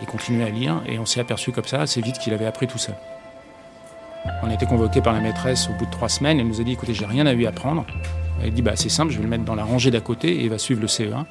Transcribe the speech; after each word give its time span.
Il 0.00 0.06
continuait 0.06 0.44
à 0.44 0.50
lire 0.50 0.82
et 0.86 0.98
on 0.98 1.06
s'est 1.06 1.20
aperçu 1.20 1.52
comme 1.52 1.64
ça 1.64 1.80
assez 1.82 2.00
vite 2.00 2.18
qu'il 2.18 2.32
avait 2.32 2.46
appris 2.46 2.66
tout 2.66 2.78
ça. 2.78 2.92
On 4.42 4.50
a 4.50 4.54
été 4.54 4.66
convoqué 4.66 5.00
par 5.00 5.12
la 5.12 5.20
maîtresse 5.20 5.68
au 5.68 5.72
bout 5.78 5.86
de 5.86 5.90
trois 5.90 6.08
semaines. 6.08 6.40
Elle 6.40 6.48
nous 6.48 6.60
a 6.60 6.64
dit 6.64 6.72
écoutez, 6.72 6.94
j'ai 6.94 7.06
rien 7.06 7.26
à 7.26 7.32
lui 7.32 7.46
apprendre. 7.46 7.84
Elle 8.40 8.48
a 8.48 8.50
dit 8.50 8.62
bah, 8.62 8.72
c'est 8.76 8.88
simple, 8.88 9.12
je 9.12 9.18
vais 9.18 9.24
le 9.24 9.28
mettre 9.28 9.44
dans 9.44 9.54
la 9.54 9.64
rangée 9.64 9.90
d'à 9.90 10.00
côté 10.00 10.28
et 10.32 10.44
il 10.44 10.50
va 10.50 10.58
suivre 10.58 10.80
le 10.80 10.86
CE1. 10.86 11.24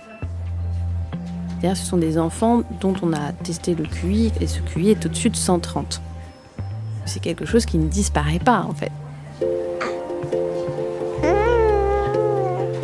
D'ailleurs, 1.62 1.78
ce 1.78 1.86
sont 1.86 1.98
des 1.98 2.18
enfants 2.18 2.64
dont 2.80 2.94
on 3.02 3.12
a 3.12 3.34
testé 3.44 3.76
le 3.76 3.84
QI 3.84 4.32
et 4.40 4.48
ce 4.48 4.62
QI 4.62 4.92
est 4.92 5.06
au-dessus 5.06 5.30
de 5.30 5.36
130. 5.36 6.02
C'est 7.06 7.22
quelque 7.22 7.46
chose 7.46 7.66
qui 7.66 7.78
ne 7.78 7.88
disparaît 7.88 8.40
pas 8.40 8.66
en 8.70 8.74
fait. 8.74 8.92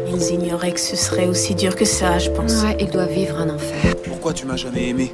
Ils 0.08 0.33
ignoraient 0.33 0.72
que 0.72 0.80
ce 0.80 0.95
serait 0.95 1.27
aussi 1.27 1.55
dur 1.55 1.75
que 1.75 1.86
ça, 1.86 2.20
je 2.20 2.30
pense. 2.31 2.64
Ouais, 2.64 2.77
ils 2.80 2.89
doivent 2.89 3.11
vivre 3.11 3.38
un 3.38 3.49
enfer. 3.49 3.95
Pourquoi 4.05 4.33
tu 4.33 4.45
m'as 4.45 4.55
jamais 4.55 4.89
aimé? 4.89 5.14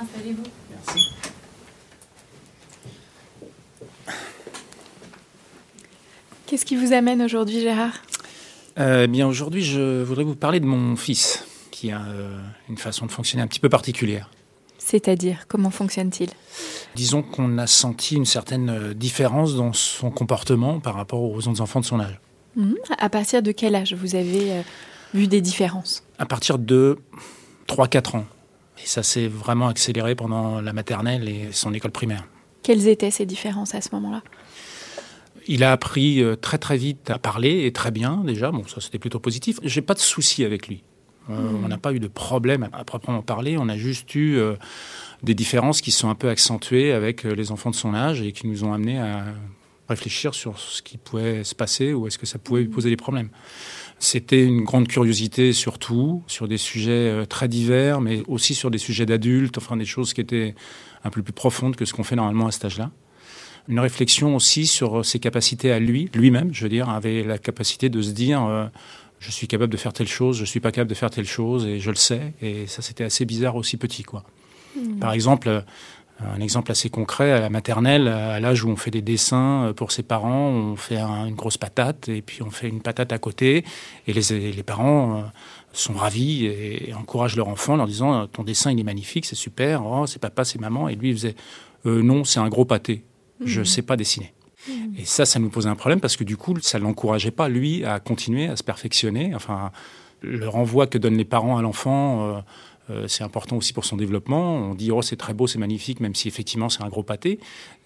Installez-vous. 0.00 0.42
Merci. 0.70 1.10
Qu'est-ce 6.46 6.64
qui 6.64 6.76
vous 6.76 6.92
amène 6.92 7.22
aujourd'hui 7.22 7.60
Gérard? 7.60 8.02
Euh, 8.78 9.06
bien 9.06 9.26
aujourd'hui, 9.28 9.62
je 9.62 10.02
voudrais 10.02 10.24
vous 10.24 10.34
parler 10.34 10.58
de 10.58 10.66
mon 10.66 10.96
fils 10.96 11.46
qui 11.70 11.90
a 11.92 12.02
euh, 12.02 12.38
une 12.68 12.76
façon 12.76 13.06
de 13.06 13.12
fonctionner 13.12 13.42
un 13.42 13.46
petit 13.46 13.60
peu 13.60 13.68
particulière. 13.68 14.30
C'est-à-dire, 14.78 15.46
comment 15.46 15.70
fonctionne-t-il? 15.70 16.30
Disons 16.96 17.22
qu'on 17.22 17.58
a 17.58 17.66
senti 17.66 18.16
une 18.16 18.24
certaine 18.24 18.70
euh, 18.70 18.94
différence 18.94 19.54
dans 19.54 19.72
son 19.72 20.10
comportement 20.10 20.80
par 20.80 20.94
rapport 20.94 21.22
aux 21.22 21.46
autres 21.46 21.60
enfants 21.60 21.80
de 21.80 21.84
son 21.84 22.00
âge. 22.00 22.18
Mhm. 22.56 22.74
À 22.98 23.08
partir 23.08 23.42
de 23.42 23.52
quel 23.52 23.76
âge 23.76 23.94
vous 23.94 24.16
avez 24.16 24.52
euh, 24.52 24.62
vu 25.14 25.28
des 25.28 25.40
différences? 25.40 26.02
À 26.18 26.26
partir 26.26 26.58
de 26.58 26.98
3-4 27.68 28.16
ans. 28.16 28.24
Et 28.82 28.86
ça 28.86 29.02
s'est 29.02 29.28
vraiment 29.28 29.68
accéléré 29.68 30.14
pendant 30.14 30.60
la 30.60 30.72
maternelle 30.72 31.28
et 31.28 31.48
son 31.52 31.74
école 31.74 31.90
primaire. 31.90 32.24
Quelles 32.62 32.88
étaient 32.88 33.10
ces 33.10 33.26
différences 33.26 33.74
à 33.74 33.80
ce 33.80 33.88
moment-là? 33.92 34.22
Il 35.46 35.64
a 35.64 35.72
appris 35.72 36.22
euh, 36.22 36.36
très 36.36 36.58
très 36.58 36.76
vite 36.76 37.10
à 37.10 37.18
parler 37.18 37.64
et 37.64 37.72
très 37.72 37.90
bien 37.90 38.22
déjà. 38.24 38.50
Bon, 38.50 38.66
ça 38.66 38.80
c'était 38.80 38.98
plutôt 38.98 39.20
positif. 39.20 39.58
J'ai 39.62 39.82
pas 39.82 39.94
de 39.94 39.98
souci 39.98 40.44
avec 40.44 40.68
lui. 40.68 40.82
Euh, 41.30 41.34
On 41.64 41.68
n'a 41.68 41.78
pas 41.78 41.92
eu 41.92 42.00
de 42.00 42.08
problème 42.08 42.68
à, 42.72 42.78
à 42.78 42.84
proprement 42.84 43.22
parler. 43.22 43.56
On 43.58 43.68
a 43.68 43.76
juste 43.76 44.14
eu 44.14 44.36
euh, 44.36 44.54
des 45.22 45.34
différences 45.34 45.80
qui 45.80 45.90
sont 45.90 46.08
un 46.10 46.14
peu 46.14 46.28
accentuées 46.28 46.92
avec 46.92 47.24
euh, 47.24 47.34
les 47.34 47.52
enfants 47.52 47.70
de 47.70 47.76
son 47.76 47.94
âge 47.94 48.20
et 48.22 48.32
qui 48.32 48.46
nous 48.46 48.64
ont 48.64 48.72
amenés 48.72 48.98
à 48.98 49.24
réfléchir 49.88 50.34
sur 50.34 50.58
ce 50.58 50.82
qui 50.82 50.98
pouvait 50.98 51.42
se 51.42 51.54
passer 51.54 51.92
ou 51.92 52.06
est-ce 52.06 52.18
que 52.18 52.26
ça 52.26 52.38
pouvait 52.38 52.62
lui 52.62 52.68
poser 52.68 52.90
des 52.90 52.96
problèmes. 52.96 53.30
C'était 54.02 54.42
une 54.42 54.62
grande 54.62 54.88
curiosité 54.88 55.52
surtout 55.52 56.22
sur 56.26 56.48
des 56.48 56.56
sujets 56.56 56.90
euh, 56.90 57.26
très 57.26 57.48
divers, 57.48 58.00
mais 58.00 58.22
aussi 58.28 58.54
sur 58.54 58.70
des 58.70 58.78
sujets 58.78 59.04
d'adultes, 59.04 59.58
enfin 59.58 59.76
des 59.76 59.84
choses 59.84 60.14
qui 60.14 60.22
étaient 60.22 60.54
un 61.04 61.10
peu 61.10 61.22
plus 61.22 61.34
profondes 61.34 61.76
que 61.76 61.84
ce 61.84 61.92
qu'on 61.92 62.02
fait 62.02 62.16
normalement 62.16 62.46
à 62.46 62.50
cet 62.50 62.64
âge-là. 62.64 62.90
Une 63.68 63.78
réflexion 63.78 64.34
aussi 64.34 64.66
sur 64.66 65.04
ses 65.04 65.18
capacités 65.18 65.70
à 65.70 65.78
lui, 65.78 66.08
lui-même, 66.14 66.48
je 66.52 66.62
veux 66.62 66.70
dire, 66.70 66.88
avait 66.88 67.22
la 67.22 67.36
capacité 67.36 67.90
de 67.90 68.00
se 68.00 68.12
dire 68.12 68.42
euh, 68.42 68.66
je 69.18 69.30
suis 69.30 69.46
capable 69.46 69.70
de 69.70 69.76
faire 69.76 69.92
telle 69.92 70.08
chose, 70.08 70.38
je 70.38 70.46
suis 70.46 70.60
pas 70.60 70.72
capable 70.72 70.88
de 70.88 70.96
faire 70.96 71.10
telle 71.10 71.26
chose, 71.26 71.66
et 71.66 71.78
je 71.78 71.90
le 71.90 71.96
sais. 71.96 72.32
Et 72.40 72.66
ça, 72.66 72.80
c'était 72.80 73.04
assez 73.04 73.26
bizarre 73.26 73.54
aussi 73.54 73.76
petit, 73.76 74.02
quoi. 74.02 74.24
Par 75.00 75.12
exemple, 75.12 75.48
euh, 75.48 75.60
un 76.22 76.40
exemple 76.40 76.70
assez 76.70 76.90
concret, 76.90 77.32
à 77.32 77.40
la 77.40 77.50
maternelle, 77.50 78.08
à 78.08 78.40
l'âge 78.40 78.62
où 78.64 78.68
on 78.68 78.76
fait 78.76 78.90
des 78.90 79.02
dessins 79.02 79.64
euh, 79.66 79.72
pour 79.72 79.90
ses 79.92 80.02
parents, 80.02 80.48
on 80.48 80.76
fait 80.76 80.98
un- 80.98 81.26
une 81.26 81.34
grosse 81.34 81.56
patate 81.56 82.08
et 82.08 82.22
puis 82.22 82.42
on 82.42 82.50
fait 82.50 82.68
une 82.68 82.80
patate 82.82 83.12
à 83.12 83.18
côté 83.18 83.64
et 84.06 84.12
les, 84.12 84.52
les 84.52 84.62
parents 84.62 85.18
euh, 85.18 85.22
sont 85.72 85.94
ravis 85.94 86.46
et, 86.46 86.90
et 86.90 86.94
encouragent 86.94 87.36
leur 87.36 87.48
enfant 87.48 87.74
en 87.74 87.76
leur 87.76 87.86
disant 87.86 88.26
ton 88.26 88.42
dessin 88.42 88.70
il 88.72 88.78
est 88.80 88.84
magnifique, 88.84 89.24
c'est 89.26 89.36
super, 89.36 89.86
oh, 89.86 90.06
c'est 90.06 90.20
papa, 90.20 90.44
c'est 90.44 90.60
maman 90.60 90.88
et 90.88 90.94
lui 90.96 91.10
il 91.10 91.14
faisait 91.16 91.36
Euh, 91.86 92.02
non, 92.02 92.24
c'est 92.24 92.40
un 92.40 92.48
gros 92.50 92.66
pâté, 92.66 93.04
je 93.42 93.62
sais 93.64 93.80
pas 93.82 93.96
dessiner. 93.96 94.34
Et 94.98 95.06
ça, 95.06 95.24
ça 95.24 95.38
nous 95.38 95.48
posait 95.48 95.70
un 95.70 95.74
problème 95.76 95.98
parce 96.00 96.14
que 96.18 96.24
du 96.24 96.36
coup, 96.36 96.54
ça 96.60 96.78
l'encourageait 96.78 97.30
pas, 97.30 97.48
lui, 97.48 97.82
à 97.86 97.98
continuer, 98.00 98.46
à 98.48 98.56
se 98.56 98.62
perfectionner. 98.62 99.34
Enfin, 99.34 99.70
le 100.20 100.46
renvoi 100.46 100.86
que 100.86 100.98
donnent 100.98 101.16
les 101.16 101.24
parents 101.24 101.56
à 101.56 101.62
l'enfant, 101.62 102.04
euh, 102.20 102.32
euh, 102.34 102.40
c'est 103.06 103.24
important 103.24 103.56
aussi 103.56 103.72
pour 103.72 103.84
son 103.84 103.96
développement. 103.96 104.56
On 104.56 104.74
dit, 104.74 104.90
oh, 104.90 105.02
c'est 105.02 105.16
très 105.16 105.34
beau, 105.34 105.46
c'est 105.46 105.58
magnifique, 105.58 106.00
même 106.00 106.14
si 106.14 106.28
effectivement 106.28 106.68
c'est 106.68 106.82
un 106.82 106.88
gros 106.88 107.02
pâté. 107.02 107.38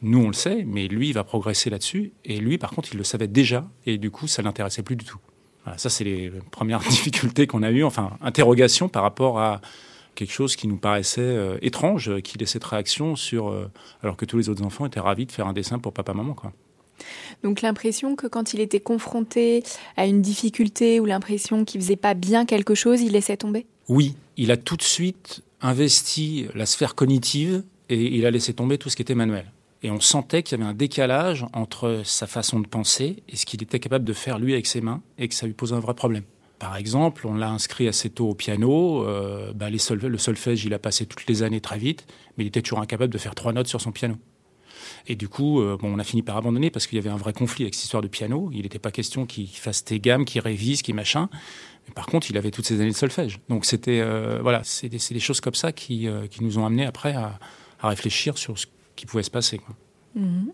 Nous, 0.03 0.19
on 0.19 0.29
le 0.29 0.35
sait, 0.35 0.65
mais 0.67 0.89
lui, 0.89 1.09
il 1.09 1.13
va 1.13 1.25
progresser 1.25 1.71
là-dessus. 1.71 2.13
Et 2.25 2.39
lui, 2.39 2.59
par 2.59 2.71
contre, 2.71 2.91
il 2.93 2.99
le 2.99 3.05
savait 3.05 3.29
déjà. 3.29 3.69
Et 3.87 3.99
du 3.99 4.11
coup, 4.11 4.27
ça 4.27 4.43
l'intéressait 4.43 4.83
plus 4.83 4.97
du 4.97 5.05
tout. 5.05 5.19
Voilà, 5.65 5.79
ça, 5.79 5.91
c'est 5.91 6.05
les 6.05 6.31
premières 6.51 6.81
difficultés 6.89 7.47
qu'on 7.47 7.63
a 7.63 7.71
eues, 7.71 7.85
enfin, 7.85 8.17
interrogation 8.21 8.89
par 8.89 9.03
rapport 9.03 9.39
à 9.39 9.61
quelque 10.15 10.33
chose 10.33 10.57
qui 10.57 10.69
nous 10.69 10.77
paraissait 10.77 11.21
euh, 11.21 11.59
étrange, 11.63 12.09
euh, 12.09 12.21
qu'il 12.21 12.43
ait 12.43 12.47
cette 12.47 12.65
réaction 12.65 13.17
sur, 13.17 13.49
euh, 13.49 13.71
alors 14.03 14.17
que 14.17 14.25
tous 14.25 14.39
les 14.39 14.49
autres 14.49 14.65
enfants 14.65 14.87
étaient 14.87 15.01
ravis 15.01 15.27
de 15.27 15.33
faire 15.33 15.47
un 15.47 15.53
dessin 15.53 15.79
pour 15.79 15.93
papa-maman, 15.93 16.35
quoi. 16.35 16.53
Donc 17.43 17.61
l'impression 17.61 18.15
que 18.15 18.29
quand 18.29 18.55
il 18.55 18.61
était 18.61 18.79
confronté 18.79 19.65
à 19.97 20.07
une 20.07 20.23
difficulté 20.23 21.01
ou 21.01 21.07
l'impression 21.07 21.65
qu'il 21.65 21.81
faisait 21.81 21.97
pas 21.97 22.15
bien 22.15 22.47
quelque 22.47 22.77
chose, 22.77 23.03
il 23.03 23.13
laissait 23.13 23.37
tomber? 23.37 23.67
Oui, 23.89 24.15
il 24.37 24.51
a 24.51 24.57
tout 24.57 24.77
de 24.77 24.83
suite 24.83 25.43
investi 25.61 26.47
la 26.55 26.67
sphère 26.67 26.95
cognitive 26.95 27.63
et 27.89 28.17
il 28.17 28.27
a 28.27 28.31
laissé 28.31 28.55
tomber 28.55 28.79
tout 28.79 28.91
ce 28.91 28.97
qui 28.97 29.03
était 29.03 29.15
manuel. 29.15 29.53
Et 29.83 29.91
on 29.91 30.01
sentait 30.01 30.43
qu'il 30.43 30.59
y 30.59 30.63
avait 30.63 30.71
un 30.71 30.75
décalage 30.75 31.45
entre 31.53 32.01
sa 32.05 32.27
façon 32.27 32.59
de 32.59 32.67
penser 32.67 33.23
et 33.29 33.37
ce 33.37 33.45
qu'il 33.45 33.63
était 33.63 33.81
capable 33.81 34.05
de 34.05 34.13
faire 34.15 34.39
lui 34.39 34.55
avec 34.55 34.67
ses 34.67 34.81
mains 34.81 35.03
et 35.19 35.29
que 35.29 35.35
ça 35.35 35.47
lui 35.47 35.53
posait 35.53 35.75
un 35.75 35.81
vrai 35.81 35.95
problème. 35.95 36.25
Par 36.59 36.77
exemple, 36.77 37.27
on 37.27 37.35
l'a 37.35 37.51
inscrit 37.51 37.89
assez 37.89 38.09
tôt 38.09 38.31
au 38.31 38.35
piano. 38.35 39.05
euh, 39.07 39.53
bah, 39.53 39.69
le 39.69 39.79
solfège, 40.19 40.65
il 40.65 40.73
a 40.73 40.79
passé 40.79 41.05
toutes 41.05 41.27
les 41.27 41.43
années 41.43 41.61
très 41.61 41.79
vite, 41.79 42.07
mais 42.37 42.45
il 42.45 42.47
était 42.47 42.63
toujours 42.63 42.81
incapable 42.81 43.13
de 43.13 43.19
faire 43.19 43.35
trois 43.35 43.53
notes 43.53 43.67
sur 43.67 43.81
son 43.81 43.93
piano. 43.93 44.17
Et 45.07 45.17
du 45.17 45.29
coup, 45.29 45.61
euh, 45.61 45.77
bon, 45.79 45.93
on 45.95 45.99
a 45.99 46.05
fini 46.05 46.23
par 46.23 46.37
abandonner 46.37 46.71
parce 46.71 46.87
qu'il 46.87 46.97
y 46.97 46.99
avait 46.99 47.11
un 47.11 47.17
vrai 47.17 47.33
conflit 47.33 47.65
avec 47.65 47.75
cette 47.75 47.85
histoire 47.85 48.03
de 48.03 48.09
piano. 48.09 48.51
Il 48.53 48.63
n'était 48.63 48.79
pas 48.79 48.91
question 48.91 49.27
qu'il 49.27 49.49
fasse 49.49 49.85
tes 49.85 50.01
gammes, 50.01 50.25
qu'il 50.25 50.41
révise, 50.41 50.83
qu'il 50.83 50.95
machin. 50.95 51.29
Mais 51.87 51.95
par 51.95 52.07
contre, 52.07 52.31
il 52.31 52.37
avait 52.37 52.51
toutes 52.51 52.67
ces 52.67 52.81
années 52.81 52.91
de 52.91 52.97
solfège. 52.97 53.41
Donc 53.49 53.65
c'était 53.65 54.01
euh, 54.01 54.39
voilà, 54.43 54.63
c'est 54.65 54.89
des, 54.89 54.99
choses 55.21 55.41
comme 55.41 55.55
ça 55.55 55.73
qui, 55.73 56.09
euh, 56.09 56.27
qui 56.27 56.43
nous 56.43 56.59
ont 56.59 56.67
amenés 56.67 56.87
après 56.87 57.15
à, 57.15 57.39
à 57.81 57.89
réfléchir 57.89 58.39
sur 58.39 58.59
ce 58.59 58.67
qui 58.97 59.07
pouvait 59.07 59.23
se 59.23 59.31
passer. 59.31 59.59
quoi. 59.59 59.75
Mhm. 60.15 60.53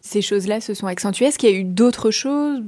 Ces 0.00 0.22
choses-là 0.22 0.60
se 0.60 0.72
sont 0.72 0.86
accentuées. 0.86 1.26
Est-ce 1.26 1.38
qu'il 1.38 1.50
y 1.50 1.54
a 1.54 1.56
eu 1.56 1.64
d'autres 1.64 2.10
choses 2.10 2.62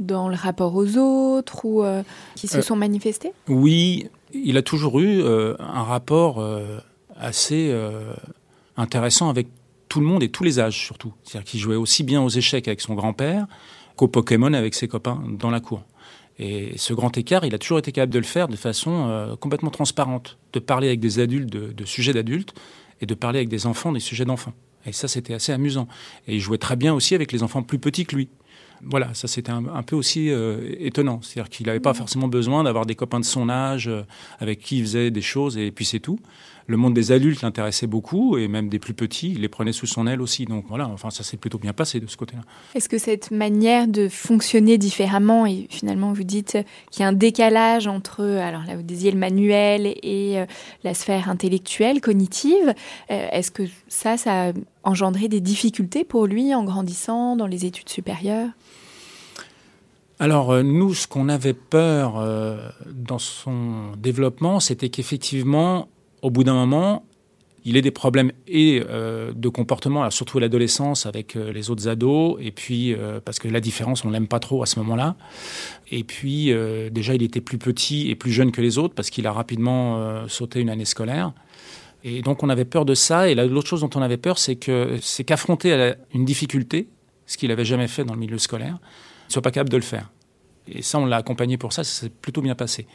dans 0.00 0.28
le 0.28 0.34
rapport 0.34 0.74
aux 0.74 0.96
autres 0.96 1.64
ou 1.64 1.84
euh, 1.84 2.02
qui 2.34 2.48
se 2.48 2.60
sont 2.60 2.74
manifestés 2.74 3.32
Oui, 3.48 4.08
il 4.34 4.56
a 4.56 4.62
toujours 4.62 4.98
eu 4.98 5.22
un 5.22 5.82
rapport 5.84 6.44
assez 7.14 7.72
intéressant 8.76 9.28
avec 9.28 9.46
tout 9.88 10.00
le 10.00 10.06
monde 10.06 10.24
et 10.24 10.28
tous 10.28 10.42
les 10.42 10.58
âges 10.58 10.78
surtout. 10.78 11.12
C'est-à-dire 11.22 11.48
qu'il 11.48 11.60
jouait 11.60 11.76
aussi 11.76 12.02
bien 12.02 12.20
aux 12.20 12.28
échecs 12.28 12.66
avec 12.66 12.80
son 12.80 12.94
grand-père 12.94 13.46
qu'au 13.96 14.08
Pokémon 14.08 14.52
avec 14.52 14.74
ses 14.74 14.88
copains 14.88 15.22
dans 15.38 15.50
la 15.50 15.60
cour. 15.60 15.82
Et 16.38 16.76
ce 16.76 16.92
grand 16.92 17.16
écart, 17.16 17.44
il 17.44 17.54
a 17.54 17.58
toujours 17.58 17.78
été 17.78 17.92
capable 17.92 18.12
de 18.12 18.18
le 18.18 18.24
faire 18.24 18.48
de 18.48 18.56
façon 18.56 19.08
euh, 19.08 19.36
complètement 19.36 19.70
transparente, 19.70 20.38
de 20.52 20.58
parler 20.58 20.88
avec 20.88 21.00
des 21.00 21.18
adultes 21.18 21.48
de, 21.48 21.84
sujets 21.84 22.12
d'adultes 22.12 22.54
et 23.00 23.06
de 23.06 23.14
parler 23.14 23.38
avec 23.38 23.48
des 23.48 23.66
enfants 23.66 23.92
des 23.92 24.00
sujets 24.00 24.24
d'enfants. 24.24 24.52
Et 24.84 24.92
ça, 24.92 25.08
c'était 25.08 25.34
assez 25.34 25.52
amusant. 25.52 25.88
Et 26.28 26.36
il 26.36 26.40
jouait 26.40 26.58
très 26.58 26.76
bien 26.76 26.94
aussi 26.94 27.14
avec 27.14 27.32
les 27.32 27.42
enfants 27.42 27.62
plus 27.62 27.78
petits 27.78 28.04
que 28.04 28.14
lui. 28.14 28.28
Voilà, 28.82 29.14
ça 29.14 29.26
c'était 29.26 29.50
un, 29.50 29.82
peu 29.82 29.96
aussi 29.96 30.30
euh, 30.30 30.74
étonnant. 30.78 31.20
C'est-à-dire 31.22 31.48
qu'il 31.48 31.66
n'avait 31.66 31.80
pas 31.80 31.94
forcément 31.94 32.28
besoin 32.28 32.62
d'avoir 32.62 32.84
des 32.84 32.94
copains 32.94 33.20
de 33.20 33.24
son 33.24 33.48
âge 33.48 33.88
euh, 33.88 34.02
avec 34.38 34.60
qui 34.60 34.78
il 34.78 34.82
faisait 34.82 35.10
des 35.10 35.22
choses 35.22 35.56
et 35.56 35.70
puis 35.70 35.86
c'est 35.86 36.00
tout 36.00 36.18
le 36.66 36.76
monde 36.76 36.94
des 36.94 37.12
adultes 37.12 37.42
l'intéressait 37.42 37.86
beaucoup 37.86 38.36
et 38.36 38.48
même 38.48 38.68
des 38.68 38.78
plus 38.78 38.94
petits, 38.94 39.30
il 39.32 39.40
les 39.40 39.48
prenait 39.48 39.72
sous 39.72 39.86
son 39.86 40.06
aile 40.06 40.20
aussi. 40.20 40.44
Donc 40.46 40.64
voilà, 40.68 40.88
enfin 40.88 41.10
ça 41.10 41.22
s'est 41.22 41.36
plutôt 41.36 41.58
bien 41.58 41.72
passé 41.72 42.00
de 42.00 42.06
ce 42.06 42.16
côté-là. 42.16 42.42
Est-ce 42.74 42.88
que 42.88 42.98
cette 42.98 43.30
manière 43.30 43.86
de 43.86 44.08
fonctionner 44.08 44.78
différemment 44.78 45.46
et 45.46 45.66
finalement 45.70 46.12
vous 46.12 46.24
dites 46.24 46.58
qu'il 46.90 47.02
y 47.02 47.04
a 47.04 47.08
un 47.08 47.12
décalage 47.12 47.86
entre, 47.86 48.24
alors 48.24 48.62
là 48.66 48.76
vous 48.76 48.82
disiez 48.82 49.10
le 49.10 49.18
manuel 49.18 49.86
et 50.02 50.40
euh, 50.40 50.46
la 50.82 50.94
sphère 50.94 51.28
intellectuelle, 51.28 52.00
cognitive, 52.00 52.74
euh, 53.10 53.28
est-ce 53.30 53.50
que 53.50 53.62
ça, 53.88 54.16
ça 54.16 54.48
a 54.48 54.52
engendré 54.82 55.28
des 55.28 55.40
difficultés 55.40 56.04
pour 56.04 56.26
lui 56.26 56.54
en 56.54 56.64
grandissant 56.64 57.36
dans 57.36 57.46
les 57.46 57.64
études 57.64 57.88
supérieures? 57.88 58.48
Alors 60.18 60.50
euh, 60.50 60.62
nous, 60.62 60.94
ce 60.94 61.06
qu'on 61.06 61.28
avait 61.28 61.52
peur 61.52 62.24
dans 62.90 63.18
son 63.18 63.92
développement, 63.98 64.60
c'était 64.60 64.88
qu'effectivement, 64.88 65.88
au 66.26 66.30
bout 66.30 66.42
d'un 66.42 66.54
moment, 66.54 67.04
il 67.64 67.76
ait 67.76 67.82
des 67.82 67.92
problèmes 67.92 68.32
et 68.48 68.82
euh, 68.90 69.32
de 69.32 69.48
comportement, 69.48 70.10
surtout 70.10 70.38
à 70.38 70.40
l'adolescence 70.40 71.06
avec 71.06 71.36
euh, 71.36 71.52
les 71.52 71.70
autres 71.70 71.86
ados, 71.86 72.36
et 72.40 72.50
puis 72.50 72.92
euh, 72.92 73.20
parce 73.24 73.38
que 73.38 73.46
la 73.46 73.60
différence, 73.60 74.04
on 74.04 74.10
l'aime 74.10 74.26
pas 74.26 74.40
trop 74.40 74.60
à 74.64 74.66
ce 74.66 74.80
moment-là. 74.80 75.14
Et 75.92 76.02
puis 76.02 76.52
déjà, 76.90 77.14
il 77.14 77.22
était 77.22 77.40
plus 77.40 77.58
petit 77.58 78.10
et 78.10 78.16
plus 78.16 78.32
jeune 78.32 78.50
que 78.50 78.60
les 78.60 78.76
autres 78.76 78.94
parce 78.94 79.08
qu'il 79.08 79.24
a 79.28 79.32
rapidement 79.32 80.26
sauté 80.26 80.58
une 80.58 80.68
année 80.68 80.84
scolaire. 80.84 81.32
Et 82.02 82.22
donc 82.22 82.42
on 82.42 82.48
avait 82.48 82.64
peur 82.64 82.84
de 82.84 82.94
ça. 82.94 83.28
Et 83.28 83.36
l'autre 83.36 83.68
chose 83.68 83.82
dont 83.82 83.90
on 83.94 84.02
avait 84.02 84.16
peur, 84.16 84.40
c'est 84.40 84.56
que 84.56 84.98
c'est 85.00 85.22
qu'affronter 85.22 85.94
une 86.12 86.24
difficulté, 86.24 86.88
ce 87.26 87.36
qu'il 87.36 87.50
n'avait 87.50 87.64
jamais 87.64 87.86
fait 87.86 88.04
dans 88.04 88.14
le 88.14 88.20
milieu 88.20 88.38
scolaire, 88.38 88.78
il 89.28 89.32
soit 89.32 89.42
pas 89.42 89.52
capable 89.52 89.70
de 89.70 89.76
le 89.76 89.84
faire. 89.84 90.10
Et 90.66 90.82
ça, 90.82 90.98
on 90.98 91.06
l'a 91.06 91.18
accompagné 91.18 91.56
pour 91.56 91.72
ça, 91.72 91.84
ça 91.84 92.00
s'est 92.00 92.10
plutôt 92.10 92.42
bien 92.42 92.56
passé. 92.56 92.88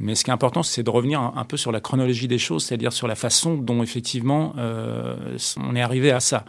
Mais 0.00 0.14
ce 0.14 0.24
qui 0.24 0.30
est 0.30 0.32
important, 0.32 0.62
c'est 0.62 0.82
de 0.82 0.88
revenir 0.88 1.20
un, 1.20 1.44
peu 1.44 1.58
sur 1.58 1.72
la 1.72 1.80
chronologie 1.80 2.26
des 2.26 2.38
choses, 2.38 2.64
c'est-à-dire 2.64 2.92
sur 2.92 3.06
la 3.06 3.14
façon 3.14 3.56
dont 3.56 3.82
effectivement 3.82 4.54
euh, 4.56 5.36
on 5.58 5.76
est 5.76 5.82
arrivé 5.82 6.10
à 6.10 6.20
ça. 6.20 6.46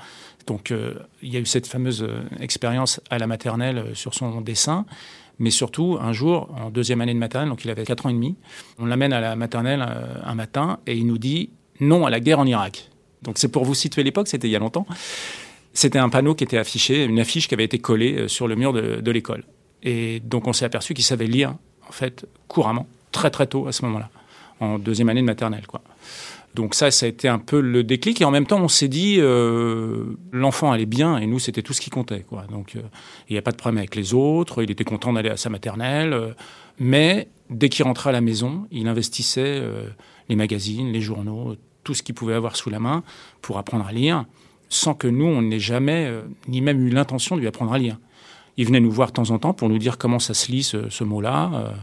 Donc 0.47 0.71
euh, 0.71 0.93
il 1.21 1.33
y 1.33 1.37
a 1.37 1.39
eu 1.41 1.45
cette 1.45 1.67
fameuse 1.67 2.01
euh, 2.01 2.21
expérience 2.39 3.01
à 3.09 3.17
la 3.17 3.27
maternelle 3.27 3.91
sur 3.93 4.13
son 4.13 4.39
dessin. 4.39 4.85
Mais 5.37 5.49
surtout, 5.49 5.97
un 5.99 6.13
jour, 6.13 6.49
en 6.57 6.69
deuxième 6.69 7.01
année 7.01 7.13
de 7.13 7.19
maternelle, 7.19 7.49
donc 7.49 7.65
il 7.65 7.69
avait 7.69 7.83
4 7.83 8.05
ans 8.05 8.09
et 8.09 8.13
demi, 8.13 8.37
on 8.79 8.85
l'amène 8.85 9.11
à 9.11 9.19
la 9.19 9.35
maternelle 9.35 9.85
un 10.23 10.35
matin 10.35 10.79
et 10.87 10.95
il 10.95 11.05
nous 11.05 11.17
dit 11.17 11.49
non 11.81 12.05
à 12.05 12.09
la 12.09 12.21
guerre 12.21 12.39
en 12.39 12.45
Irak. 12.45 12.89
Donc 13.21 13.37
c'est 13.37 13.49
pour 13.49 13.65
vous 13.65 13.75
situer 13.75 14.03
l'époque, 14.03 14.29
c'était 14.29 14.47
il 14.47 14.51
y 14.51 14.55
a 14.55 14.59
longtemps. 14.59 14.85
C'était 15.73 15.99
un 15.99 16.09
panneau 16.09 16.35
qui 16.35 16.43
était 16.45 16.57
affiché, 16.57 17.03
une 17.03 17.19
affiche 17.19 17.47
qui 17.47 17.55
avait 17.55 17.65
été 17.65 17.79
collée 17.79 18.27
sur 18.29 18.47
le 18.47 18.55
mur 18.55 18.71
de, 18.71 19.01
de 19.01 19.11
l'école. 19.11 19.43
Et 19.83 20.21
donc 20.21 20.47
on 20.47 20.53
s'est 20.53 20.65
aperçu 20.65 20.93
qu'il 20.93 21.03
savait 21.03 21.27
lire, 21.27 21.55
en 21.89 21.91
fait, 21.91 22.25
couramment 22.47 22.87
très 23.11 23.29
très 23.29 23.47
tôt 23.47 23.67
à 23.67 23.71
ce 23.71 23.85
moment-là, 23.85 24.09
en 24.59 24.79
deuxième 24.79 25.09
année 25.09 25.21
de 25.21 25.25
maternelle. 25.25 25.67
Quoi. 25.67 25.81
Donc 26.53 26.75
ça, 26.75 26.91
ça 26.91 27.05
a 27.05 27.09
été 27.09 27.27
un 27.27 27.39
peu 27.39 27.61
le 27.61 27.83
déclic. 27.83 28.21
Et 28.21 28.25
en 28.25 28.31
même 28.31 28.45
temps, 28.45 28.59
on 28.59 28.67
s'est 28.67 28.87
dit, 28.87 29.17
euh, 29.19 30.17
l'enfant 30.31 30.71
allait 30.71 30.85
bien, 30.85 31.17
et 31.17 31.25
nous, 31.25 31.39
c'était 31.39 31.61
tout 31.61 31.73
ce 31.73 31.81
qui 31.81 31.89
comptait. 31.89 32.25
Quoi. 32.27 32.45
Donc 32.51 32.75
euh, 32.75 32.81
il 33.29 33.33
n'y 33.33 33.39
a 33.39 33.41
pas 33.41 33.51
de 33.51 33.57
problème 33.57 33.77
avec 33.77 33.95
les 33.95 34.13
autres, 34.13 34.63
il 34.63 34.71
était 34.71 34.83
content 34.83 35.13
d'aller 35.13 35.29
à 35.29 35.37
sa 35.37 35.49
maternelle. 35.49 36.13
Euh, 36.13 36.31
mais 36.79 37.29
dès 37.49 37.69
qu'il 37.69 37.85
rentrait 37.85 38.09
à 38.09 38.13
la 38.13 38.21
maison, 38.21 38.67
il 38.71 38.87
investissait 38.87 39.61
les 40.29 40.35
magazines, 40.35 40.91
les 40.91 41.01
journaux, 41.01 41.55
tout 41.83 41.93
ce 41.93 42.01
qu'il 42.01 42.15
pouvait 42.15 42.33
avoir 42.33 42.55
sous 42.55 42.69
la 42.69 42.79
main 42.79 43.03
pour 43.41 43.59
apprendre 43.59 43.85
à 43.85 43.91
lire, 43.91 44.25
sans 44.69 44.95
que 44.95 45.07
nous, 45.07 45.25
on 45.25 45.43
n'ait 45.43 45.59
jamais, 45.59 46.11
ni 46.47 46.61
même 46.61 46.87
eu 46.87 46.89
l'intention 46.89 47.35
de 47.35 47.41
lui 47.41 47.47
apprendre 47.47 47.73
à 47.73 47.77
lire. 47.77 47.99
Il 48.57 48.65
venait 48.65 48.79
nous 48.79 48.89
voir 48.89 49.09
de 49.09 49.13
temps 49.13 49.29
en 49.29 49.37
temps 49.37 49.53
pour 49.53 49.69
nous 49.69 49.77
dire 49.77 49.99
comment 49.99 50.17
ça 50.17 50.33
se 50.33 50.51
lit 50.51 50.63
ce, 50.63 50.89
ce 50.89 51.03
mot-là. 51.03 51.73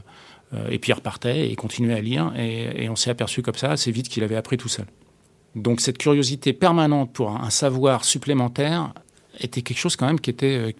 Euh, 0.55 0.69
et 0.71 0.79
puis 0.79 0.91
il 0.91 0.95
repartait 0.95 1.51
et 1.51 1.57
continuait 1.57 1.95
à 1.95 2.01
lire. 2.01 2.33
Et, 2.37 2.89
on 2.89 2.97
s'est 2.97 3.11
aperçu 3.11 3.43
comme 3.43 3.55
ça 3.55 3.73
assez 3.73 3.91
vite 3.91 4.09
qu'il 4.09 4.23
avait 4.25 4.37
appris 4.37 4.57
tout 4.57 4.69
seul. 4.69 4.87
Donc 5.55 5.81
cette 5.81 5.99
curiosité 5.99 6.53
permanente 6.53 7.13
pour 7.13 7.31
un, 7.31 7.51
savoir 7.51 8.05
supplémentaire 8.05 8.93
était 9.41 9.63
quelque 9.63 9.79
chose 9.79 9.97
quand 9.97 10.07
même 10.07 10.21
qui 10.21 10.31
était 10.31 10.57
euh, 10.57 10.73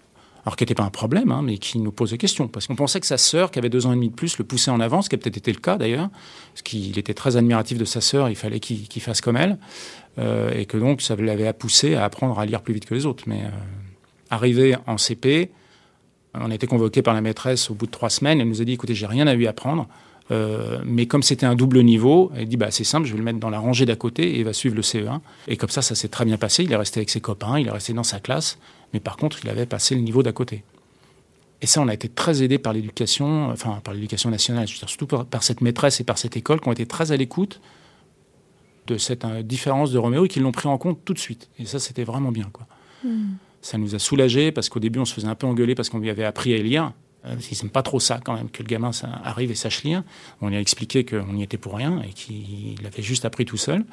alors 0.45 0.55
qui 0.55 0.63
n'était 0.63 0.75
pas 0.75 0.83
un 0.83 0.89
problème, 0.89 1.31
hein, 1.31 1.41
mais 1.43 1.57
qui 1.57 1.79
nous 1.79 1.91
posait 1.91 2.17
question. 2.17 2.47
Parce 2.47 2.65
qu'on 2.65 2.75
pensait 2.75 3.01
que 3.01 3.05
sa 3.05 3.17
sœur, 3.17 3.51
qui 3.51 3.59
avait 3.59 3.69
deux 3.69 3.85
ans 3.85 3.91
et 3.91 3.95
demi 3.95 4.09
de 4.09 4.15
plus, 4.15 4.37
le 4.37 4.45
poussait 4.45 4.71
en 4.71 4.79
avant, 4.79 5.01
ce 5.01 5.09
qui 5.09 5.15
a 5.15 5.17
peut-être 5.17 5.37
été 5.37 5.51
le 5.51 5.59
cas 5.59 5.77
d'ailleurs, 5.77 6.09
parce 6.53 6.61
qu'il 6.63 6.97
était 6.97 7.13
très 7.13 7.35
admiratif 7.35 7.77
de 7.77 7.83
sa 7.83 7.99
sœur, 7.99 8.29
il 8.29 8.35
fallait 8.35 8.61
qu'il 8.61 9.01
fasse 9.01 9.19
comme 9.19 9.35
elle, 9.35 9.57
euh, 10.17 10.51
et 10.53 10.65
que 10.65 10.77
donc 10.77 11.01
ça 11.01 11.17
l'avait 11.17 11.51
poussé 11.51 11.95
à 11.95 12.05
apprendre 12.05 12.39
à 12.39 12.45
lire 12.45 12.61
plus 12.61 12.73
vite 12.73 12.85
que 12.85 12.95
les 12.95 13.05
autres. 13.05 13.25
Mais 13.27 13.43
arrivé 14.29 14.77
en 14.87 14.97
CP, 14.97 15.51
on 16.33 16.51
a 16.51 16.55
été 16.55 16.67
convoqué 16.67 17.01
par 17.01 17.13
la 17.13 17.21
maîtresse 17.21 17.69
au 17.69 17.73
bout 17.73 17.85
de 17.85 17.91
trois 17.91 18.09
semaines. 18.09 18.39
Elle 18.39 18.47
nous 18.47 18.61
a 18.61 18.65
dit 18.65 18.73
écoutez, 18.73 18.93
j'ai 18.93 19.07
rien 19.07 19.27
à 19.27 19.33
lui 19.33 19.47
apprendre. 19.47 19.87
Euh, 20.31 20.79
mais 20.85 21.07
comme 21.07 21.23
c'était 21.23 21.47
un 21.47 21.55
double 21.55 21.81
niveau, 21.81 22.31
elle 22.35 22.47
dit 22.47 22.57
bah, 22.57 22.69
c'est 22.69 22.83
simple, 22.83 23.07
je 23.07 23.13
vais 23.13 23.17
le 23.17 23.23
mettre 23.23 23.39
dans 23.39 23.49
la 23.49 23.57
rangée 23.57 23.85
d'à 23.85 23.95
côté 23.95 24.35
et 24.35 24.39
il 24.39 24.45
va 24.45 24.53
suivre 24.53 24.75
le 24.75 24.81
CE1. 24.81 25.19
Et 25.47 25.57
comme 25.57 25.69
ça, 25.69 25.81
ça 25.81 25.95
s'est 25.95 26.07
très 26.07 26.25
bien 26.25 26.37
passé. 26.37 26.63
Il 26.63 26.71
est 26.71 26.75
resté 26.75 26.99
avec 26.99 27.09
ses 27.09 27.21
copains, 27.21 27.59
il 27.59 27.67
est 27.67 27.71
resté 27.71 27.93
dans 27.93 28.03
sa 28.03 28.19
classe, 28.19 28.59
mais 28.93 28.99
par 28.99 29.17
contre, 29.17 29.39
il 29.43 29.49
avait 29.49 29.65
passé 29.65 29.95
le 29.95 30.01
niveau 30.01 30.21
d'à 30.21 30.31
côté. 30.31 30.63
Et 31.61 31.67
ça, 31.67 31.81
on 31.81 31.87
a 31.87 31.93
été 31.93 32.07
très 32.07 32.43
aidé 32.43 32.57
par 32.57 32.73
l'éducation, 32.73 33.49
enfin 33.49 33.81
par 33.83 33.93
l'éducation 33.93 34.29
nationale, 34.29 34.67
surtout 34.67 35.07
par, 35.07 35.43
cette 35.43 35.61
maîtresse 35.61 35.99
et 35.99 36.03
par 36.03 36.17
cette 36.17 36.37
école 36.37 36.61
qui 36.61 36.69
ont 36.69 36.73
été 36.73 36.85
très 36.85 37.11
à 37.11 37.17
l'écoute 37.17 37.59
de 38.87 38.97
cette 38.97 39.25
euh, 39.25 39.41
différence 39.41 39.91
de 39.91 39.97
Roméo 39.97 40.25
et 40.25 40.27
qui 40.27 40.39
l'ont 40.39 40.51
pris 40.51 40.67
en 40.67 40.77
compte 40.77 41.03
tout 41.03 41.13
de 41.13 41.19
suite. 41.19 41.49
Et 41.59 41.65
ça, 41.65 41.79
c'était 41.79 42.03
vraiment 42.03 42.31
bien. 42.31 42.49
quoi. 42.51 42.67
Hmm 43.03 43.33
ça 43.61 43.77
nous 43.77 43.95
a 43.95 43.99
soulagés 43.99 44.51
parce 44.51 44.69
qu'au 44.69 44.79
début, 44.79 44.99
on 44.99 45.05
se 45.05 45.13
faisait 45.13 45.27
un 45.27 45.35
peu 45.35 45.47
engueuler 45.47 45.75
parce 45.75 45.89
qu'on 45.89 45.99
lui 45.99 46.09
avait 46.09 46.23
appris 46.23 46.53
à 46.53 46.57
lire. 46.57 46.93
Euh, 47.25 47.35
ils 47.51 47.57
n'aiment 47.57 47.71
pas 47.71 47.83
trop 47.83 47.99
ça 47.99 48.19
quand 48.23 48.33
même, 48.33 48.49
que 48.49 48.63
le 48.63 48.67
gamin 48.67 48.91
ça 48.91 49.09
arrive 49.23 49.51
et 49.51 49.55
sache 49.55 49.83
lire. 49.83 50.03
On 50.41 50.49
lui 50.49 50.55
a 50.55 50.61
expliqué 50.61 51.03
qu'on 51.03 51.35
y 51.35 51.43
était 51.43 51.57
pour 51.57 51.75
rien 51.75 52.01
et 52.01 52.13
qu'il 52.13 52.85
avait 52.85 53.03
juste 53.03 53.25
appris 53.25 53.45
tout 53.45 53.57
seul. 53.57 53.83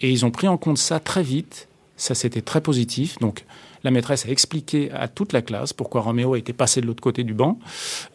Et 0.00 0.10
ils 0.10 0.24
ont 0.24 0.30
pris 0.30 0.48
en 0.48 0.56
compte 0.56 0.78
ça 0.78 1.00
très 1.00 1.22
vite. 1.22 1.68
Ça, 1.96 2.14
c'était 2.14 2.40
très 2.40 2.62
positif. 2.62 3.18
Donc, 3.18 3.44
la 3.84 3.90
maîtresse 3.90 4.24
a 4.24 4.30
expliqué 4.30 4.90
à 4.92 5.06
toute 5.06 5.34
la 5.34 5.42
classe 5.42 5.74
pourquoi 5.74 6.00
Roméo 6.00 6.34
était 6.34 6.54
passé 6.54 6.80
de 6.80 6.86
l'autre 6.86 7.02
côté 7.02 7.24
du 7.24 7.34
banc, 7.34 7.58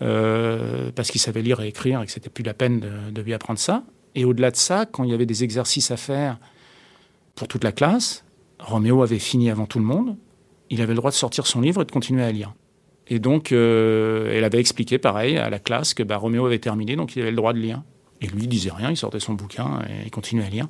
euh, 0.01 0.91
parce 0.96 1.12
qu'il 1.12 1.22
savait 1.22 1.43
lire 1.43 1.62
et 1.62 1.67
écrire 1.67 2.01
et 2.01 2.05
que 2.08 2.12
c'était 2.12 2.31
plus 2.31 2.43
la 2.43 2.55
peine 2.55 2.79
de, 2.79 3.12
de 3.12 3.22
lui 3.22 3.34
apprendre 3.34 3.60
ça. 3.60 3.84
Et 4.15 4.25
au-delà 4.25 4.50
de 4.50 4.55
ça, 4.55 4.88
quand 4.88 5.03
il 5.03 5.12
y 5.12 5.13
avait 5.13 5.27
des 5.27 5.43
exercices 5.43 5.91
à 5.91 5.98
faire 5.98 6.39
pour 7.36 7.48
toute 7.48 7.63
la 7.63 7.72
classe, 7.72 8.24
Roméo 8.58 9.03
avait 9.03 9.19
fini 9.19 9.51
avant 9.51 9.67
tout 9.67 9.77
le 9.77 9.86
monde 9.86 10.15
il 10.69 10.81
avait 10.81 10.93
le 10.93 10.98
droit 10.98 11.12
de 11.12 11.15
sortir 11.15 11.48
son 11.48 11.62
livre 11.62 11.81
et 11.81 11.86
de 11.86 11.91
continuer 11.91 12.24
à 12.24 12.31
lire. 12.31 12.53
Et 13.07 13.19
donc, 13.19 13.51
euh, 13.51 14.34
elle 14.34 14.43
avait 14.43 14.60
expliqué, 14.60 14.98
pareil, 14.98 15.38
à 15.38 15.50
la 15.50 15.60
classe 15.60 15.93
que 15.93 16.03
bah, 16.03 16.17
Roméo 16.17 16.45
avait 16.45 16.60
terminé, 16.60 16.95
donc 16.95 17.15
il 17.15 17.22
avait 17.22 17.31
le 17.31 17.38
droit 17.38 17.53
de 17.53 17.60
lire. 17.60 17.84
Et 18.22 18.27
lui, 18.27 18.43
il 18.43 18.48
disait 18.48 18.72
rien, 18.72 18.89
il 18.89 18.98
sortait 18.98 19.19
son 19.19 19.34
bouquin 19.34 19.81
et 19.88 20.05
il 20.05 20.12
continuait 20.12 20.45
à 20.45 20.50
lire. 20.50 20.67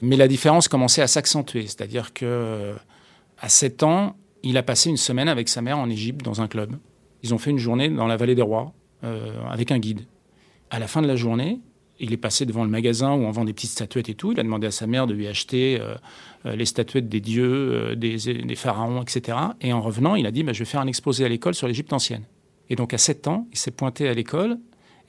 Mais 0.00 0.16
la 0.16 0.28
différence 0.28 0.68
commençait 0.68 1.02
à 1.02 1.06
s'accentuer, 1.06 1.62
c'est-à-dire 1.62 2.12
que 2.12 2.74
à 3.38 3.48
7 3.48 3.82
ans, 3.82 4.16
il 4.42 4.56
a 4.56 4.62
passé 4.62 4.90
une 4.90 4.96
semaine 4.96 5.28
avec 5.28 5.48
sa 5.48 5.62
mère 5.62 5.78
en 5.78 5.88
Égypte 5.88 6.22
dans 6.24 6.40
un 6.40 6.48
club. 6.48 6.76
Ils 7.22 7.34
ont 7.34 7.38
fait 7.38 7.50
une 7.50 7.58
journée 7.58 7.88
dans 7.88 8.06
la 8.06 8.16
vallée 8.16 8.34
des 8.34 8.42
rois 8.42 8.72
euh, 9.04 9.32
avec 9.48 9.70
un 9.72 9.78
guide. 9.78 10.02
À 10.70 10.78
la 10.78 10.86
fin 10.86 11.02
de 11.02 11.06
la 11.06 11.16
journée, 11.16 11.60
il 12.00 12.12
est 12.12 12.18
passé 12.18 12.46
devant 12.46 12.64
le 12.64 12.70
magasin 12.70 13.12
où 13.12 13.22
on 13.24 13.30
vend 13.30 13.44
des 13.44 13.52
petites 13.52 13.70
statuettes 13.70 14.08
et 14.08 14.14
tout. 14.14 14.32
Il 14.32 14.40
a 14.40 14.42
demandé 14.42 14.66
à 14.66 14.70
sa 14.70 14.86
mère 14.86 15.06
de 15.06 15.14
lui 15.14 15.28
acheter 15.28 15.78
euh, 15.80 15.94
euh, 16.46 16.56
les 16.56 16.66
statuettes 16.66 17.08
des 17.08 17.20
dieux, 17.20 17.94
euh, 17.94 17.94
des, 17.94 18.56
pharaons, 18.56 19.02
etc. 19.02 19.38
Et 19.60 19.72
en 19.72 19.80
revenant, 19.80 20.14
il 20.14 20.26
a 20.26 20.30
dit 20.30 20.42
bah, 20.42 20.52
Je 20.52 20.60
vais 20.60 20.64
faire 20.64 20.80
un 20.80 20.86
exposé 20.86 21.24
à 21.24 21.28
l'école 21.28 21.54
sur 21.54 21.68
l'Égypte 21.68 21.92
ancienne. 21.92 22.24
Et 22.70 22.76
donc 22.76 22.92
à 22.94 22.98
7 22.98 23.28
ans, 23.28 23.46
il 23.52 23.58
s'est 23.58 23.70
pointé 23.70 24.08
à 24.08 24.14
l'école 24.14 24.58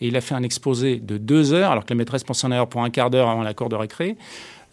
et 0.01 0.07
il 0.07 0.15
a 0.17 0.21
fait 0.21 0.35
un 0.35 0.43
exposé 0.43 0.97
de 0.97 1.17
deux 1.17 1.53
heures, 1.53 1.71
alors 1.71 1.85
que 1.85 1.93
la 1.93 1.97
maîtresse 1.97 2.23
pensait 2.23 2.45
en 2.45 2.51
avoir 2.51 2.67
pour 2.67 2.83
un 2.83 2.89
quart 2.89 3.09
d'heure 3.09 3.29
avant 3.29 3.43
la 3.43 3.53
cour 3.53 3.69
de 3.69 3.75
récré, 3.75 4.17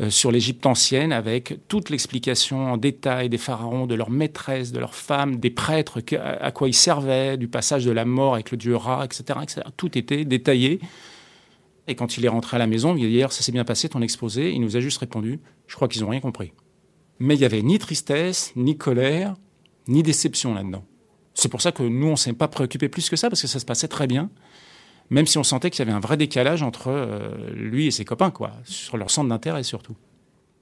sur 0.09 0.33
l'Égypte 0.33 0.65
ancienne, 0.65 1.13
avec 1.13 1.59
toute 1.69 1.91
l'explication 1.91 2.73
en 2.73 2.79
détail 2.79 3.29
des 3.29 3.37
pharaons, 3.37 3.87
de 3.87 3.95
leurs 3.95 4.09
maîtresses, 4.09 4.73
de 4.73 4.81
leurs 4.81 4.95
femmes, 4.95 5.37
des 5.37 5.51
prêtres, 5.51 6.01
à 6.19 6.51
quoi 6.53 6.69
ils 6.69 6.75
servaient, 6.75 7.37
du 7.37 7.49
passage 7.49 7.85
de 7.85 7.91
la 7.91 8.07
mort 8.07 8.33
avec 8.33 8.51
le 8.51 8.57
dieu 8.57 8.75
Ra, 8.75 9.05
etc. 9.05 9.39
etc. 9.43 9.61
Tout 9.77 9.97
était 9.99 10.25
détaillé. 10.25 10.81
Et 11.87 11.95
quand 11.95 12.17
il 12.17 12.25
est 12.25 12.29
rentré 12.29 12.57
à 12.57 12.59
la 12.59 12.67
maison, 12.67 12.97
il 12.97 13.05
a 13.05 13.09
dit 13.09 13.15
hier, 13.15 13.33
ça 13.33 13.43
s'est 13.43 13.53
bien 13.53 13.65
passé 13.65 13.89
ton 13.89 14.03
exposé. 14.03 14.53
Il 14.53 14.61
nous 14.61 14.77
a 14.77 14.81
juste 14.81 14.99
répondu, 14.99 15.41
je 15.67 15.75
crois 15.75 15.89
qu'ils 15.89 16.03
n'ont 16.03 16.11
rien 16.11 16.21
compris. 16.21 16.53
Mais 17.19 17.35
il 17.35 17.39
n'y 17.39 17.45
avait 17.45 17.63
ni 17.63 17.79
tristesse, 17.79 18.53
ni 18.57 18.77
colère, 18.77 19.35
ni 19.89 20.03
déception 20.03 20.55
là-dedans. 20.55 20.85
C'est 21.35 21.49
pour 21.49 21.63
ça 21.63 21.73
que 21.73 21.83
nous, 21.83 22.07
on 22.07 22.13
ne 22.13 22.17
s'est 22.17 22.33
pas 22.33 22.49
préoccupé 22.49 22.89
plus 22.89 23.09
que 23.09 23.17
ça, 23.17 23.29
parce 23.29 23.43
que 23.43 23.49
ça 23.49 23.59
se 23.59 23.65
passait 23.65 23.89
très 23.89 24.07
bien, 24.07 24.31
même 25.11 25.27
si 25.27 25.39
on 25.39 25.43
sentait 25.43 25.71
qu'il 25.71 25.81
y 25.81 25.89
avait 25.89 25.97
un 25.97 26.01
vrai 26.01 26.17
décalage 26.17 26.63
entre 26.63 26.89
euh, 26.89 27.51
lui 27.55 27.87
et 27.87 27.91
ses 27.91 28.05
copains, 28.05 28.31
quoi, 28.31 28.53
sur 28.65 28.97
leur 28.97 29.11
centre 29.11 29.29
d'intérêt 29.29 29.63
surtout. 29.63 29.97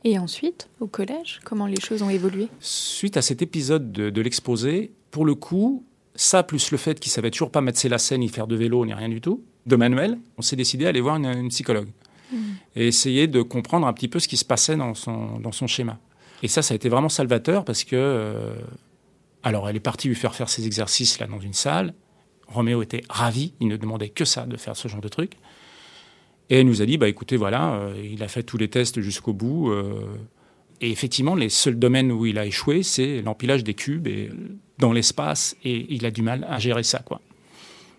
Et 0.04 0.18
ensuite, 0.18 0.68
au 0.80 0.86
collège, 0.86 1.40
comment 1.44 1.66
les 1.66 1.80
choses 1.80 2.02
ont 2.02 2.10
évolué? 2.10 2.48
Suite 2.60 3.16
à 3.16 3.22
cet 3.22 3.42
épisode 3.42 3.90
de, 3.90 4.20
l'exposé, 4.20 4.92
pour 5.10 5.24
le 5.24 5.34
coup, 5.34 5.84
ça 6.14 6.42
plus 6.42 6.70
le 6.70 6.78
fait 6.78 7.00
qu'il 7.00 7.10
savait 7.10 7.30
toujours 7.30 7.50
pas 7.50 7.60
mettre 7.60 7.78
ses 7.78 7.88
lacets 7.88 8.18
ni 8.18 8.28
faire 8.28 8.46
de 8.46 8.56
vélo 8.56 8.86
ni 8.86 8.94
rien 8.94 9.08
du 9.08 9.20
tout, 9.20 9.42
de 9.68 9.76
manuel, 9.76 10.18
on 10.36 10.42
s'est 10.42 10.56
décidé 10.56 10.86
à 10.86 10.88
aller 10.88 11.00
voir 11.00 11.16
une, 11.16 11.48
psychologue 11.48 11.88
mmh. 12.32 12.36
et 12.76 12.86
essayer 12.88 13.26
de 13.26 13.42
comprendre 13.42 13.86
un 13.86 13.92
petit 13.92 14.08
peu 14.08 14.18
ce 14.18 14.28
qui 14.28 14.36
se 14.36 14.44
passait 14.44 14.76
dans 14.76 14.94
son, 14.94 15.38
dans 15.38 15.52
son 15.52 15.66
schéma. 15.66 15.98
Et 16.42 16.48
ça, 16.48 16.62
ça 16.62 16.74
a 16.74 16.76
été 16.76 16.88
vraiment 16.88 17.08
salvateur 17.08 17.64
parce 17.64 17.84
que, 17.84 17.96
euh, 17.96 18.54
alors, 19.42 19.68
elle 19.68 19.76
est 19.76 19.80
partie 19.80 20.08
lui 20.08 20.14
faire 20.14 20.34
faire 20.34 20.48
ses 20.48 20.66
exercices 20.66 21.18
là 21.18 21.26
dans 21.26 21.40
une 21.40 21.52
salle. 21.52 21.94
Roméo 22.46 22.82
était 22.82 23.02
ravi, 23.08 23.52
il 23.60 23.68
ne 23.68 23.76
demandait 23.76 24.08
que 24.08 24.24
ça, 24.24 24.46
de 24.46 24.56
faire 24.56 24.76
ce 24.76 24.88
genre 24.88 25.00
de 25.00 25.08
truc. 25.08 25.32
Et 26.50 26.60
elle 26.60 26.66
nous 26.66 26.80
a 26.80 26.86
dit, 26.86 26.96
bah 26.96 27.08
écoutez, 27.08 27.36
voilà, 27.36 27.74
euh, 27.74 28.08
il 28.10 28.22
a 28.22 28.28
fait 28.28 28.42
tous 28.42 28.56
les 28.56 28.68
tests 28.68 29.00
jusqu'au 29.00 29.34
bout. 29.34 29.70
Euh, 29.70 30.06
et 30.80 30.90
effectivement, 30.90 31.34
les 31.34 31.48
seuls 31.48 31.78
domaines 31.78 32.10
où 32.10 32.24
il 32.24 32.38
a 32.38 32.46
échoué, 32.46 32.82
c'est 32.82 33.20
l'empilage 33.20 33.64
des 33.64 33.74
cubes 33.74 34.06
et 34.06 34.30
dans 34.78 34.92
l'espace, 34.92 35.56
et 35.64 35.92
il 35.92 36.06
a 36.06 36.10
du 36.10 36.22
mal 36.22 36.46
à 36.48 36.58
gérer 36.58 36.84
ça, 36.84 37.00
quoi. 37.00 37.20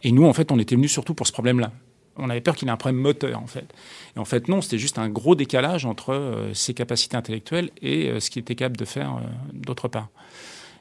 Et 0.03 0.11
nous, 0.11 0.25
en 0.25 0.33
fait, 0.33 0.51
on 0.51 0.59
était 0.59 0.75
venus 0.75 0.91
surtout 0.91 1.13
pour 1.13 1.27
ce 1.27 1.31
problème-là. 1.31 1.71
On 2.17 2.29
avait 2.29 2.41
peur 2.41 2.55
qu'il 2.55 2.67
ait 2.67 2.71
un 2.71 2.77
problème 2.77 3.01
moteur, 3.01 3.41
en 3.41 3.47
fait. 3.47 3.73
Et 4.15 4.19
en 4.19 4.25
fait, 4.25 4.47
non, 4.47 4.61
c'était 4.61 4.77
juste 4.77 4.97
un 4.97 5.09
gros 5.09 5.35
décalage 5.35 5.85
entre 5.85 6.13
euh, 6.13 6.53
ses 6.53 6.73
capacités 6.73 7.15
intellectuelles 7.15 7.69
et 7.81 8.19
ce 8.19 8.29
qu'il 8.29 8.41
était 8.41 8.55
capable 8.55 8.77
de 8.77 8.85
faire 8.85 9.21
d'autre 9.53 9.87
part. 9.87 10.09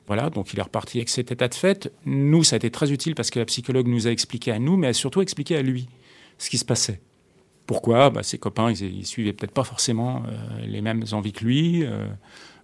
Voilà, 0.08 0.30
donc 0.30 0.54
il 0.54 0.58
est 0.58 0.62
reparti 0.62 0.98
avec 0.98 1.10
cet 1.10 1.30
état 1.30 1.48
de 1.48 1.54
fait. 1.54 1.92
Nous, 2.06 2.42
ça 2.42 2.56
a 2.56 2.58
été 2.58 2.70
très 2.70 2.90
utile 2.90 3.14
parce 3.14 3.30
que 3.30 3.38
la 3.38 3.44
psychologue 3.44 3.86
nous 3.86 4.06
a 4.06 4.10
expliqué 4.10 4.50
à 4.50 4.58
nous, 4.58 4.76
mais 4.76 4.88
a 4.88 4.92
surtout 4.94 5.20
expliqué 5.20 5.54
à 5.54 5.62
lui 5.62 5.86
ce 6.38 6.48
qui 6.48 6.56
se 6.56 6.64
passait. 6.64 7.00
Pourquoi? 7.66 8.08
Bah, 8.08 8.22
Ses 8.22 8.38
copains, 8.38 8.72
ils, 8.72 9.00
ne 9.00 9.04
suivaient 9.04 9.34
peut-être 9.34 9.52
pas 9.52 9.64
forcément 9.64 10.22
euh, 10.26 10.66
les 10.66 10.80
mêmes 10.80 11.04
envies 11.12 11.32
que 11.32 11.44
lui. 11.44 11.84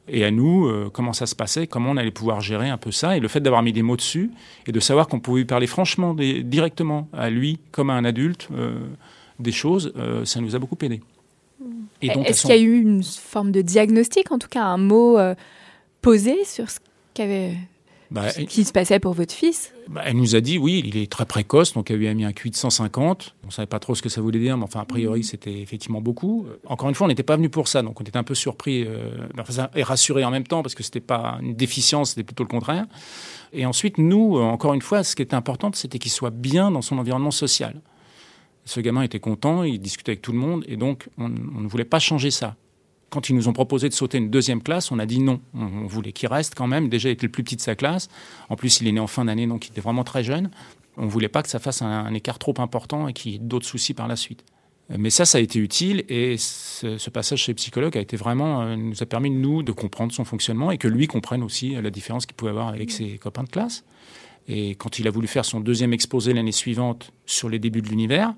Euh, 0.08 0.12
et 0.12 0.24
à 0.24 0.30
nous, 0.30 0.66
euh, 0.66 0.90
comment 0.92 1.12
ça 1.12 1.26
se 1.26 1.34
passait, 1.34 1.66
comment 1.66 1.90
on 1.90 1.96
allait 1.96 2.10
pouvoir 2.10 2.40
gérer 2.40 2.68
un 2.68 2.76
peu 2.76 2.90
ça. 2.90 3.16
Et 3.16 3.20
le 3.20 3.28
fait 3.28 3.40
d'avoir 3.40 3.62
mis 3.62 3.72
des 3.72 3.82
mots 3.82 3.96
dessus 3.96 4.30
et 4.66 4.72
de 4.72 4.80
savoir 4.80 5.08
qu'on 5.08 5.20
pouvait 5.20 5.40
lui 5.40 5.46
parler 5.46 5.66
franchement, 5.66 6.14
directement 6.14 7.08
à 7.12 7.30
lui, 7.30 7.58
comme 7.72 7.90
à 7.90 7.94
un 7.94 8.04
adulte, 8.04 8.48
des 9.38 9.52
choses, 9.52 9.92
ça 10.24 10.40
nous 10.40 10.54
a 10.54 10.58
beaucoup 10.58 10.76
aidé. 10.82 11.00
Est-ce 12.02 12.42
qu'il 12.42 12.50
y 12.50 12.58
a 12.58 12.60
eu 12.60 12.80
une 12.80 13.02
forme 13.02 13.50
de 13.50 13.62
diagnostic, 13.62 14.30
en 14.30 14.38
tout 14.38 14.48
cas 14.48 14.64
un 14.64 14.76
mot 14.76 15.18
posé 16.02 16.44
sur 16.44 16.70
ce 16.70 16.78
qu'avait 17.14 17.56
bah, 18.10 18.30
ce 18.30 18.40
qui 18.42 18.64
se 18.64 18.72
passait 18.72 18.98
pour 19.00 19.12
votre 19.12 19.32
fils? 19.32 19.72
Bah, 19.88 20.02
Elle 20.04 20.16
nous 20.16 20.36
a 20.36 20.40
dit, 20.40 20.58
oui, 20.58 20.82
il 20.84 20.96
est 20.96 21.10
très 21.10 21.26
précoce, 21.26 21.72
donc 21.72 21.90
elle 21.90 21.98
lui 21.98 22.08
a 22.08 22.14
mis 22.14 22.24
un 22.24 22.32
QI 22.32 22.50
de 22.50 22.56
150. 22.56 23.34
On 23.42 23.46
ne 23.46 23.52
savait 23.52 23.66
pas 23.66 23.78
trop 23.78 23.94
ce 23.94 24.02
que 24.02 24.08
ça 24.08 24.20
voulait 24.20 24.38
dire, 24.38 24.56
mais 24.56 24.64
enfin, 24.64 24.80
a 24.80 24.84
priori, 24.84 25.20
mmh. 25.20 25.24
c'était 25.24 25.60
effectivement 25.60 26.00
beaucoup. 26.00 26.46
Encore 26.66 26.88
une 26.88 26.94
fois, 26.94 27.06
on 27.06 27.08
n'était 27.08 27.22
pas 27.22 27.36
venu 27.36 27.48
pour 27.48 27.68
ça, 27.68 27.82
donc 27.82 28.00
on 28.00 28.04
était 28.04 28.16
un 28.16 28.24
peu 28.24 28.34
surpris 28.34 28.84
euh, 28.86 29.26
et 29.74 29.82
rassurés 29.82 30.24
en 30.24 30.30
même 30.30 30.46
temps, 30.46 30.62
parce 30.62 30.74
que 30.74 30.82
ce 30.82 30.88
n'était 30.88 31.00
pas 31.00 31.38
une 31.42 31.54
déficience, 31.54 32.10
c'était 32.10 32.24
plutôt 32.24 32.44
le 32.44 32.48
contraire. 32.48 32.86
Et 33.52 33.66
ensuite, 33.66 33.98
nous, 33.98 34.36
euh, 34.36 34.42
encore 34.42 34.74
une 34.74 34.82
fois, 34.82 35.02
ce 35.02 35.16
qui 35.16 35.22
était 35.22 35.34
important, 35.34 35.70
c'était 35.72 35.98
qu'il 35.98 36.12
soit 36.12 36.30
bien 36.30 36.70
dans 36.70 36.82
son 36.82 36.98
environnement 36.98 37.30
social. 37.30 37.80
Ce 38.66 38.80
gamin 38.80 39.02
était 39.02 39.20
content, 39.20 39.62
il 39.62 39.78
discutait 39.78 40.12
avec 40.12 40.22
tout 40.22 40.32
le 40.32 40.38
monde, 40.38 40.64
et 40.66 40.76
donc 40.76 41.08
on 41.18 41.28
ne 41.28 41.68
voulait 41.68 41.84
pas 41.84 41.98
changer 41.98 42.30
ça 42.30 42.56
quand 43.14 43.28
ils 43.30 43.36
nous 43.36 43.48
ont 43.48 43.52
proposé 43.52 43.88
de 43.88 43.94
sauter 43.94 44.18
une 44.18 44.28
deuxième 44.28 44.60
classe, 44.60 44.90
on 44.90 44.98
a 44.98 45.06
dit 45.06 45.20
non. 45.20 45.40
On, 45.54 45.86
voulait 45.86 46.12
qu'il 46.12 46.28
reste 46.28 46.54
quand 46.56 46.66
même. 46.66 46.88
Déjà, 46.88 47.08
il 47.08 47.12
était 47.12 47.26
le 47.26 47.32
plus 47.32 47.44
petit 47.44 47.54
de 47.56 47.60
sa 47.60 47.76
classe. 47.76 48.08
En 48.48 48.56
plus, 48.56 48.80
il 48.80 48.88
est 48.88 48.92
né 48.92 48.98
en 49.00 49.06
fin 49.06 49.24
d'année, 49.24 49.46
donc 49.46 49.66
il 49.66 49.70
était 49.70 49.80
vraiment 49.80 50.02
très 50.02 50.24
jeune. 50.24 50.50
On 50.96 51.04
ne 51.04 51.10
voulait 51.10 51.28
pas 51.28 51.42
que 51.42 51.48
ça 51.48 51.60
fasse 51.60 51.80
un, 51.80 52.12
écart 52.12 52.38
trop 52.38 52.54
important 52.58 53.06
et 53.06 53.12
qu'il 53.12 53.32
y 53.32 53.34
ait 53.36 53.38
d'autres 53.38 53.66
soucis 53.66 53.94
par 53.94 54.08
la 54.08 54.16
suite. 54.16 54.44
Mais 54.90 55.10
ça, 55.10 55.24
ça 55.24 55.38
a 55.38 55.40
été 55.40 55.58
utile 55.60 56.04
et 56.08 56.36
ce, 56.36 57.08
passage 57.08 57.42
chez 57.42 57.52
le 57.52 57.56
psychologue 57.56 57.96
a 57.96 58.00
été 58.00 58.16
vraiment, 58.16 58.62
euh, 58.62 58.76
nous 58.76 59.02
a 59.02 59.06
permis, 59.06 59.30
nous, 59.30 59.62
de 59.62 59.72
comprendre 59.72 60.12
son 60.12 60.24
fonctionnement 60.24 60.70
et 60.72 60.76
que 60.76 60.88
lui 60.88 61.06
comprenne 61.06 61.42
aussi 61.42 61.70
la 61.70 61.90
différence 61.90 62.26
qu'il 62.26 62.34
pouvait 62.34 62.50
avoir 62.50 62.68
avec 62.68 62.90
ses 62.90 63.16
copains 63.16 63.44
de 63.44 63.48
classe. 63.48 63.84
Et 64.46 64.74
quand 64.74 64.98
il 64.98 65.08
a 65.08 65.10
voulu 65.10 65.26
faire 65.26 65.44
son 65.44 65.60
deuxième 65.60 65.94
exposé 65.94 66.34
l'année 66.34 66.52
suivante 66.52 67.12
sur 67.24 67.48
les 67.48 67.58
débuts 67.58 67.80
de 67.80 67.88
l'univers, 67.88 68.34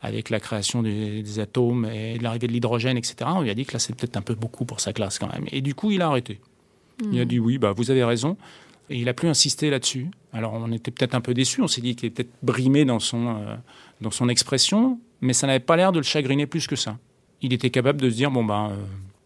avec 0.00 0.30
la 0.30 0.40
création 0.40 0.82
des, 0.82 1.38
atomes 1.38 1.86
et 1.86 2.18
l'arrivée 2.18 2.46
de 2.46 2.52
l'hydrogène, 2.52 2.96
etc., 2.96 3.14
on 3.26 3.42
lui 3.42 3.50
a 3.50 3.54
dit 3.54 3.64
que 3.64 3.72
là, 3.72 3.78
c'est 3.78 3.94
peut-être 3.94 4.16
un 4.16 4.22
peu 4.22 4.34
beaucoup 4.34 4.64
pour 4.64 4.80
sa 4.80 4.92
classe 4.92 5.18
quand 5.18 5.32
même. 5.32 5.46
Et 5.50 5.60
du 5.60 5.74
coup, 5.74 5.90
il 5.90 6.02
a 6.02 6.08
arrêté. 6.08 6.40
Il 7.00 7.20
a 7.20 7.24
hmm. 7.24 7.28
dit 7.28 7.38
oui, 7.38 7.58
bah, 7.58 7.72
vous 7.72 7.90
avez 7.90 8.04
raison. 8.04 8.36
Et 8.90 8.98
il 8.98 9.08
a 9.08 9.14
plus 9.14 9.28
insisté 9.28 9.70
là-dessus. 9.70 10.08
Alors, 10.32 10.52
on 10.54 10.70
était 10.72 10.90
peut-être 10.90 11.14
un 11.14 11.20
peu 11.20 11.34
déçus. 11.34 11.62
On 11.62 11.68
s'est 11.68 11.80
dit 11.80 11.96
qu'il 11.96 12.08
était 12.08 12.24
peut-être 12.24 12.34
brimé 12.42 12.84
dans 12.84 12.98
son, 12.98 13.28
euh, 13.28 13.56
dans 14.00 14.10
son 14.10 14.28
expression, 14.28 14.98
mais 15.20 15.32
ça 15.32 15.46
n'avait 15.46 15.60
pas 15.60 15.76
l'air 15.76 15.92
de 15.92 15.98
le 15.98 16.04
chagriner 16.04 16.46
plus 16.46 16.66
que 16.66 16.76
ça. 16.76 16.98
Il 17.40 17.52
était 17.52 17.70
capable 17.70 18.00
de 18.00 18.10
se 18.10 18.16
dire 18.16 18.30
bon, 18.30 18.44
ben, 18.44 18.72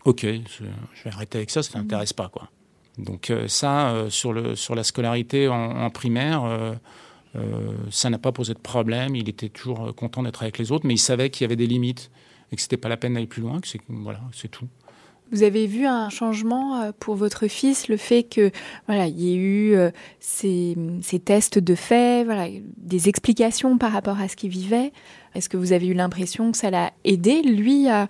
ok, 0.05 0.23
je 0.23 0.65
vais 1.05 1.11
arrêter 1.11 1.39
avec 1.39 1.51
ça, 1.51 1.63
ça 1.63 1.79
ne 1.79 1.83
t'intéresse 1.83 2.13
pas. 2.13 2.29
quoi. 2.29 2.51
Donc, 2.99 3.31
euh, 3.31 3.49
ça, 3.49 4.07
sur, 4.09 4.33
le, 4.33 4.55
sur 4.55 4.75
la 4.75 4.85
scolarité 4.85 5.49
en, 5.49 5.55
en 5.55 5.91
primaire, 5.91 6.45
ça 7.91 8.11
n'a 8.11 8.19
pas 8.19 8.33
posé 8.33 8.55
de 8.55 8.59
problème. 8.59 9.17
Il 9.17 9.29
était 9.29 9.49
toujours 9.49 9.95
content 9.95 10.23
d'être 10.23 10.43
avec 10.43 10.59
les 10.59 10.73
autres, 10.73 10.87
mais 10.87 10.95
il 10.95 10.99
savait 10.99 11.31
qu'il 11.31 11.45
y 11.45 11.47
avait 11.47 11.57
des 11.57 11.67
limites 11.67 12.11
et 12.53 12.57
que 12.57 12.63
c'était 12.63 12.77
pas 12.77 12.89
la 12.89 12.97
peine 12.97 13.15
d'aller 13.15 13.27
plus 13.27 13.43
loin. 13.43 13.61
Que 13.61 13.69
c'est 13.69 13.81
voilà, 13.89 14.21
tout. 14.51 14.69
Vous 15.33 15.43
avez 15.43 15.67
vu 15.67 15.87
un 15.87 16.09
changement 16.09 16.81
euh, 16.81 16.93
pour 16.99 17.17
votre 17.17 17.49
fils, 17.49 17.89
le 17.89 17.97
fait 17.97 18.23
que 18.23 18.53
voilà, 18.87 19.09
il 19.09 19.21
y 19.21 19.33
ait 19.33 19.37
eu 19.37 19.75
euh, 19.75 19.91
ces, 20.21 20.77
ces, 21.03 21.19
tests 21.19 21.59
de 21.59 21.75
fait, 21.75 22.23
voilà, 22.25 22.47
des 22.77 23.09
explications 23.09 23.77
par 23.77 23.91
rapport 23.91 24.21
à 24.21 24.29
ce 24.29 24.37
qu'il 24.37 24.51
vivait? 24.51 24.93
Est-ce 25.35 25.49
que 25.49 25.57
vous 25.57 25.73
avez 25.73 25.89
eu 25.89 25.95
l'impression 25.95 26.53
que 26.53 26.59
ça 26.59 26.71
l'a 26.71 26.93
aidé 27.05 27.43
lui 27.43 27.89
à 27.89 28.09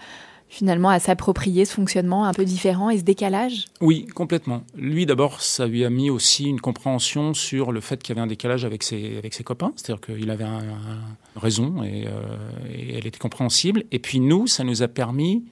finalement 0.49 0.91
à 0.91 0.99
s'approprier 0.99 1.65
ce 1.65 1.75
fonctionnement 1.75 2.25
un 2.25 2.33
peu 2.33 2.45
différent 2.45 2.91
et 2.91 2.99
ce 2.99 3.03
décalage? 3.03 3.67
Oui, 3.81 4.07
complètement. 4.07 4.63
Lui, 4.77 5.07
d'abord, 5.07 5.43
ça 5.43 5.67
lui 5.67 5.85
a 5.85 5.91
mis 5.91 6.11
aussi 6.11 6.45
une 6.45 6.61
compréhension 6.61 7.35
sur 7.35 7.73
le 7.73 7.81
fait 7.81 8.03
qu'il 8.03 8.15
y 8.15 8.19
avait 8.19 8.25
un 8.25 8.29
décalage 8.29 8.65
avec 8.65 8.83
ses, 8.83 9.17
avec 9.19 9.35
ses 9.35 9.45
copains, 9.45 9.73
c'est-à-dire 9.77 10.01
qu'il 10.01 10.31
avait 10.31 10.45
un, 10.45 10.63
raison 11.37 11.83
et, 11.83 12.07
euh, 12.07 12.11
et, 12.73 12.97
elle 12.97 13.07
était 13.07 13.19
compréhensible. 13.19 13.85
Et 13.93 13.99
puis 13.99 14.21
nous, 14.21 14.47
ça 14.47 14.65
nous 14.65 14.83
a 14.83 14.89
permis 14.89 15.45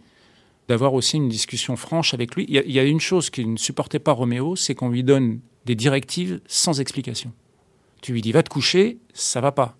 d'avoir 0.69 0.95
aussi 0.95 1.17
une 1.17 1.29
discussion 1.29 1.77
franche 1.77 2.15
avec 2.15 2.35
lui. 2.35 2.47
Il 2.49 2.55
y, 2.55 2.59
a, 2.59 2.63
il 2.65 2.73
y 2.73 2.79
a 2.79 2.85
une 2.85 3.01
chose 3.01 3.31
qu'il 3.31 3.53
ne 3.53 3.59
supportait 3.59 3.99
pas 3.99 4.13
Roméo, 4.13 4.57
c'est 4.57 4.75
qu'on 4.75 4.89
lui 4.89 5.05
donne 5.05 5.41
des 5.67 5.75
directives 5.75 6.41
sans 6.47 6.81
explication. 6.81 7.33
Tu 8.01 8.13
lui 8.13 8.23
dis 8.23 8.33
va 8.33 8.43
te 8.43 8.51
coucher, 8.51 8.99
ça 9.13 9.41
va 9.41 9.53
pas 9.53 9.77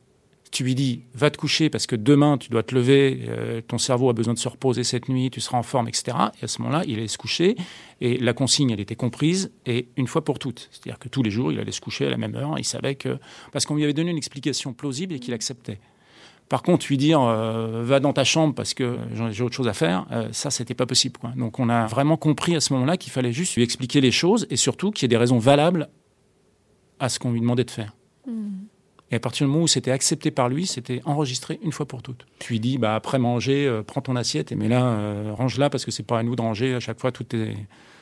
tu 0.55 0.63
lui 0.63 0.77
dis 0.77 1.03
va 1.15 1.31
te 1.31 1.37
coucher 1.37 1.69
parce 1.69 1.87
que 1.87 1.97
demain 1.97 2.39
tu 2.39 2.49
dois 2.49 2.63
te 2.63 2.75
lever, 2.75 3.25
euh, 3.29 3.61
ton 3.61 3.77
cerveau 3.77 4.09
a 4.09 4.13
besoin 4.13 4.35
de 4.35 4.39
se 4.39 4.49
reposer 4.49 4.85
cette 4.85 5.09
nuit, 5.09 5.29
tu 5.31 5.41
seras 5.41 5.59
en 5.59 5.65
forme, 5.65 5.89
etc. 5.89 6.17
Et 6.41 6.45
à 6.45 6.49
ce 6.49 6.63
moment-là, 6.63 6.85
il 6.87 6.99
allait 6.99 7.09
se 7.09 7.19
coucher 7.19 7.57
et 8.01 8.19
la 8.19 8.33
consigne, 8.33 8.71
elle 8.71 8.81
était 8.81 8.95
comprise 8.95 9.53
et 9.67 9.89
une 9.97 10.07
fois 10.07 10.23
pour 10.25 10.39
toutes. 10.39 10.69
C'est-à-dire 10.71 11.01
que 11.01 11.09
tous 11.09 11.25
les 11.25 11.31
jours, 11.31 11.51
il 11.51 11.59
allait 11.59 11.73
se 11.73 11.81
coucher 11.81 12.07
à 12.07 12.11
la 12.11 12.17
même 12.17 12.37
heure. 12.37 12.55
Il 12.57 12.65
savait 12.65 12.95
que 12.95 13.19
parce 13.53 13.67
qu'on 13.67 13.75
lui 13.75 13.83
avait 13.83 13.93
donné 13.93 14.13
une 14.13 14.17
explication 14.17 14.73
plausible 14.73 15.15
et 15.15 15.19
qu'il 15.19 15.35
acceptait. 15.35 15.81
Par 16.49 16.63
contre, 16.63 16.87
lui 16.89 16.99
dire 16.99 17.21
euh, 17.21 17.83
va 17.83 17.99
dans 17.99 18.13
ta 18.13 18.23
chambre 18.23 18.55
parce 18.55 18.75
que 18.75 18.97
j'ai 19.33 19.43
autre 19.43 19.57
chose 19.57 19.67
à 19.67 19.73
faire, 19.73 20.07
ça, 20.09 20.17
euh, 20.17 20.29
ça 20.31 20.51
c'était 20.51 20.75
pas 20.75 20.87
possible. 20.87 21.19
Donc 21.37 21.59
on 21.59 21.69
a 21.69 21.87
vraiment 21.87 22.17
compris 22.17 22.55
à 22.55 22.61
ce 22.61 22.73
moment-là 22.75 22.97
qu'il 22.97 23.11
fallait 23.11 23.33
juste 23.33 23.57
lui 23.57 23.65
expliquer 23.65 24.01
les 24.01 24.13
choses 24.13 24.47
et 24.51 24.57
surtout 24.57 24.93
qu'il 24.93 25.03
y 25.03 25.07
ait 25.07 25.09
des 25.09 25.17
raisons 25.17 25.39
valables 25.39 25.89
à 27.01 27.09
ce 27.09 27.19
qu'on 27.19 27.33
lui 27.33 27.41
demandait 27.41 27.65
de 27.65 27.73
faire. 27.73 27.93
Hmm. 28.25 28.64
Et 29.11 29.17
à 29.17 29.21
partir 29.21 29.47
du 29.47 29.53
moment 29.53 29.65
où 29.65 29.69
c'était 29.69 29.91
accepté 29.91 30.31
par 30.31 30.49
lui, 30.49 30.67
c'était 30.67 31.01
enregistré 31.05 31.61
une 31.63 31.73
fois 31.73 31.87
pour 31.87 32.03
toutes. 32.03 32.27
Tu 32.39 32.55
lui 32.55 32.61
dis, 32.61 32.79
bah, 32.79 32.95
après 32.95 33.19
manger, 33.19 33.67
euh, 33.67 33.83
prends 33.83 34.01
ton 34.01 34.17
assiette, 34.17 34.51
et 34.51 34.57
mais 34.57 34.69
là, 34.69 34.85
euh, 34.85 35.33
range-la 35.35 35.71
parce 35.71 35.85
que 35.85 35.91
c'est 35.91 36.03
pas 36.03 36.19
à 36.19 36.23
nous 36.23 36.37
de 36.37 36.41
ranger 36.41 36.75
à 36.75 36.81
chaque 36.81 37.01
fois. 37.01 37.13
Tout 37.13 37.37
est... 37.37 37.55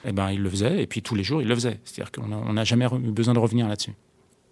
Eh 0.04 0.12
ben, 0.12 0.30
il 0.30 0.40
le 0.40 0.50
faisait, 0.50 0.82
et 0.82 0.86
puis 0.86 1.02
tous 1.02 1.14
les 1.14 1.22
jours, 1.22 1.42
il 1.42 1.48
le 1.48 1.54
faisait. 1.54 1.78
C'est-à-dire 1.84 2.10
qu'on 2.10 2.52
n'a 2.52 2.64
jamais 2.64 2.86
eu 2.86 3.10
besoin 3.10 3.34
de 3.34 3.38
revenir 3.38 3.68
là-dessus. 3.68 3.94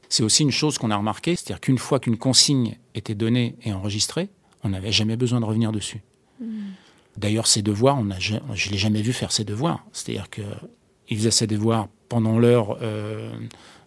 C'est 0.09 0.23
aussi 0.23 0.43
une 0.43 0.51
chose 0.51 0.79
qu'on 0.79 0.91
a 0.91 0.97
remarqué, 0.97 1.37
c'est-à-dire 1.37 1.61
qu'une 1.61 1.79
fois 1.79 1.99
qu'une 1.99 2.17
consigne 2.17 2.77
était 2.95 3.15
donnée 3.15 3.57
et 3.63 3.73
enregistrée, 3.73 4.29
on 4.63 4.71
n'avait 4.71 4.93
jamais 4.93 5.17
besoin 5.17 5.41
de 5.41 5.45
revenir 5.45 5.73
dessus. 5.73 6.03
Hmm. 6.41 6.71
D'ailleurs, 7.17 7.47
ses 7.47 7.63
devoirs, 7.63 7.97
on 7.99 8.11
a, 8.11 8.19
je 8.19 8.35
ne 8.35 8.71
l'ai 8.71 8.79
jamais 8.79 9.03
vu 9.03 9.13
faire 9.13 9.33
ses 9.33 9.45
devoirs. 9.45 9.85
C'est-à-dire 9.93 10.29
qu'il 10.31 11.17
faisait 11.17 11.31
ses 11.31 11.47
devoirs 11.47 11.89
pendant 12.09 12.39
l'heure 12.39 12.79
euh, 12.83 13.33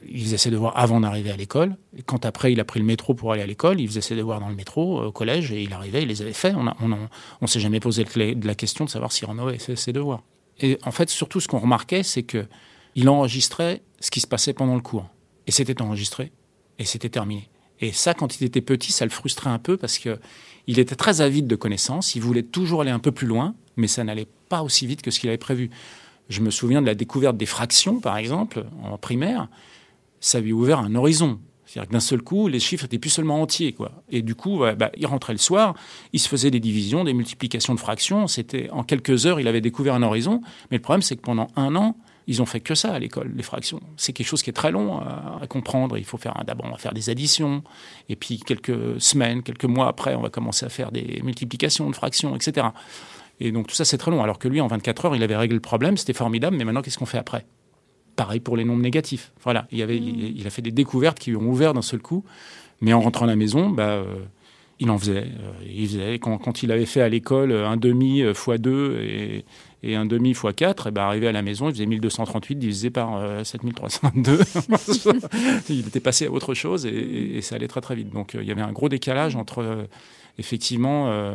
il 0.09 0.23
faisait 0.23 0.37
ses 0.37 0.51
devoirs 0.51 0.77
avant 0.77 0.99
d'arriver 0.99 1.31
à 1.31 1.37
l'école. 1.37 1.75
Quand 2.05 2.25
après 2.25 2.51
il 2.51 2.59
a 2.59 2.65
pris 2.65 2.79
le 2.79 2.85
métro 2.85 3.13
pour 3.13 3.31
aller 3.31 3.41
à 3.41 3.45
l'école, 3.45 3.79
il 3.79 3.87
faisait 3.87 4.01
ses 4.01 4.15
devoirs 4.15 4.39
dans 4.39 4.49
le 4.49 4.55
métro 4.55 5.01
euh, 5.01 5.07
au 5.07 5.11
collège 5.11 5.51
et 5.51 5.61
il 5.63 5.73
arrivait, 5.73 6.03
il 6.03 6.07
les 6.07 6.21
avait 6.21 6.33
faits. 6.33 6.55
On 6.55 6.63
ne 6.63 6.95
on, 7.41 7.47
s'est 7.47 7.59
jamais 7.59 7.79
posé 7.79 8.03
de 8.03 8.47
la 8.47 8.55
question 8.55 8.85
de 8.85 8.89
savoir 8.89 9.11
si 9.11 9.25
Renaud 9.25 9.47
avait 9.47 9.57
fait 9.57 9.75
ses 9.75 9.93
devoirs. 9.93 10.23
Et 10.59 10.77
en 10.83 10.91
fait, 10.91 11.09
surtout 11.09 11.39
ce 11.39 11.47
qu'on 11.47 11.59
remarquait, 11.59 12.03
c'est 12.03 12.23
que 12.23 12.45
il 12.95 13.09
enregistrait 13.09 13.81
ce 13.99 14.11
qui 14.11 14.19
se 14.19 14.27
passait 14.27 14.53
pendant 14.53 14.75
le 14.75 14.81
cours. 14.81 15.09
Et 15.47 15.51
c'était 15.51 15.81
enregistré 15.81 16.31
et 16.79 16.85
c'était 16.85 17.09
terminé. 17.09 17.49
Et 17.79 17.91
ça, 17.91 18.13
quand 18.13 18.39
il 18.39 18.45
était 18.45 18.61
petit, 18.61 18.91
ça 18.91 19.05
le 19.05 19.11
frustrait 19.11 19.49
un 19.49 19.59
peu 19.59 19.77
parce 19.77 19.97
que 19.97 20.19
il 20.67 20.79
était 20.79 20.95
très 20.95 21.21
avide 21.21 21.47
de 21.47 21.55
connaissances. 21.55 22.15
Il 22.15 22.21
voulait 22.21 22.43
toujours 22.43 22.81
aller 22.81 22.91
un 22.91 22.99
peu 22.99 23.11
plus 23.11 23.27
loin, 23.27 23.55
mais 23.75 23.87
ça 23.87 24.03
n'allait 24.03 24.27
pas 24.47 24.63
aussi 24.63 24.87
vite 24.87 25.01
que 25.01 25.11
ce 25.11 25.19
qu'il 25.19 25.29
avait 25.29 25.37
prévu. 25.37 25.69
Je 26.29 26.41
me 26.41 26.49
souviens 26.49 26.81
de 26.81 26.85
la 26.85 26.95
découverte 26.95 27.35
des 27.35 27.45
fractions, 27.45 27.99
par 27.99 28.17
exemple, 28.17 28.65
en 28.81 28.97
primaire 28.97 29.49
ça 30.23 30.39
lui 30.39 30.51
a 30.51 30.55
ouvert 30.55 30.79
un 30.79 30.95
horizon. 30.95 31.39
C'est-à-dire 31.65 31.89
que 31.89 31.93
d'un 31.93 31.99
seul 31.99 32.21
coup, 32.21 32.47
les 32.47 32.59
chiffres 32.59 32.85
étaient 32.85 32.99
plus 32.99 33.09
seulement 33.09 33.41
entiers. 33.41 33.73
Quoi. 33.73 33.91
Et 34.09 34.21
du 34.21 34.35
coup, 34.35 34.59
bah, 34.59 34.91
il 34.95 35.05
rentrait 35.05 35.33
le 35.33 35.39
soir, 35.39 35.73
il 36.13 36.19
se 36.19 36.29
faisait 36.29 36.51
des 36.51 36.59
divisions, 36.59 37.03
des 37.03 37.13
multiplications 37.13 37.73
de 37.73 37.79
fractions. 37.79 38.27
C'était 38.27 38.69
En 38.69 38.83
quelques 38.83 39.25
heures, 39.25 39.39
il 39.39 39.47
avait 39.47 39.61
découvert 39.61 39.95
un 39.95 40.03
horizon. 40.03 40.41
Mais 40.71 40.77
le 40.77 40.81
problème, 40.81 41.01
c'est 41.01 41.15
que 41.15 41.21
pendant 41.21 41.47
un 41.55 41.75
an, 41.75 41.97
ils 42.27 42.41
ont 42.41 42.45
fait 42.45 42.61
que 42.61 42.73
ça 42.73 42.93
à 42.93 42.99
l'école, 42.99 43.33
les 43.35 43.43
fractions. 43.43 43.81
C'est 43.97 44.13
quelque 44.13 44.27
chose 44.27 44.43
qui 44.43 44.49
est 44.49 44.53
très 44.53 44.71
long 44.71 44.99
à, 44.99 45.45
comprendre. 45.49 45.97
Il 45.97 46.05
faut 46.05 46.17
faire 46.17 46.41
d'abord 46.45 46.67
on 46.67 46.71
va 46.71 46.77
faire 46.77 46.93
des 46.93 47.09
additions, 47.09 47.63
et 48.07 48.15
puis 48.15 48.39
quelques 48.39 49.01
semaines, 49.01 49.43
quelques 49.43 49.65
mois 49.65 49.87
après, 49.87 50.15
on 50.15 50.21
va 50.21 50.29
commencer 50.29 50.65
à 50.65 50.69
faire 50.69 50.91
des 50.91 51.21
multiplications 51.23 51.89
de 51.89 51.95
fractions, 51.95 52.35
etc. 52.35 52.67
Et 53.39 53.51
donc 53.51 53.67
tout 53.67 53.75
ça 53.75 53.83
c'est 53.83 53.97
très 53.97 54.11
long. 54.11 54.23
Alors 54.23 54.39
que 54.39 54.47
lui, 54.47 54.61
en 54.61 54.67
24 54.67 55.05
heures, 55.05 55.15
il 55.15 55.23
avait 55.23 55.35
réglé 55.35 55.55
le 55.55 55.61
problème, 55.61 55.97
c'était 55.97 56.13
formidable. 56.13 56.55
Mais 56.55 56.63
maintenant, 56.63 56.81
qu'est-ce 56.81 56.97
qu'on 56.97 57.05
fait 57.05 57.17
après? 57.17 57.45
Pareil 58.15 58.39
pour 58.39 58.57
les 58.57 58.65
nombres 58.65 58.81
négatifs. 58.81 59.31
Voilà, 59.41 59.67
il, 59.71 59.81
avait, 59.81 59.99
mmh. 59.99 60.33
il, 60.35 60.47
a 60.47 60.49
fait 60.49 60.61
des 60.61 60.71
découvertes 60.71 61.19
qui 61.19 61.31
lui 61.31 61.37
ont 61.37 61.49
ouvert 61.49 61.73
d'un 61.73 61.81
seul 61.81 62.01
coup. 62.01 62.23
Mais 62.81 62.93
en 62.93 63.01
rentrant 63.01 63.25
à 63.25 63.27
la 63.27 63.35
maison, 63.35 63.69
bah, 63.69 63.89
euh, 63.89 64.15
il 64.79 64.89
en 64.89 64.97
faisait. 64.97 65.25
Euh, 65.25 65.51
il 65.65 65.87
faisait. 65.87 66.19
Quand, 66.19 66.37
quand, 66.37 66.63
il 66.63 66.71
avait 66.71 66.85
fait 66.85 67.01
à 67.01 67.09
l'école 67.09 67.53
un 67.53 67.77
demi 67.77 68.23
fois 68.33 68.57
deux 68.57 68.99
et 69.01 69.45
et 69.83 69.95
un 69.95 70.05
demi 70.05 70.33
fois 70.33 70.53
4, 70.53 70.87
et 70.87 70.91
ben 70.91 71.03
arrivé 71.03 71.27
à 71.27 71.33
la 71.33 71.41
maison, 71.41 71.67
il 71.67 71.73
faisait 71.73 71.85
1238 71.85 72.55
divisé 72.55 72.89
par 72.89 73.45
7302. 73.45 74.31
Euh, 74.31 74.39
il 75.69 75.87
était 75.87 75.99
passé 75.99 76.25
à 76.25 76.31
autre 76.31 76.53
chose 76.53 76.85
et, 76.85 77.41
ça 77.41 77.55
allait 77.55 77.67
très 77.67 77.81
très 77.81 77.95
vite. 77.95 78.09
Donc 78.09 78.33
euh, 78.33 78.41
il 78.41 78.47
y 78.47 78.51
avait 78.51 78.61
un 78.61 78.71
gros 78.71 78.87
décalage 78.87 79.35
entre 79.35 79.59
euh, 79.59 79.83
effectivement 80.39 81.33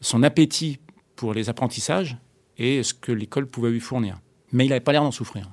son 0.00 0.22
appétit 0.22 0.78
pour 1.14 1.34
les 1.34 1.50
apprentissages 1.50 2.16
et 2.56 2.82
ce 2.82 2.94
que 2.94 3.12
l'école 3.12 3.46
pouvait 3.46 3.70
lui 3.70 3.80
fournir. 3.80 4.18
Mais 4.54 4.64
il 4.64 4.70
n'avait 4.70 4.80
pas 4.80 4.92
l'air 4.92 5.02
d'en 5.02 5.10
souffrir. 5.10 5.50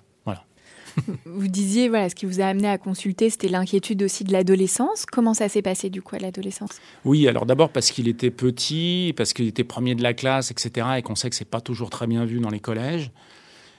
vous 1.25 1.47
disiez, 1.47 1.89
voilà, 1.89 2.09
ce 2.09 2.15
qui 2.15 2.25
vous 2.25 2.41
a 2.41 2.45
amené 2.45 2.67
à 2.67 2.77
consulter, 2.77 3.29
c'était 3.29 3.47
l'inquiétude 3.47 4.03
aussi 4.03 4.23
de 4.23 4.31
l'adolescence. 4.31 5.05
Comment 5.05 5.33
ça 5.33 5.49
s'est 5.49 5.61
passé 5.61 5.89
du 5.89 6.01
coup 6.01 6.15
à 6.15 6.19
l'adolescence? 6.19 6.71
Oui, 7.05 7.27
alors 7.27 7.45
d'abord 7.45 7.69
parce 7.69 7.91
qu'il 7.91 8.07
était 8.07 8.31
petit, 8.31 9.13
parce 9.15 9.33
qu'il 9.33 9.47
était 9.47 9.63
premier 9.63 9.95
de 9.95 10.03
la 10.03 10.13
classe, 10.13 10.51
etc. 10.51 10.87
Et 10.97 11.01
qu'on 11.01 11.15
sait 11.15 11.29
que 11.29 11.35
c'est 11.35 11.45
pas 11.45 11.61
toujours 11.61 11.89
très 11.89 12.07
bien 12.07 12.25
vu 12.25 12.39
dans 12.39 12.49
les 12.49 12.59
collèges. 12.59 13.11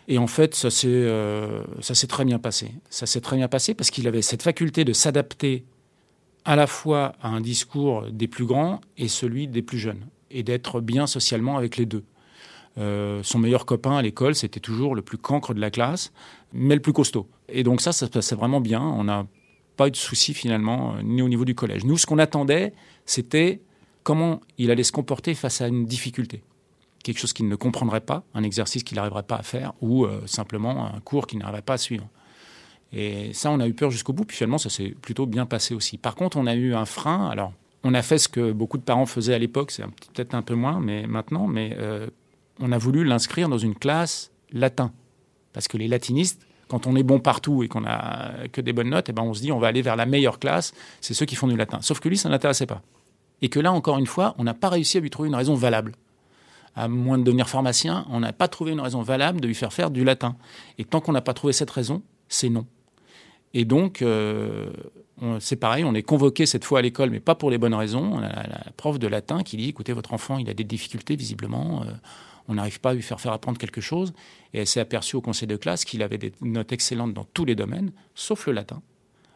Et 0.09 0.19
en 0.19 0.27
fait, 0.27 0.55
ça 0.55 0.71
s'est 0.71 0.89
euh, 0.89 1.63
très 2.09 2.25
bien 2.25 2.39
passé. 2.39 2.73
Ça 2.91 3.07
s'est 3.07 3.21
très 3.21 3.37
bien 3.37 3.49
passé 3.49 3.75
parce 3.75 3.91
qu'il 3.91 4.09
avait 4.09 4.23
cette 4.23 4.43
faculté 4.43 4.85
de 4.85 4.93
s'adapter 4.93 5.65
à 6.45 6.57
la 6.57 6.67
fois 6.67 7.15
à 7.23 7.29
un 7.29 7.41
discours 7.41 8.07
des 8.11 8.27
plus 8.27 8.47
grands 8.47 8.81
et 8.99 9.07
celui 9.07 9.47
des 9.47 9.63
plus 9.63 9.79
jeunes, 9.79 10.05
et 10.33 10.43
d'être 10.43 10.81
bien 10.81 11.07
socialement 11.07 11.57
avec 11.57 11.77
les 11.77 11.87
deux. 11.87 12.03
Euh, 12.79 13.23
son 13.23 13.39
meilleur 13.39 13.67
copain 13.67 13.97
à 13.97 14.03
l'école, 14.03 14.35
c'était 14.35 14.61
toujours 14.61 14.95
le 14.95 15.03
plus 15.03 15.19
cancre 15.19 15.55
de 15.55 15.61
la 15.61 15.71
classe, 15.71 16.13
mais 16.53 16.75
le 16.75 16.81
plus 16.81 16.93
costaud. 16.93 17.29
Et 17.49 17.63
donc 17.63 17.81
ça, 17.81 17.93
ça 17.93 18.07
se 18.07 18.11
passait 18.11 18.35
vraiment 18.35 18.61
bien. 18.61 18.81
On 18.81 19.05
n'a 19.05 19.27
pas 19.77 19.89
eu 19.89 19.91
de 19.91 19.97
soucis 19.97 20.35
finalement, 20.35 20.95
euh, 20.95 21.03
ni 21.03 21.23
au 21.23 21.29
niveau 21.29 21.45
du 21.45 21.55
collège. 21.55 21.85
Nous, 21.85 21.99
ce 21.99 22.07
qu'on 22.07 22.19
attendait, 22.19 22.73
c'était 23.05 23.61
comment 24.03 24.41
il 24.59 24.71
allait 24.71 24.83
se 24.83 24.93
comporter 24.93 25.35
face 25.35 25.61
à 25.61 25.69
une 25.69 25.85
difficulté. 25.85 26.43
Quelque 27.05 27.19
chose 27.19 27.33
qu'il 27.33 27.49
ne 27.49 27.57
comprendrait 27.57 28.01
pas, 28.01 28.25
un 28.35 28.43
exercice 28.43 28.85
qu'il 28.85 28.97
n'arriverait 28.97 29.25
pas 29.25 29.37
à 29.37 29.43
faire, 29.43 29.73
ou 29.81 30.05
euh, 30.05 30.23
simplement 30.27 30.87
un 30.87 31.01
cours 31.01 31.27
qu'il 31.27 31.41
n'arriverait 31.41 31.63
pas 31.63 31.75
à 31.75 31.79
suivre. 31.79 32.09
Et 32.93 33.33
ça, 33.33 33.51
on 33.51 33.59
a 33.61 33.67
eu 33.67 33.75
peur 33.75 33.91
jusqu'au 33.91 34.13
bout, 34.13 34.25
puis 34.25 34.37
finalement, 34.37 34.59
ça 34.59 34.71
s'est 34.71 34.95
plutôt 35.01 35.27
bien 35.27 35.47
passé 35.47 35.75
aussi. 35.75 35.99
Par 35.99 36.15
contre, 36.15 36.37
on 36.37 36.47
a 36.47 36.55
eu 36.55 36.75
un 36.75 36.85
frein. 36.85 37.29
Alors, 37.29 37.53
on 37.85 37.95
a 37.95 38.03
fait 38.03 38.19
ce 38.19 38.29
que 38.29 38.53
beaucoup 38.53 38.79
de 38.79 38.83
parents 38.83 39.07
faisaient 39.07 39.35
à 39.35 39.39
l'époque, 39.39 39.73
c'est 39.73 39.85
peut-être 39.85 40.35
un 40.35 40.43
peu 40.43 40.55
moins, 40.55 40.79
mais 40.79 41.07
maintenant, 41.07 41.49
mais 41.49 41.77
on 42.61 42.73
a 42.73 42.79
voulu 42.79 43.05
l'inscrire 43.05 43.49
dans 43.49 43.59
une 43.59 43.75
classe 43.75 44.31
latin. 44.53 44.93
Parce 45.53 45.69
que 45.69 45.77
les 45.77 45.89
latinistes, 45.89 46.47
quand 46.69 46.87
on 46.87 46.97
est 46.97 47.03
bon 47.03 47.21
partout 47.21 47.63
et 47.63 47.69
qu'on 47.69 47.85
a 47.85 48.47
que 48.51 48.61
des 48.61 48.73
bonnes 48.73 48.91
notes, 48.91 49.09
eh 49.09 49.13
ben 49.13 49.23
on 49.23 49.35
se 49.35 49.41
dit 49.41 49.53
on 49.53 49.59
va 49.59 49.69
aller 49.69 49.83
vers 49.83 49.97
la 49.97 50.07
meilleure 50.07 50.39
classe, 50.39 50.73
c'est 51.01 51.15
ceux 51.15 51.27
qui 51.27 51.35
font 51.35 51.47
du 51.47 51.57
latin. 51.57 51.81
Sauf 51.83 52.01
que 52.01 52.09
lui, 52.09 52.17
ça 52.17 52.29
n'intéressait 52.29 52.67
pas. 52.67 52.83
Et 53.43 53.49
que 53.49 53.61
là, 53.61 53.73
encore 53.73 53.99
une 53.99 54.07
fois, 54.07 54.35
on 54.39 54.45
n'a 54.45 54.55
pas 54.55 54.69
réussi 54.69 54.99
à 54.99 55.01
lui 55.01 55.11
trouver 55.11 55.29
une 55.29 55.35
raison 55.35 55.55
valable. 55.55 55.93
À 56.75 56.89
moins 56.89 57.19
de 57.19 57.25
devenir 57.25 57.49
pharmacien, 57.49 58.07
on 58.09 58.21
n'a 58.21 58.33
pas 58.33 58.49
trouvé 58.49 58.73
une 58.73 58.81
raison 58.81 59.03
valable 59.03 59.41
de 59.41 59.47
lui 59.47 59.55
faire 59.55 59.73
faire 59.73 59.91
du 59.91 60.05
latin. 60.05 60.37
Et 60.79 60.85
tant 60.85 61.01
qu'on 61.01 61.13
n'a 61.13 61.21
pas 61.21 61.35
trouvé 61.35 61.53
cette 61.53 61.71
raison, 61.71 62.03
c'est 62.29 62.49
non. 62.49 62.67
Et 63.53 63.67
donc, 63.67 64.01
euh, 64.01 64.71
c'est 65.41 65.57
pareil, 65.57 65.85
on 65.85 65.95
est 65.95 66.03
convoqué 66.03 66.47
cette 66.47 66.65
fois 66.65 66.79
à 66.79 66.83
l'école, 66.83 67.11
mais 67.11 67.21
pas 67.21 67.35
pour 67.35 67.51
les 67.51 67.59
bonnes 67.59 67.75
raisons. 67.75 68.15
On 68.15 68.19
a 68.19 68.29
la, 68.29 68.65
prof 68.77 68.99
de 68.99 69.07
latin 69.07 69.43
qui 69.43 69.57
dit, 69.57 69.69
écoutez, 69.69 69.93
votre 69.93 70.15
enfant, 70.15 70.39
il 70.39 70.49
a 70.49 70.55
des 70.55 70.65
difficultés 70.65 71.17
visiblement. 71.17 71.83
Euh, 71.83 71.93
on 72.49 72.55
n'arrive 72.55 72.81
pas 72.81 72.91
à 72.91 72.95
lui 72.95 73.03
faire 73.03 73.21
faire 73.21 73.33
apprendre 73.33 73.59
quelque 73.59 73.81
chose. 73.81 74.13
Et 74.55 74.61
elle 74.61 74.67
s'est 74.67 74.81
aperçue 74.81 75.17
au 75.17 75.21
conseil 75.21 75.49
de 75.49 75.57
classe 75.57 75.85
qu'il 75.85 76.03
avait 76.03 76.19
des 76.19 76.33
notes 76.41 76.73
excellentes 76.73 77.15
dans 77.15 77.25
tous 77.25 77.45
les 77.45 77.55
domaines, 77.55 77.93
sauf 78.15 78.47
le 78.47 78.53
latin, 78.53 78.83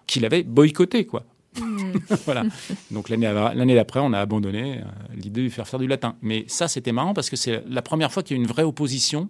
qu'il 0.06 0.24
avait 0.24 0.42
boycotté, 0.42 1.06
quoi. 1.06 1.24
Hmm. 1.58 1.92
voilà. 2.26 2.44
Donc 2.90 3.08
l'année 3.08 3.74
d'après, 3.74 4.00
on 4.00 4.12
a 4.12 4.20
abandonné 4.20 4.78
euh, 4.78 4.82
l'idée 5.14 5.40
de 5.40 5.42
lui 5.42 5.50
faire 5.50 5.66
faire 5.66 5.80
du 5.80 5.86
latin. 5.86 6.16
Mais 6.22 6.44
ça, 6.48 6.68
c'était 6.68 6.92
marrant 6.92 7.14
parce 7.14 7.30
que 7.30 7.36
c'est 7.36 7.62
la 7.66 7.82
première 7.82 8.12
fois 8.12 8.22
qu'il 8.22 8.36
y 8.36 8.38
a 8.38 8.40
eu 8.40 8.44
une 8.44 8.50
vraie 8.50 8.62
opposition. 8.62 9.28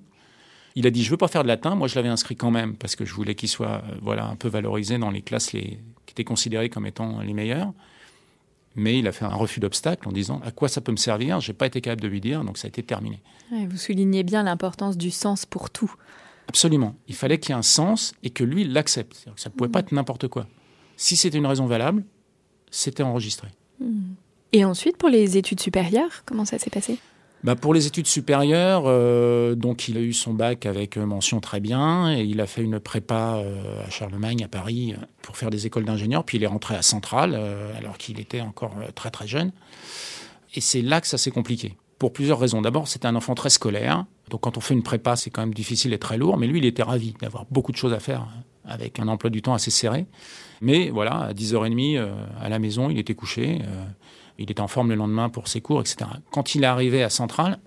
Il 0.74 0.86
a 0.86 0.90
dit, 0.90 1.02
je 1.02 1.10
veux 1.10 1.16
pas 1.16 1.28
faire 1.28 1.42
de 1.42 1.48
latin. 1.48 1.74
Moi, 1.74 1.88
je 1.88 1.94
l'avais 1.94 2.08
inscrit 2.08 2.36
quand 2.36 2.50
même 2.50 2.76
parce 2.76 2.96
que 2.96 3.04
je 3.04 3.14
voulais 3.14 3.34
qu'il 3.34 3.48
soit 3.48 3.82
euh, 3.84 3.94
voilà, 4.02 4.26
un 4.26 4.36
peu 4.36 4.48
valorisé 4.48 4.98
dans 4.98 5.10
les 5.10 5.22
classes 5.22 5.48
qui 5.48 5.78
étaient 6.08 6.24
considérées 6.24 6.68
comme 6.68 6.86
étant 6.86 7.20
les 7.20 7.32
meilleures 7.32 7.72
mais 8.76 8.98
il 8.98 9.06
a 9.08 9.12
fait 9.12 9.24
un 9.24 9.34
refus 9.34 9.58
d'obstacle 9.60 10.08
en 10.08 10.12
disant 10.12 10.40
à 10.44 10.50
quoi 10.50 10.68
ça 10.68 10.80
peut 10.80 10.92
me 10.92 10.96
servir? 10.96 11.40
Je 11.40 11.50
n'ai 11.50 11.56
pas 11.56 11.66
été 11.66 11.80
capable 11.80 12.02
de 12.02 12.08
lui 12.08 12.20
dire, 12.20 12.44
donc 12.44 12.58
ça 12.58 12.66
a 12.66 12.68
été 12.68 12.82
terminé. 12.82 13.20
vous 13.50 13.76
soulignez 13.76 14.22
bien 14.22 14.42
l'importance 14.42 14.96
du 14.96 15.10
sens 15.10 15.46
pour 15.46 15.70
tout. 15.70 15.92
Absolument. 16.48 16.94
Il 17.08 17.14
fallait 17.14 17.38
qu'il 17.38 17.50
y 17.50 17.52
ait 17.52 17.58
un 17.58 17.62
sens 17.62 18.14
et 18.22 18.30
que 18.30 18.44
lui 18.44 18.64
l'accepte. 18.64 19.26
Ça 19.36 19.48
ne 19.48 19.54
pouvait 19.54 19.70
pas 19.70 19.80
être 19.80 19.92
n'importe 19.92 20.28
quoi. 20.28 20.46
Si 20.96 21.16
c'était 21.16 21.38
une 21.38 21.46
raison 21.46 21.66
valable, 21.66 22.04
c'était 22.70 23.02
enregistré. 23.02 23.48
Et 24.52 24.64
ensuite, 24.64 24.96
pour 24.96 25.08
les 25.08 25.36
études 25.36 25.60
supérieures, 25.60 26.22
comment 26.24 26.44
ça 26.44 26.58
s'est 26.58 26.70
passé? 26.70 26.98
Bah, 27.44 27.54
pour 27.54 27.74
les 27.74 27.86
études 27.86 28.06
supérieures, 28.06 28.84
euh, 28.86 29.54
il 29.88 29.96
a 29.96 30.00
eu 30.00 30.12
son 30.12 30.34
bac 30.34 30.66
avec 30.66 30.96
euh, 30.96 31.04
mention 31.04 31.40
très 31.40 31.60
bien 31.60 32.12
et 32.12 32.22
il 32.22 32.40
a 32.40 32.46
fait 32.46 32.62
une 32.62 32.80
prépa 32.80 33.36
euh, 33.36 33.84
à 33.86 33.90
Charlemagne, 33.90 34.42
à 34.42 34.48
Paris, 34.48 34.94
pour 35.22 35.36
faire 35.36 35.50
des 35.50 35.66
écoles 35.66 35.84
d'ingénieurs. 35.84 36.24
Puis 36.24 36.38
il 36.38 36.44
est 36.44 36.48
rentré 36.48 36.74
à 36.74 36.82
Centrale 36.82 37.40
alors 37.78 37.98
qu'il 37.98 38.20
était 38.20 38.40
encore 38.40 38.74
très 38.94 39.10
très 39.10 39.26
jeune. 39.26 39.52
Et 40.54 40.60
c'est 40.60 40.82
là 40.82 41.00
que 41.00 41.06
ça 41.06 41.18
s'est 41.18 41.30
compliqué. 41.30 41.76
Pour 41.98 42.12
plusieurs 42.12 42.38
raisons. 42.38 42.60
D'abord, 42.60 42.88
c'était 42.88 43.06
un 43.06 43.16
enfant 43.16 43.34
très 43.34 43.50
scolaire. 43.50 44.04
Donc 44.30 44.42
quand 44.42 44.56
on 44.56 44.60
fait 44.60 44.74
une 44.74 44.82
prépa, 44.82 45.16
c'est 45.16 45.30
quand 45.30 45.40
même 45.40 45.54
difficile 45.54 45.92
et 45.92 45.98
très 45.98 46.18
lourd. 46.18 46.36
Mais 46.36 46.46
lui, 46.46 46.58
il 46.58 46.64
était 46.64 46.82
ravi 46.82 47.14
d'avoir 47.20 47.46
beaucoup 47.50 47.72
de 47.72 47.76
choses 47.76 47.92
à 47.92 48.00
faire 48.00 48.26
avec 48.64 48.98
un 48.98 49.08
emploi 49.08 49.30
du 49.30 49.40
temps 49.40 49.54
assez 49.54 49.70
serré. 49.70 50.06
Mais 50.60 50.90
voilà, 50.90 51.16
à 51.16 51.32
10h30 51.32 52.04
à 52.40 52.48
la 52.48 52.58
maison, 52.58 52.90
il 52.90 52.98
était 52.98 53.14
couché. 53.14 53.60
Il 54.38 54.50
était 54.50 54.60
en 54.60 54.68
forme 54.68 54.90
le 54.90 54.94
lendemain 54.94 55.28
pour 55.28 55.48
ses 55.48 55.60
cours, 55.60 55.80
etc. 55.80 56.10
Quand 56.30 56.54
il 56.54 56.64
est 56.64 56.66
arrivé 56.66 57.02
à 57.02 57.10
Centrale, 57.10 57.58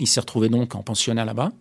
il 0.00 0.06
s'est 0.06 0.20
retrouvé 0.20 0.48
donc 0.48 0.74
en 0.74 0.82
pensionnat 0.82 1.24
là-bas, 1.24 1.52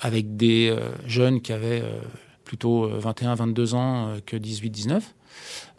avec 0.00 0.36
des 0.36 0.68
euh, 0.68 0.90
jeunes 1.06 1.40
qui 1.40 1.52
avaient 1.52 1.80
euh, 1.82 2.00
plutôt 2.44 2.88
21, 2.88 3.32
euh, 3.32 3.34
22 3.34 3.74
ans 3.74 4.16
que 4.26 4.36
18, 4.36 4.70
19. 4.70 5.14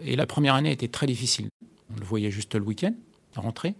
Et 0.04 0.16
la 0.16 0.26
première 0.26 0.56
année 0.56 0.72
était 0.72 0.88
très 0.88 1.08
difficile. 1.08 1.50
On 1.94 2.00
le 2.00 2.06
voyait 2.06 2.32
juste 2.32 2.56
le 2.56 2.64
week-end, 2.64 2.94
à 3.36 3.42
rentrer. 3.42 3.76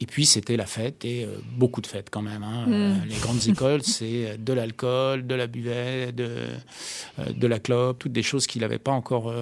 Et 0.00 0.06
puis 0.06 0.26
c'était 0.26 0.56
la 0.56 0.66
fête 0.66 1.04
et 1.04 1.26
beaucoup 1.56 1.80
de 1.80 1.86
fêtes 1.88 2.08
quand 2.08 2.22
même. 2.22 2.44
Hein. 2.44 2.66
Mm. 2.66 3.08
les 3.08 3.16
grandes 3.16 3.44
écoles, 3.48 3.82
c'est 3.82 4.38
de 4.38 4.52
l'alcool, 4.52 5.26
de 5.26 5.34
la 5.34 5.48
buvette, 5.48 6.14
de, 6.14 6.46
de 7.34 7.46
la 7.48 7.58
clope, 7.58 7.98
toutes 7.98 8.12
des 8.12 8.22
choses 8.22 8.46
qu'il 8.46 8.62
n'avait 8.62 8.78
pas 8.78 8.92
encore 8.92 9.34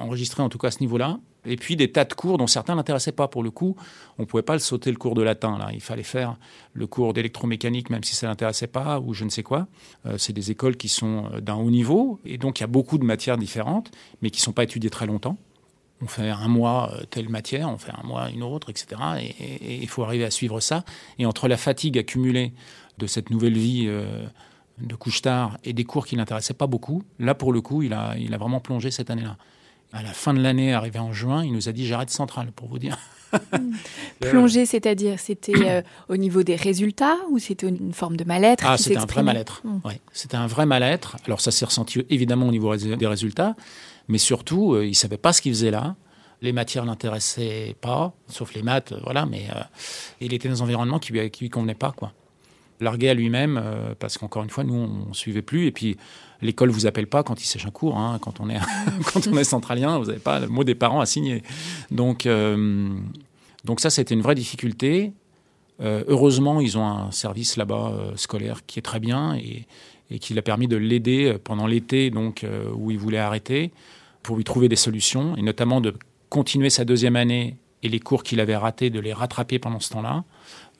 enregistrées, 0.00 0.42
en 0.42 0.48
tout 0.48 0.58
cas 0.58 0.68
à 0.68 0.70
ce 0.72 0.80
niveau-là 0.80 1.20
et 1.44 1.56
puis 1.56 1.76
des 1.76 1.90
tas 1.90 2.04
de 2.04 2.14
cours 2.14 2.38
dont 2.38 2.46
certains 2.46 2.74
n'intéressaient 2.74 3.12
pas 3.12 3.28
pour 3.28 3.42
le 3.42 3.50
coup. 3.50 3.76
On 4.18 4.22
ne 4.22 4.26
pouvait 4.26 4.42
pas 4.42 4.52
le 4.52 4.60
sauter 4.60 4.90
le 4.90 4.96
cours 4.96 5.14
de 5.14 5.22
latin, 5.22 5.58
là. 5.58 5.70
Il 5.72 5.80
fallait 5.80 6.02
faire 6.02 6.36
le 6.72 6.86
cours 6.86 7.12
d'électromécanique, 7.12 7.90
même 7.90 8.04
si 8.04 8.14
ça 8.14 8.28
n'intéressait 8.28 8.68
pas, 8.68 9.00
ou 9.00 9.14
je 9.14 9.24
ne 9.24 9.30
sais 9.30 9.42
quoi. 9.42 9.66
Euh, 10.06 10.18
c'est 10.18 10.32
des 10.32 10.50
écoles 10.50 10.76
qui 10.76 10.88
sont 10.88 11.26
euh, 11.32 11.40
d'un 11.40 11.54
haut 11.54 11.70
niveau, 11.70 12.20
et 12.24 12.38
donc 12.38 12.60
il 12.60 12.62
y 12.62 12.64
a 12.64 12.68
beaucoup 12.68 12.98
de 12.98 13.04
matières 13.04 13.36
différentes, 13.36 13.90
mais 14.20 14.30
qui 14.30 14.40
ne 14.40 14.44
sont 14.44 14.52
pas 14.52 14.64
étudiées 14.64 14.90
très 14.90 15.06
longtemps. 15.06 15.36
On 16.00 16.06
fait 16.06 16.30
un 16.30 16.48
mois 16.48 16.92
euh, 16.94 17.02
telle 17.10 17.28
matière, 17.28 17.68
on 17.68 17.78
fait 17.78 17.92
un 17.92 18.06
mois 18.06 18.30
une 18.30 18.42
autre, 18.42 18.70
etc. 18.70 19.00
Et 19.20 19.82
il 19.82 19.88
faut 19.88 20.02
arriver 20.04 20.24
à 20.24 20.30
suivre 20.30 20.60
ça. 20.60 20.84
Et 21.18 21.26
entre 21.26 21.48
la 21.48 21.56
fatigue 21.56 21.98
accumulée 21.98 22.52
de 22.98 23.06
cette 23.06 23.30
nouvelle 23.30 23.56
vie 23.56 23.86
de 23.86 24.94
couche 24.94 25.22
tard 25.22 25.58
et 25.64 25.72
des 25.72 25.84
cours 25.84 26.06
qui 26.06 26.16
n'intéressaient 26.16 26.54
pas 26.54 26.66
beaucoup, 26.66 27.02
là, 27.18 27.34
pour 27.34 27.52
le 27.52 27.60
coup, 27.60 27.82
il 27.82 27.92
a, 27.94 28.16
il 28.18 28.34
a 28.34 28.38
vraiment 28.38 28.60
plongé 28.60 28.90
cette 28.90 29.10
année-là 29.10 29.36
à 29.92 30.02
la 30.02 30.12
fin 30.12 30.32
de 30.34 30.40
l'année, 30.40 30.72
arrivé 30.72 30.98
en 30.98 31.12
juin, 31.12 31.44
il 31.44 31.52
nous 31.52 31.68
a 31.68 31.72
dit 31.72 31.86
j'arrête 31.86 32.10
centrale, 32.10 32.50
pour 32.52 32.68
vous 32.68 32.78
dire. 32.78 32.98
Plonger, 34.20 34.66
c'est-à-dire, 34.66 35.18
c'était 35.18 35.52
euh, 35.56 35.82
au 36.08 36.16
niveau 36.16 36.42
des 36.42 36.56
résultats 36.56 37.16
ou 37.30 37.38
c'était 37.38 37.68
une 37.68 37.92
forme 37.92 38.16
de 38.16 38.24
mal-être 38.24 38.64
Ah, 38.66 38.76
c'était 38.76 38.98
un 38.98 39.06
vrai 39.06 39.22
mal-être. 39.22 39.62
Hmm. 39.64 39.80
C'était 40.12 40.36
un 40.36 40.46
vrai 40.46 40.66
mal-être. 40.66 41.16
Alors, 41.26 41.40
ça 41.40 41.50
s'est 41.50 41.64
ressenti 41.64 42.04
évidemment 42.10 42.48
au 42.48 42.50
niveau 42.50 42.74
des 42.76 43.06
résultats, 43.06 43.54
mais 44.08 44.18
surtout, 44.18 44.74
euh, 44.74 44.84
il 44.84 44.90
ne 44.90 44.94
savait 44.94 45.18
pas 45.18 45.32
ce 45.32 45.40
qu'il 45.42 45.52
faisait 45.52 45.70
là. 45.70 45.96
Les 46.40 46.52
matières 46.52 46.84
l'intéressaient 46.84 47.76
pas, 47.80 48.12
sauf 48.28 48.54
les 48.54 48.62
maths, 48.62 48.94
voilà, 49.04 49.26
mais 49.26 49.46
euh, 49.54 49.60
il 50.20 50.34
était 50.34 50.48
dans 50.48 50.60
un 50.62 50.64
environnement 50.64 50.98
qui 50.98 51.12
ne 51.12 51.20
lui, 51.20 51.32
lui 51.40 51.50
convenait 51.50 51.74
pas, 51.74 51.92
quoi. 51.92 52.12
Largué 52.82 53.08
à 53.08 53.14
lui-même, 53.14 53.60
euh, 53.62 53.94
parce 53.98 54.18
qu'encore 54.18 54.42
une 54.42 54.50
fois, 54.50 54.64
nous, 54.64 54.74
on 54.74 55.08
ne 55.08 55.14
suivait 55.14 55.42
plus. 55.42 55.66
Et 55.66 55.72
puis, 55.72 55.96
l'école 56.42 56.70
vous 56.70 56.86
appelle 56.86 57.06
pas 57.06 57.22
quand 57.22 57.40
il 57.40 57.46
sèche 57.46 57.64
un 57.64 57.70
cours. 57.70 57.96
Hein. 57.96 58.18
Quand, 58.20 58.40
on 58.40 58.50
est, 58.50 58.58
quand 59.12 59.26
on 59.28 59.36
est 59.36 59.44
centralien, 59.44 59.98
vous 59.98 60.06
n'avez 60.06 60.18
pas 60.18 60.40
le 60.40 60.48
mot 60.48 60.64
des 60.64 60.74
parents 60.74 61.00
à 61.00 61.06
signer. 61.06 61.42
Donc, 61.90 62.26
euh, 62.26 62.90
donc 63.64 63.80
ça, 63.80 63.88
c'était 63.88 64.14
une 64.14 64.22
vraie 64.22 64.34
difficulté. 64.34 65.12
Euh, 65.80 66.04
heureusement, 66.08 66.60
ils 66.60 66.76
ont 66.76 66.86
un 66.86 67.10
service 67.10 67.56
là-bas 67.56 67.92
scolaire 68.16 68.66
qui 68.66 68.78
est 68.78 68.82
très 68.82 69.00
bien 69.00 69.34
et, 69.34 69.66
et 70.10 70.18
qui 70.18 70.34
l'a 70.34 70.42
permis 70.42 70.68
de 70.68 70.76
l'aider 70.76 71.36
pendant 71.42 71.66
l'été, 71.66 72.10
donc 72.10 72.44
où 72.74 72.90
il 72.90 72.98
voulait 72.98 73.18
arrêter, 73.18 73.72
pour 74.22 74.36
lui 74.36 74.44
trouver 74.44 74.68
des 74.68 74.76
solutions, 74.76 75.36
et 75.36 75.42
notamment 75.42 75.80
de 75.80 75.94
continuer 76.28 76.70
sa 76.70 76.84
deuxième 76.84 77.16
année 77.16 77.56
et 77.82 77.88
les 77.88 78.00
cours 78.00 78.22
qu'il 78.22 78.40
avait 78.40 78.56
ratés, 78.56 78.90
de 78.90 79.00
les 79.00 79.12
rattraper 79.12 79.58
pendant 79.58 79.80
ce 79.80 79.90
temps-là. 79.90 80.24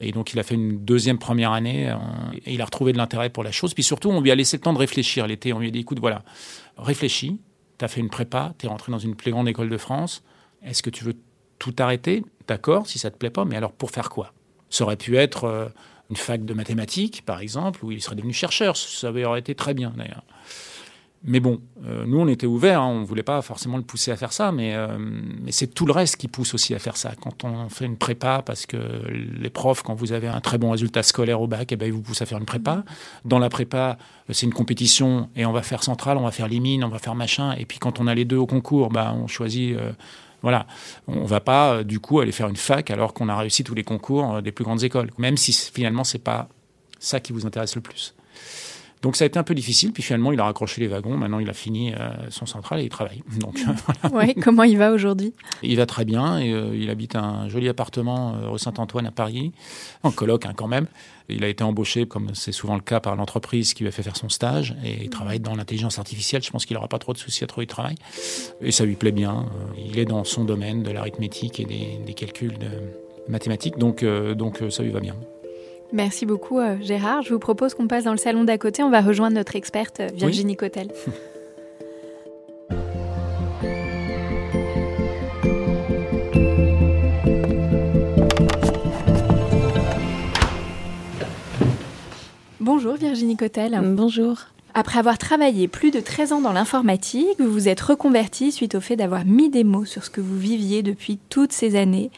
Et 0.03 0.13
donc, 0.13 0.33
il 0.33 0.39
a 0.39 0.43
fait 0.43 0.55
une 0.55 0.85
deuxième 0.85 1.19
première 1.19 1.53
année 1.53 1.89
euh, 1.89 1.95
et 2.45 2.55
il 2.55 2.61
a 2.61 2.65
retrouvé 2.65 2.93
de 2.93 2.99
l'intérêt 2.99 3.31
pour 3.31 3.45
la 3.45 3.53
chose. 3.53 3.73
Puis 3.73 3.85
surtout, 3.85 4.11
on 4.11 4.21
lui 4.21 4.31
a 4.31 4.35
laissé 4.35 4.57
le 4.57 4.63
temps 4.63 4.73
de 4.73 4.79
réfléchir 4.79 5.27
l'été. 5.27 5.53
On 5.53 5.61
lui 5.61 5.69
a 5.69 5.71
dit 5.71 5.79
écoute, 5.79 6.01
voilà, 6.01 6.25
réfléchis, 6.77 7.41
tu 7.79 7.85
as 7.85 7.89
fait 7.89 8.01
une 8.01 8.11
prépa, 8.11 8.53
tu 8.59 8.67
es 8.67 8.69
rentré 8.69 8.91
dans 8.93 8.99
une 8.99 9.15
plus 9.15 9.31
grande 9.31 9.49
école 9.49 9.69
de 9.69 9.77
France. 9.79 10.23
Est-ce 10.63 10.83
que 10.83 10.91
tu 10.91 11.05
veux 11.05 11.15
tout 11.59 11.75
arrêter? 11.79 12.25
D'accord, 12.49 12.87
si 12.87 12.99
ça 12.99 13.11
te 13.11 13.17
plaît 13.17 13.31
pas, 13.31 13.45
mais 13.45 13.57
alors 13.57 13.73
pour 13.73 13.91
faire 13.91 14.11
quoi? 14.11 14.33
Ça 14.69 14.85
aurait 14.85 14.97
pu 14.97 15.17
être 15.17 15.45
euh, 15.45 15.69
une 16.11 16.17
fac 16.17 16.45
de 16.45 16.55
mathématiques, 16.55 17.25
par 17.25 17.41
exemple, 17.41 17.85
où 17.85 17.93
il 17.93 18.03
serait 18.03 18.17
devenu 18.17 18.33
chercheur. 18.33 18.77
Ça 18.77 19.13
aurait 19.13 19.41
été 19.41 19.55
très 19.55 19.75
bien, 19.75 19.93
d'ailleurs. 19.97 20.25
Mais 21.25 21.39
bon, 21.39 21.61
euh, 21.87 22.05
nous, 22.05 22.19
on 22.19 22.27
était 22.27 22.47
ouverts, 22.47 22.83
hein, 22.83 22.89
on 22.89 23.01
ne 23.01 23.05
voulait 23.05 23.23
pas 23.23 23.41
forcément 23.43 23.77
le 23.77 23.85
pousser 23.85 24.11
à 24.11 24.17
faire 24.17 24.33
ça, 24.33 24.51
mais, 24.51 24.75
euh, 24.75 24.99
mais 24.99 25.53
c'est 25.53 25.69
tout 25.69 25.87
le 25.87 25.93
reste 25.93 26.17
qui 26.17 26.27
pousse 26.27 26.53
aussi 26.53 26.75
à 26.75 26.81
faire 26.81 26.97
ça. 26.97 27.13
Quand 27.21 27.45
on 27.45 27.69
fait 27.69 27.85
une 27.85 27.97
prépa, 27.97 28.43
parce 28.45 28.67
que 28.67 28.77
les 29.07 29.51
profs, 29.51 29.83
quand 29.83 29.95
vous 29.95 30.13
avez 30.13 30.27
un 30.27 30.41
très 30.41 30.59
bon 30.59 30.73
résultat 30.73 31.05
scolaire 31.05 31.41
au 31.41 31.47
bac, 31.47 31.71
eh 31.71 31.77
ben, 31.77 31.87
ils 31.87 31.93
vous 31.93 32.03
poussent 32.03 32.23
à 32.23 32.27
faire 32.27 32.39
une 32.39 32.45
prépa. 32.45 32.85
Dans 33.25 33.39
la 33.39 33.51
prépa, 33.51 33.99
euh, 34.29 34.33
c'est 34.33 34.47
une 34.47 34.53
compétition 34.53 35.29
et 35.37 35.47
on 35.47 35.53
va 35.53 35.63
faire 35.63 35.85
centrale, 35.85 36.17
on 36.17 36.25
va 36.25 36.33
faire 36.33 36.49
les 36.49 36.59
mines, 36.59 36.83
on 36.83 36.89
va 36.89 36.99
faire 36.99 37.15
machin. 37.15 37.53
Et 37.53 37.67
puis 37.67 37.79
quand 37.79 38.01
on 38.01 38.09
a 38.09 38.15
les 38.17 38.25
deux 38.25 38.39
au 38.39 38.47
concours, 38.47 38.89
bah, 38.89 39.15
on 39.17 39.29
choisit... 39.29 39.77
voilà, 40.43 40.67
on 41.07 41.25
va 41.25 41.39
pas 41.39 41.85
du 41.85 42.01
coup 42.01 42.19
aller 42.19 42.33
faire 42.33 42.49
une 42.49 42.57
fac 42.57 42.91
alors 42.91 43.15
qu'on 43.15 43.29
a 43.29 43.37
réussi 43.37 43.63
tous 43.63 43.77
les 43.77 43.85
concours 43.85 44.43
des 44.43 44.51
plus 44.51 44.65
grandes 44.65 44.83
écoles, 44.83 45.13
même 45.19 45.37
si 45.37 45.53
finalement 45.53 46.03
c'est 46.03 46.19
pas 46.19 46.49
ça 46.99 47.21
qui 47.21 47.33
vous 47.33 47.47
intéresse 47.47 47.77
le 47.77 47.81
plus. 47.81 48.13
Donc 49.03 49.17
ça 49.17 49.25
a 49.25 49.27
été 49.27 49.37
un 49.37 49.43
peu 49.43 49.55
difficile, 49.55 49.93
puis 49.93 50.03
finalement 50.03 50.33
il 50.33 50.39
a 50.39 50.45
raccroché 50.45 50.81
les 50.81 50.87
wagons, 50.87 51.17
maintenant 51.17 51.41
il 51.41 51.51
a 51.51 51.53
fini 51.53 51.93
euh, 51.93 52.11
son 52.31 52.47
central 52.47 52.81
et 52.81 52.85
il 52.85 52.89
travaille. 52.89 53.23
Donc, 53.41 53.59
ouais, 54.13 54.35
comment 54.35 54.63
il 54.63 54.79
va 54.79 54.93
aujourd'hui? 54.93 55.35
Il 55.63 55.77
va 55.77 55.87
très 55.87 56.05
bien, 56.05 56.39
et, 56.39 56.53
euh, 56.53 56.71
il 56.75 56.89
habite 56.89 57.17
un 57.17 57.49
joli 57.49 57.69
appartement 57.69 58.35
euh, 58.35 58.51
rue 58.51 58.61
Saint-Antoine 58.61 59.07
à 59.07 59.11
Paris, 59.11 59.53
en 60.05 60.13
coloc 60.13 60.47
hein, 60.47 60.53
quand 60.55 60.69
même. 60.69 60.87
Il 61.29 61.43
a 61.43 61.49
été 61.49 61.65
embauché, 61.65 62.07
comme 62.07 62.35
c'est 62.35 62.53
souvent 62.53 62.77
le 62.77 62.81
cas, 62.81 63.01
par 63.01 63.17
l'entreprise 63.17 63.75
qui 63.75 63.83
lui 63.83 63.89
a 63.89 63.93
fait 63.93 64.05
faire 64.05 64.17
son 64.17 64.29
stage, 64.29 64.77
et 64.85 65.03
il 65.03 65.11
travaille 65.11 65.41
dans 65.41 65.57
l'intelligence 65.57 65.99
artificielle, 65.99 66.43
je 66.45 66.51
pense 66.51 66.65
qu'il 66.65 66.75
n'aura 66.75 66.89
pas 66.89 66.99
trop 66.99 67.13
de 67.13 67.19
soucis 67.19 67.43
à 67.43 67.49
trouver 67.49 67.67
du 67.67 67.73
travail, 67.73 67.97
et 68.61 68.71
ça 68.71 68.85
lui 68.85 68.95
plaît 68.95 69.13
bien. 69.13 69.47
il 69.77 69.99
est 69.99 70.05
dans 70.05 70.23
son 70.23 70.45
domaine 70.45 70.85
de 70.85 70.93
l'arithmétique 70.93 71.59
et 71.59 71.65
des, 71.65 72.15
calculs 72.15 72.57
de 72.59 72.69
mathématiques, 73.29 73.79
donc, 73.79 74.05
donc 74.05 74.63
ça 74.71 74.83
lui 74.83 74.91
va 74.91 75.01
bien. 75.01 75.17
Merci 75.93 76.25
beaucoup 76.25 76.59
euh, 76.59 76.77
Gérard. 76.81 77.21
Je 77.23 77.35
vous 77.35 77.39
propose 77.39 77.75
qu'on 77.75 77.87
passe 77.87 78.05
dans 78.05 78.13
le 78.13 78.19
salon 78.19 78.45
d'à 78.45 78.57
côté. 78.57 78.83
On 78.83 78.89
va 78.89 79.03
rejoindre 79.03 79.37
notre 79.37 79.57
experte 79.57 80.01
euh, 80.01 80.09
Virginie 80.15 80.57
Cotel. 80.57 80.89
Bonjour 92.61 92.95
Virginie 92.95 93.37
Cotel. 93.37 93.79
Bonjour. 93.85 94.47
Après 94.75 94.99
avoir 94.99 95.19
travaillé 95.19 95.69
plus 95.69 95.91
de 95.91 96.01
13 96.01 96.33
ans 96.33 96.41
dans 96.41 96.53
l'informatique, 96.53 97.39
vous 97.39 97.53
vous 97.53 97.69
êtes 97.69 97.83
reconvertie 97.83 98.51
suite 98.51 98.75
au 98.75 98.81
fait 98.81 98.97
d'avoir 98.97 99.27
mis 99.27 99.51
des 99.51 99.65
mots 99.65 99.85
sur 99.85 100.03
ce 100.05 100.11
que 100.11 100.23
vous 100.23 100.39
viviez 100.39 100.83
depuis 100.83 101.19
toutes 101.29 101.53
ces 101.53 101.77
années 101.77 102.11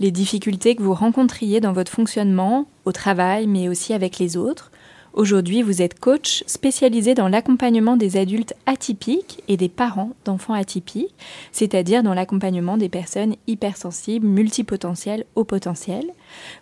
les 0.00 0.10
difficultés 0.10 0.76
que 0.76 0.82
vous 0.82 0.94
rencontriez 0.94 1.60
dans 1.60 1.72
votre 1.72 1.92
fonctionnement, 1.92 2.66
au 2.84 2.92
travail, 2.92 3.46
mais 3.46 3.68
aussi 3.68 3.92
avec 3.92 4.18
les 4.18 4.36
autres. 4.36 4.70
Aujourd'hui, 5.14 5.62
vous 5.62 5.82
êtes 5.82 5.98
coach 5.98 6.44
spécialisé 6.46 7.14
dans 7.14 7.28
l'accompagnement 7.28 7.96
des 7.96 8.16
adultes 8.16 8.54
atypiques 8.66 9.42
et 9.48 9.56
des 9.56 9.68
parents 9.68 10.12
d'enfants 10.24 10.54
atypiques, 10.54 11.14
c'est-à-dire 11.50 12.02
dans 12.02 12.14
l'accompagnement 12.14 12.76
des 12.76 12.88
personnes 12.88 13.34
hypersensibles, 13.46 14.26
multipotentielles, 14.26 15.24
au 15.34 15.44
potentiel. 15.44 16.04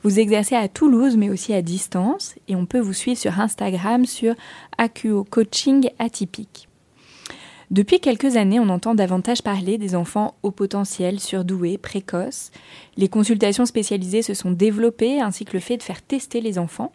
Vous 0.05 0.21
exercez 0.21 0.55
à 0.55 0.69
Toulouse, 0.69 1.17
mais 1.17 1.29
aussi 1.29 1.53
à 1.53 1.61
distance, 1.61 2.35
et 2.49 2.57
on 2.57 2.67
peut 2.67 2.81
vous 2.81 2.95
suivre 2.95 3.19
sur 3.19 3.39
Instagram 3.41 4.07
sur 4.07 4.35
AQO 4.79 5.25
Coaching 5.25 5.91
Atypique. 5.99 6.66
Depuis 7.71 7.99
quelques 7.99 8.37
années, 8.37 8.61
on 8.61 8.69
entend 8.69 8.95
davantage 8.95 9.43
parler 9.43 9.77
des 9.77 9.97
enfants 9.97 10.35
au 10.45 10.53
potentiel, 10.53 11.19
surdoués, 11.19 11.79
précoces. 11.79 12.53
Les 12.97 13.09
consultations 13.09 13.67
spécialisées 13.67 14.23
se 14.23 14.35
sont 14.35 14.53
développées, 14.53 15.21
ainsi 15.21 15.45
que 15.45 15.55
le 15.55 15.61
fait 15.61 15.77
de 15.77 15.83
faire 15.83 16.01
tester 16.01 16.41
les 16.41 16.59
enfants. 16.59 16.93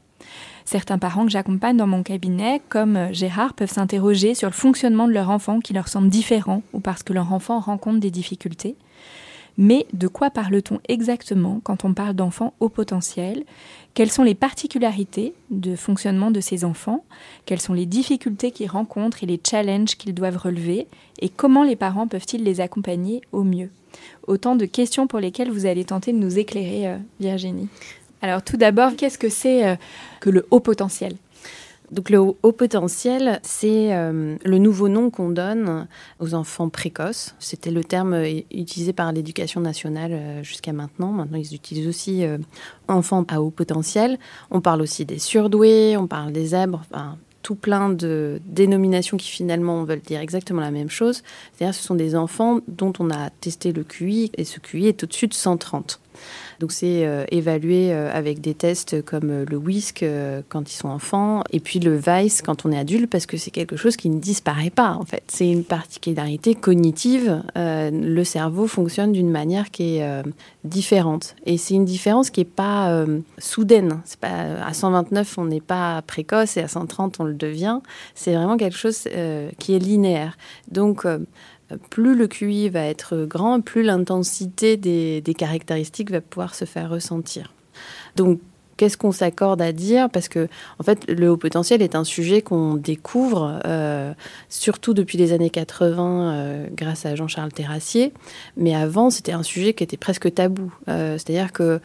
Certains 0.63 0.97
parents 0.97 1.25
que 1.25 1.31
j'accompagne 1.31 1.75
dans 1.75 1.87
mon 1.87 2.03
cabinet, 2.03 2.61
comme 2.69 3.11
Gérard, 3.11 3.53
peuvent 3.53 3.71
s'interroger 3.71 4.33
sur 4.33 4.47
le 4.47 4.53
fonctionnement 4.53 5.07
de 5.07 5.13
leur 5.13 5.29
enfant 5.29 5.59
qui 5.59 5.73
leur 5.73 5.89
semble 5.89 6.09
différent 6.09 6.61
ou 6.71 6.79
parce 6.79 7.03
que 7.03 7.11
leur 7.11 7.33
enfant 7.33 7.59
rencontre 7.59 7.99
des 7.99 8.11
difficultés. 8.11 8.75
Mais 9.57 9.85
de 9.93 10.07
quoi 10.07 10.29
parle-t-on 10.29 10.79
exactement 10.87 11.59
quand 11.63 11.83
on 11.85 11.93
parle 11.93 12.13
d'enfants 12.13 12.53
au 12.59 12.69
potentiel? 12.69 13.43
Quelles 13.93 14.11
sont 14.11 14.23
les 14.23 14.35
particularités 14.35 15.33
de 15.49 15.75
fonctionnement 15.75 16.31
de 16.31 16.39
ces 16.39 16.63
enfants? 16.63 17.03
Quelles 17.45 17.59
sont 17.59 17.73
les 17.73 17.85
difficultés 17.85 18.51
qu'ils 18.51 18.69
rencontrent 18.69 19.23
et 19.23 19.27
les 19.27 19.39
challenges 19.45 19.97
qu'ils 19.97 20.13
doivent 20.13 20.37
relever? 20.37 20.87
Et 21.19 21.29
comment 21.29 21.63
les 21.63 21.75
parents 21.75 22.07
peuvent-ils 22.07 22.43
les 22.43 22.61
accompagner 22.61 23.21
au 23.31 23.43
mieux? 23.43 23.69
Autant 24.27 24.55
de 24.55 24.65
questions 24.65 25.07
pour 25.07 25.19
lesquelles 25.19 25.51
vous 25.51 25.65
allez 25.65 25.83
tenter 25.83 26.13
de 26.13 26.17
nous 26.17 26.39
éclairer, 26.39 26.87
euh, 26.87 26.97
Virginie. 27.19 27.67
Alors 28.21 28.43
tout 28.43 28.57
d'abord, 28.57 28.95
qu'est-ce 28.95 29.17
que 29.17 29.29
c'est 29.29 29.67
euh, 29.67 29.75
que 30.21 30.29
le 30.29 30.47
haut 30.51 30.59
potentiel? 30.59 31.15
Donc 31.91 32.09
le 32.09 32.19
haut 32.19 32.51
potentiel, 32.53 33.41
c'est 33.43 33.93
euh, 33.93 34.37
le 34.43 34.57
nouveau 34.57 34.87
nom 34.87 35.09
qu'on 35.09 35.29
donne 35.29 35.87
aux 36.19 36.33
enfants 36.33 36.69
précoces. 36.69 37.35
C'était 37.39 37.71
le 37.71 37.83
terme 37.83 38.13
euh, 38.13 38.41
utilisé 38.51 38.93
par 38.93 39.11
l'éducation 39.11 39.59
nationale 39.59 40.11
euh, 40.13 40.43
jusqu'à 40.43 40.71
maintenant. 40.71 41.11
Maintenant, 41.11 41.37
ils 41.37 41.53
utilisent 41.53 41.87
aussi 41.87 42.23
enfants 42.87 43.25
à 43.27 43.41
haut 43.41 43.49
potentiel. 43.49 44.17
On 44.51 44.61
parle 44.61 44.81
aussi 44.81 45.05
des 45.05 45.19
surdoués, 45.19 45.97
on 45.97 46.07
parle 46.07 46.31
des 46.31 46.47
zèbres, 46.47 46.83
tout 47.41 47.55
plein 47.55 47.89
de 47.89 48.41
dénominations 48.45 49.17
qui 49.17 49.29
finalement 49.29 49.83
veulent 49.83 50.01
dire 50.01 50.19
exactement 50.19 50.61
la 50.61 50.71
même 50.71 50.89
chose. 50.89 51.23
C'est-à-dire 51.53 51.75
ce 51.75 51.83
sont 51.83 51.95
des 51.95 52.15
enfants 52.15 52.59
dont 52.67 52.93
on 52.99 53.09
a 53.09 53.29
testé 53.29 53.73
le 53.73 53.83
QI 53.83 54.31
et 54.37 54.45
ce 54.45 54.59
QI 54.59 54.87
est 54.87 55.03
au-dessus 55.03 55.27
de 55.27 55.33
130. 55.33 56.00
Donc 56.61 56.71
c'est 56.71 57.07
euh, 57.07 57.25
évalué 57.31 57.91
euh, 57.91 58.11
avec 58.13 58.39
des 58.39 58.53
tests 58.53 59.03
comme 59.03 59.31
euh, 59.31 59.45
le 59.49 59.57
WISC 59.57 60.05
quand 60.47 60.71
ils 60.71 60.75
sont 60.75 60.89
enfants 60.89 61.43
et 61.51 61.59
puis 61.59 61.79
le 61.79 61.95
VICE 61.95 62.43
quand 62.43 62.65
on 62.65 62.71
est 62.71 62.77
adulte 62.77 63.09
parce 63.09 63.25
que 63.25 63.35
c'est 63.35 63.49
quelque 63.49 63.75
chose 63.75 63.97
qui 63.97 64.09
ne 64.09 64.19
disparaît 64.19 64.69
pas 64.69 64.91
en 64.91 65.03
fait. 65.03 65.23
C'est 65.27 65.49
une 65.49 65.63
particularité 65.63 66.53
cognitive. 66.53 67.41
le 67.55 68.23
cerveau 68.23 68.67
fonctionne 68.67 69.11
d'une 69.11 69.31
manière 69.31 69.71
qui 69.71 69.97
est 69.97 70.23
différente 70.63 71.35
et 71.45 71.57
c'est 71.57 71.73
une 71.73 71.85
différence 71.85 72.29
qui 72.29 72.41
n'est 72.41 72.45
pas 72.45 73.05
soudaine. 73.39 74.01
C'est 74.05 74.19
pas 74.19 74.63
à 74.63 74.73
129 74.73 75.37
on 75.37 75.45
n'est 75.45 75.61
pas 75.61 76.01
précoce 76.03 76.57
et 76.57 76.61
à 76.61 76.67
130 76.67 77.19
on 77.19 77.23
le 77.23 77.33
devient. 77.33 77.79
C'est 78.13 78.35
vraiment 78.35 78.57
quelque 78.57 78.77
chose 78.77 79.07
qui 79.57 79.75
est 79.75 79.79
linéaire. 79.79 80.37
Donc 80.69 81.05
plus 81.89 82.15
le 82.15 82.27
QI 82.27 82.69
va 82.69 82.85
être 82.85 83.25
grand, 83.25 83.61
plus 83.61 83.83
l'intensité 83.83 84.77
des, 84.77 85.35
caractéristiques 85.37 86.11
va 86.11 86.21
pouvoir 86.21 86.55
se 86.55 86.65
faire 86.65 86.89
ressentir. 86.89 87.53
Donc, 88.15 88.39
qu'est-ce 88.77 88.97
qu'on 88.97 89.11
s'accorde 89.11 89.61
à 89.61 89.71
dire? 89.71 90.09
Parce 90.09 90.27
que, 90.27 90.47
en 90.79 90.83
fait, 90.83 91.07
le 91.07 91.29
haut 91.29 91.37
potentiel 91.37 91.83
est 91.83 91.95
un 91.95 92.03
sujet 92.03 92.41
qu'on 92.41 92.75
découvre, 92.75 93.59
euh, 93.65 94.13
surtout 94.49 94.95
depuis 94.95 95.19
les 95.19 95.33
années 95.33 95.51
80, 95.51 96.33
euh, 96.33 96.67
grâce 96.75 97.05
à 97.05 97.15
Jean-Charles 97.15 97.51
Terrassier. 97.51 98.11
Mais 98.57 98.73
avant, 98.73 99.11
c'était 99.11 99.33
un 99.33 99.43
sujet 99.43 99.73
qui 99.73 99.83
était 99.83 99.97
presque 99.97 100.33
tabou. 100.33 100.73
Euh, 100.89 101.17
c'est-à-dire 101.19 101.51
que 101.51 101.79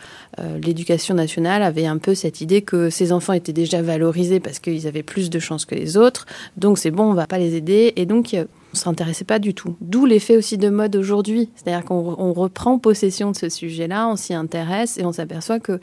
l'éducation 0.62 1.14
nationale 1.14 1.62
avait 1.62 1.87
un 1.87 1.99
peu 1.99 2.14
cette 2.14 2.40
idée 2.40 2.62
que 2.62 2.88
ces 2.88 3.12
enfants 3.12 3.35
étaient 3.35 3.53
déjà 3.53 3.83
valorisés 3.83 4.40
parce 4.40 4.59
qu'ils 4.59 4.87
avaient 4.87 5.03
plus 5.03 5.29
de 5.29 5.38
chances 5.38 5.66
que 5.66 5.75
les 5.75 5.96
autres. 5.96 6.27
Donc, 6.57 6.79
c'est 6.79 6.90
bon, 6.90 7.11
on 7.11 7.14
va 7.14 7.27
pas 7.27 7.38
les 7.38 7.55
aider. 7.57 7.92
Et 7.96 8.07
donc, 8.07 8.35
on 8.77 8.79
s'intéressait 8.79 9.25
pas 9.25 9.39
du 9.39 9.55
tout. 9.55 9.75
D'où 9.81 10.05
l'effet 10.05 10.37
aussi 10.37 10.59
de 10.59 10.69
mode 10.69 10.97
aujourd'hui. 10.97 11.49
C'est-à-dire 11.55 11.85
qu'on 11.85 12.33
reprend 12.33 12.79
possession 12.79 13.31
de 13.31 13.37
ce 13.37 13.49
sujet-là, 13.49 14.07
on 14.09 14.17
s'y 14.17 14.35
intéresse 14.35 14.99
et 14.99 15.05
on 15.05 15.12
s'aperçoit 15.12 15.61
que 15.61 15.81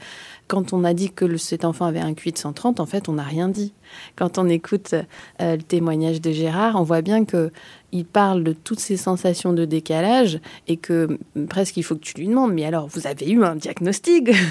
quand 0.47 0.73
on 0.73 0.83
a 0.83 0.93
dit 0.93 1.11
que 1.11 1.37
cet 1.37 1.65
enfant 1.65 1.85
avait 1.85 1.99
un 1.99 2.13
QI 2.13 2.31
de 2.31 2.37
130, 2.37 2.79
en 2.79 2.85
fait, 2.85 3.09
on 3.09 3.13
n'a 3.13 3.23
rien 3.23 3.49
dit. 3.49 3.73
Quand 4.15 4.37
on 4.37 4.47
écoute 4.47 4.93
euh, 5.41 5.55
le 5.55 5.63
témoignage 5.63 6.21
de 6.21 6.31
Gérard, 6.31 6.75
on 6.75 6.83
voit 6.83 7.01
bien 7.01 7.25
que 7.25 7.51
il 7.91 8.05
parle 8.05 8.43
de 8.43 8.53
toutes 8.53 8.79
ces 8.79 8.97
sensations 8.97 9.53
de 9.53 9.65
décalage 9.65 10.39
et 10.67 10.77
que 10.77 11.19
presque 11.49 11.77
il 11.77 11.83
faut 11.83 11.95
que 11.95 12.01
tu 12.01 12.15
lui 12.17 12.27
demandes, 12.27 12.53
mais 12.53 12.65
alors, 12.65 12.87
vous 12.87 13.07
avez 13.07 13.29
eu 13.29 13.43
un 13.43 13.55
diagnostic 13.55 14.29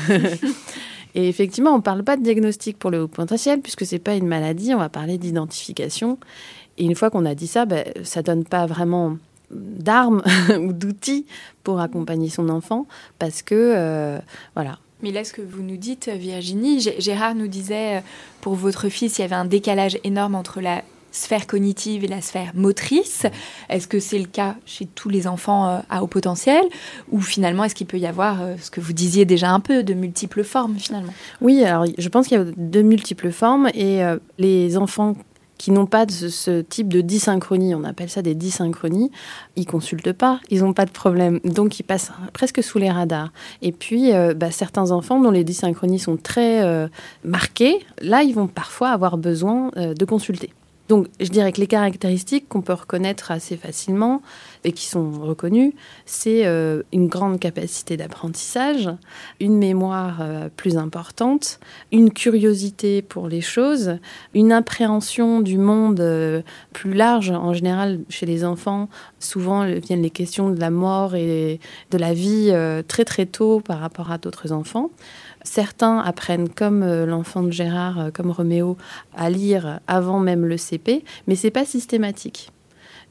Et 1.14 1.28
effectivement, 1.28 1.72
on 1.72 1.78
ne 1.78 1.82
parle 1.82 2.04
pas 2.04 2.16
de 2.16 2.22
diagnostic 2.22 2.78
pour 2.78 2.90
le 2.90 3.02
haut 3.02 3.08
potentiel, 3.08 3.60
puisque 3.60 3.84
ce 3.84 3.94
n'est 3.94 3.98
pas 3.98 4.14
une 4.14 4.26
maladie, 4.26 4.74
on 4.74 4.78
va 4.78 4.88
parler 4.88 5.18
d'identification. 5.18 6.18
Et 6.78 6.84
une 6.84 6.94
fois 6.94 7.10
qu'on 7.10 7.24
a 7.26 7.34
dit 7.34 7.46
ça, 7.46 7.64
ben, 7.64 7.84
ça 8.02 8.20
ne 8.20 8.26
donne 8.26 8.44
pas 8.44 8.66
vraiment 8.66 9.16
d'armes 9.52 10.22
ou 10.60 10.72
d'outils 10.72 11.26
pour 11.62 11.80
accompagner 11.80 12.28
son 12.28 12.48
enfant, 12.48 12.86
parce 13.18 13.42
que, 13.42 13.54
euh, 13.54 14.18
voilà. 14.54 14.78
Mais 15.02 15.10
là, 15.10 15.24
ce 15.24 15.32
que 15.32 15.42
vous 15.42 15.62
nous 15.62 15.76
dites, 15.76 16.08
Virginie, 16.08 16.80
Gérard 16.98 17.34
nous 17.34 17.48
disait, 17.48 17.98
euh, 17.98 18.00
pour 18.40 18.54
votre 18.54 18.88
fils, 18.88 19.18
il 19.18 19.22
y 19.22 19.24
avait 19.24 19.34
un 19.34 19.44
décalage 19.44 19.98
énorme 20.04 20.34
entre 20.34 20.60
la 20.60 20.82
sphère 21.10 21.46
cognitive 21.46 22.04
et 22.04 22.08
la 22.08 22.22
sphère 22.22 22.52
motrice. 22.54 23.26
Est-ce 23.68 23.86
que 23.86 24.00
c'est 24.00 24.18
le 24.18 24.26
cas 24.26 24.54
chez 24.64 24.86
tous 24.86 25.10
les 25.10 25.26
enfants 25.26 25.68
euh, 25.68 25.78
à 25.90 26.02
haut 26.02 26.06
potentiel 26.06 26.64
Ou 27.10 27.20
finalement, 27.20 27.64
est-ce 27.64 27.74
qu'il 27.74 27.86
peut 27.86 27.98
y 27.98 28.06
avoir, 28.06 28.38
ce 28.60 28.70
que 28.70 28.80
vous 28.80 28.94
disiez 28.94 29.24
déjà 29.26 29.50
un 29.50 29.60
peu, 29.60 29.82
de 29.82 29.92
multiples 29.92 30.42
formes 30.42 30.78
finalement? 30.78 31.12
Oui, 31.42 31.62
alors 31.64 31.84
je 31.98 32.08
pense 32.08 32.28
qu'il 32.28 32.38
y 32.38 32.40
a 32.40 32.44
de 32.44 32.82
multiples 32.82 33.30
formes 33.30 33.68
et 33.74 34.00
les 34.38 34.78
enfants 34.78 35.16
qui 35.62 35.70
n'ont 35.70 35.86
pas 35.86 36.06
de 36.06 36.10
ce, 36.10 36.60
type 36.60 36.88
de 36.88 37.00
dysynchronie, 37.02 37.76
on 37.76 37.84
appelle 37.84 38.10
ça 38.10 38.20
des 38.20 38.34
dysynchronies, 38.34 39.12
ils 39.54 39.64
consultent 39.64 40.12
pas, 40.12 40.40
ils 40.50 40.64
n'ont 40.64 40.72
pas 40.72 40.86
de 40.86 40.90
problème, 40.90 41.38
donc 41.44 41.78
ils 41.78 41.84
passent 41.84 42.10
presque 42.32 42.64
sous 42.64 42.78
les 42.78 42.90
radars. 42.90 43.32
Et 43.62 43.70
puis, 43.70 44.12
euh, 44.12 44.34
bah, 44.34 44.50
certains 44.50 44.90
enfants 44.90 45.20
dont 45.20 45.30
les 45.30 45.44
dysynchronies 45.44 46.00
sont 46.00 46.16
très 46.16 46.64
euh, 46.64 46.88
marquées, 47.22 47.78
là, 48.00 48.24
ils 48.24 48.34
vont 48.34 48.48
parfois 48.48 48.88
avoir 48.88 49.16
besoin 49.16 49.70
euh, 49.76 49.94
de 49.94 50.04
consulter. 50.04 50.50
Donc, 50.92 51.06
je 51.20 51.28
dirais 51.28 51.52
que 51.52 51.60
les 51.62 51.66
caractéristiques 51.66 52.50
qu'on 52.50 52.60
peut 52.60 52.74
reconnaître 52.74 53.30
assez 53.30 53.56
facilement 53.56 54.20
et 54.62 54.72
qui 54.72 54.84
sont 54.84 55.10
reconnues, 55.22 55.72
c'est 56.04 56.44
euh, 56.44 56.82
une 56.92 57.08
grande 57.08 57.40
capacité 57.40 57.96
d'apprentissage, 57.96 58.90
une 59.40 59.56
mémoire 59.56 60.18
euh, 60.20 60.50
plus 60.54 60.76
importante, 60.76 61.60
une 61.92 62.12
curiosité 62.12 63.00
pour 63.00 63.26
les 63.26 63.40
choses, 63.40 63.96
une 64.34 64.52
appréhension 64.52 65.40
du 65.40 65.56
monde 65.56 66.00
euh, 66.00 66.42
plus 66.74 66.92
large. 66.92 67.30
En 67.30 67.54
général, 67.54 68.00
chez 68.10 68.26
les 68.26 68.44
enfants, 68.44 68.90
souvent 69.18 69.64
viennent 69.64 70.02
les 70.02 70.10
questions 70.10 70.50
de 70.50 70.60
la 70.60 70.68
mort 70.68 71.14
et 71.14 71.58
de 71.90 71.96
la 71.96 72.12
vie 72.12 72.52
très 72.86 73.06
très 73.06 73.24
tôt 73.24 73.60
par 73.60 73.78
rapport 73.78 74.10
à 74.12 74.18
d'autres 74.18 74.52
enfants. 74.52 74.90
Certains 75.44 75.98
apprennent, 75.98 76.48
comme 76.48 76.82
euh, 76.82 77.06
l'enfant 77.06 77.42
de 77.42 77.50
Gérard, 77.50 77.98
euh, 77.98 78.10
comme 78.10 78.30
Roméo, 78.30 78.76
à 79.16 79.30
lire 79.30 79.80
avant 79.86 80.20
même 80.20 80.46
le 80.46 80.56
CP, 80.56 81.04
mais 81.26 81.34
c'est 81.34 81.50
pas 81.50 81.64
systématique. 81.64 82.50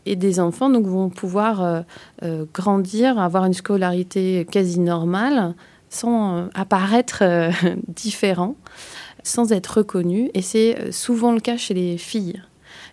Et 0.05 0.15
des 0.15 0.39
enfants 0.39 0.69
donc 0.69 0.85
vont 0.87 1.09
pouvoir 1.09 1.83
euh, 2.23 2.45
grandir, 2.53 3.19
avoir 3.19 3.45
une 3.45 3.53
scolarité 3.53 4.47
quasi 4.49 4.79
normale, 4.79 5.53
sans 5.89 6.47
apparaître 6.55 7.23
différents, 7.87 8.55
sans 9.23 9.51
être 9.51 9.77
reconnus. 9.77 10.31
Et 10.33 10.41
c'est 10.41 10.91
souvent 10.91 11.33
le 11.33 11.39
cas 11.39 11.57
chez 11.57 11.73
les 11.73 11.97
filles 11.97 12.41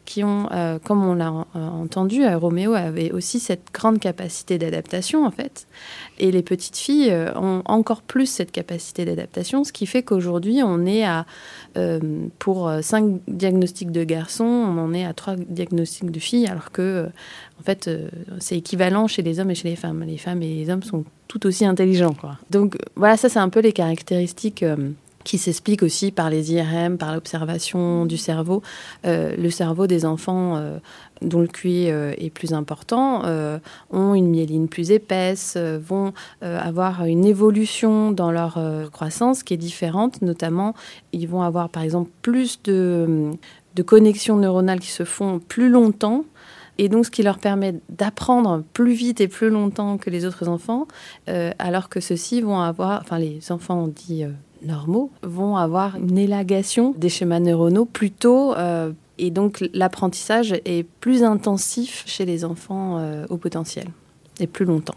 qui 0.08 0.24
ont, 0.24 0.48
euh, 0.52 0.78
comme 0.82 1.04
on 1.04 1.12
l'a 1.12 1.28
euh, 1.28 1.68
entendu, 1.68 2.24
euh, 2.24 2.38
Roméo 2.38 2.72
avait 2.72 3.12
aussi 3.12 3.40
cette 3.40 3.66
grande 3.74 3.98
capacité 3.98 4.56
d'adaptation 4.56 5.26
en 5.26 5.30
fait. 5.30 5.66
Et 6.18 6.32
les 6.32 6.40
petites 6.40 6.78
filles 6.78 7.14
ont 7.36 7.60
encore 7.66 8.00
plus 8.00 8.24
cette 8.24 8.50
capacité 8.50 9.04
d'adaptation, 9.04 9.64
ce 9.64 9.72
qui 9.72 9.84
fait 9.84 10.02
qu'aujourd'hui 10.02 10.62
on 10.64 10.86
est 10.86 11.04
à, 11.04 11.26
pour 12.38 12.72
cinq 12.80 13.20
diagnostics 13.28 13.92
de 13.92 14.02
garçons, 14.02 14.44
on 14.44 14.78
en 14.78 14.94
est 14.94 15.04
à 15.04 15.12
trois 15.12 15.36
diagnostics 15.36 16.10
de 16.10 16.18
filles, 16.18 16.46
alors 16.46 16.72
que 16.72 17.06
en 17.60 17.62
fait 17.62 17.88
c'est 18.40 18.56
équivalent 18.56 19.06
chez 19.06 19.22
les 19.22 19.38
hommes 19.38 19.50
et 19.50 19.54
chez 19.54 19.68
les 19.68 19.76
femmes. 19.76 20.02
Les 20.04 20.18
femmes 20.18 20.42
et 20.42 20.54
les 20.54 20.70
hommes 20.70 20.82
sont 20.82 21.04
tout 21.28 21.46
aussi 21.46 21.64
intelligents. 21.66 22.14
Quoi. 22.14 22.38
Donc 22.50 22.78
voilà, 22.96 23.16
ça 23.16 23.28
c'est 23.28 23.38
un 23.38 23.50
peu 23.50 23.60
les 23.60 23.72
caractéristiques 23.72 24.64
qui 25.28 25.36
s'explique 25.36 25.82
aussi 25.82 26.10
par 26.10 26.30
les 26.30 26.54
IRM, 26.54 26.96
par 26.96 27.12
l'observation 27.12 28.06
du 28.06 28.16
cerveau. 28.16 28.62
Euh, 29.04 29.36
le 29.36 29.50
cerveau 29.50 29.86
des 29.86 30.06
enfants 30.06 30.56
euh, 30.56 30.78
dont 31.20 31.40
le 31.40 31.48
QI 31.48 31.90
euh, 31.90 32.14
est 32.16 32.30
plus 32.30 32.54
important 32.54 33.22
ont 33.90 34.14
une 34.14 34.28
myéline 34.28 34.68
plus 34.68 34.90
épaisse, 34.90 35.58
vont 35.58 36.14
avoir 36.40 37.04
une 37.04 37.26
évolution 37.26 38.10
dans 38.10 38.30
leur 38.30 38.58
croissance 38.90 39.42
qui 39.42 39.52
est 39.52 39.58
différente. 39.58 40.22
Notamment, 40.22 40.74
ils 41.12 41.28
vont 41.28 41.42
avoir 41.42 41.68
par 41.68 41.82
exemple 41.82 42.10
plus 42.22 42.62
de, 42.62 43.32
de 43.74 43.82
connexions 43.82 44.36
neuronales 44.36 44.80
qui 44.80 44.90
se 44.90 45.04
font 45.04 45.40
plus 45.40 45.68
longtemps 45.68 46.24
et 46.78 46.88
donc 46.88 47.06
ce 47.06 47.10
qui 47.10 47.22
leur 47.22 47.38
permet 47.38 47.74
d'apprendre 47.90 48.62
plus 48.72 48.92
vite 48.92 49.20
et 49.20 49.28
plus 49.28 49.50
longtemps 49.50 49.98
que 49.98 50.10
les 50.10 50.24
autres 50.24 50.48
enfants, 50.48 50.86
alors 51.58 51.88
que 51.88 52.00
ceux-ci 52.00 52.40
vont 52.40 52.60
avoir, 52.60 53.00
enfin 53.02 53.18
les 53.18 53.50
enfants 53.50 53.88
dits 53.88 54.24
normaux 54.62 55.10
vont 55.22 55.56
avoir 55.56 55.96
une 55.96 56.18
élagation 56.18 56.94
des 56.96 57.08
schémas 57.08 57.40
neuronaux 57.40 57.84
plutôt 57.84 58.54
euh, 58.54 58.92
et 59.18 59.30
donc 59.30 59.64
l'apprentissage 59.72 60.52
est 60.64 60.86
plus 61.00 61.22
intensif 61.22 62.04
chez 62.06 62.24
les 62.24 62.44
enfants 62.44 62.98
euh, 62.98 63.26
au 63.28 63.36
potentiel 63.36 63.86
et 64.40 64.46
plus 64.46 64.64
longtemps. 64.64 64.94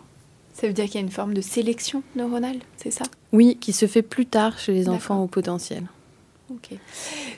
Ça 0.54 0.68
veut 0.68 0.74
dire 0.74 0.86
qu'il 0.86 0.96
y 0.96 0.98
a 0.98 1.02
une 1.02 1.12
forme 1.12 1.34
de 1.34 1.42
sélection 1.42 2.04
neuronale, 2.16 2.58
c'est 2.78 2.92
ça? 2.92 3.06
Oui, 3.32 3.58
qui 3.60 3.74
se 3.74 3.88
fait 3.88 4.04
plus 4.04 4.26
tard 4.26 4.60
chez 4.60 4.74
les 4.74 4.90
enfants 4.90 5.24
au 5.24 5.28
potentiel. 5.28 5.84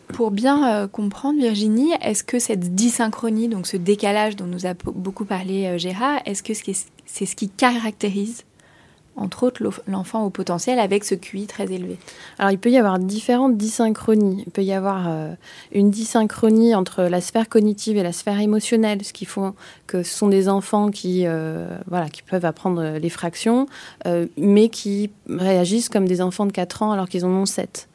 Pour 0.07 0.31
bien 0.31 0.67
euh, 0.67 0.87
comprendre, 0.87 1.39
Virginie, 1.39 1.91
est-ce 2.01 2.23
que 2.23 2.39
cette 2.39 2.73
dysynchronie, 2.73 3.47
donc 3.47 3.67
ce 3.67 3.77
décalage 3.77 4.35
dont 4.35 4.47
nous 4.47 4.65
a 4.65 4.73
beaucoup 4.73 5.23
parlé 5.23 5.77
Gérard, 5.77 6.19
est-ce 6.25 6.41
que 6.41 6.53
c'est 6.55 7.25
ce 7.25 7.35
qui 7.35 7.47
caractérise 7.47 8.43
entre 9.15 9.43
autres 9.43 9.63
l'enfant 9.87 10.23
au 10.25 10.29
potentiel 10.29 10.79
avec 10.79 11.03
ce 11.03 11.15
QI 11.15 11.45
très 11.47 11.71
élevé 11.71 11.97
Alors 12.39 12.51
il 12.51 12.57
peut 12.57 12.71
y 12.71 12.77
avoir 12.77 12.99
différentes 12.99 13.57
dysynchronies. 13.57 14.43
Il 14.45 14.51
peut 14.51 14.63
y 14.63 14.73
avoir 14.73 15.07
euh, 15.07 15.33
une 15.71 15.91
dysynchronie 15.91 16.75
entre 16.75 17.03
la 17.03 17.21
sphère 17.21 17.49
cognitive 17.49 17.97
et 17.97 18.03
la 18.03 18.11
sphère 18.11 18.39
émotionnelle, 18.39 19.03
ce 19.03 19.13
qui 19.13 19.25
font 19.25 19.53
que 19.87 20.03
ce 20.03 20.13
sont 20.13 20.27
des 20.27 20.49
enfants 20.49 20.89
qui, 20.89 21.23
euh, 21.25 21.67
voilà, 21.87 22.09
qui 22.09 22.23
peuvent 22.23 22.45
apprendre 22.45 22.97
les 22.97 23.09
fractions, 23.09 23.67
euh, 24.07 24.27
mais 24.37 24.69
qui 24.69 25.11
réagissent 25.29 25.89
comme 25.89 26.07
des 26.07 26.21
enfants 26.21 26.45
de 26.45 26.51
4 26.51 26.83
ans 26.83 26.91
alors 26.91 27.07
qu'ils 27.07 27.25
en 27.25 27.31
ont 27.31 27.45
7. 27.45 27.87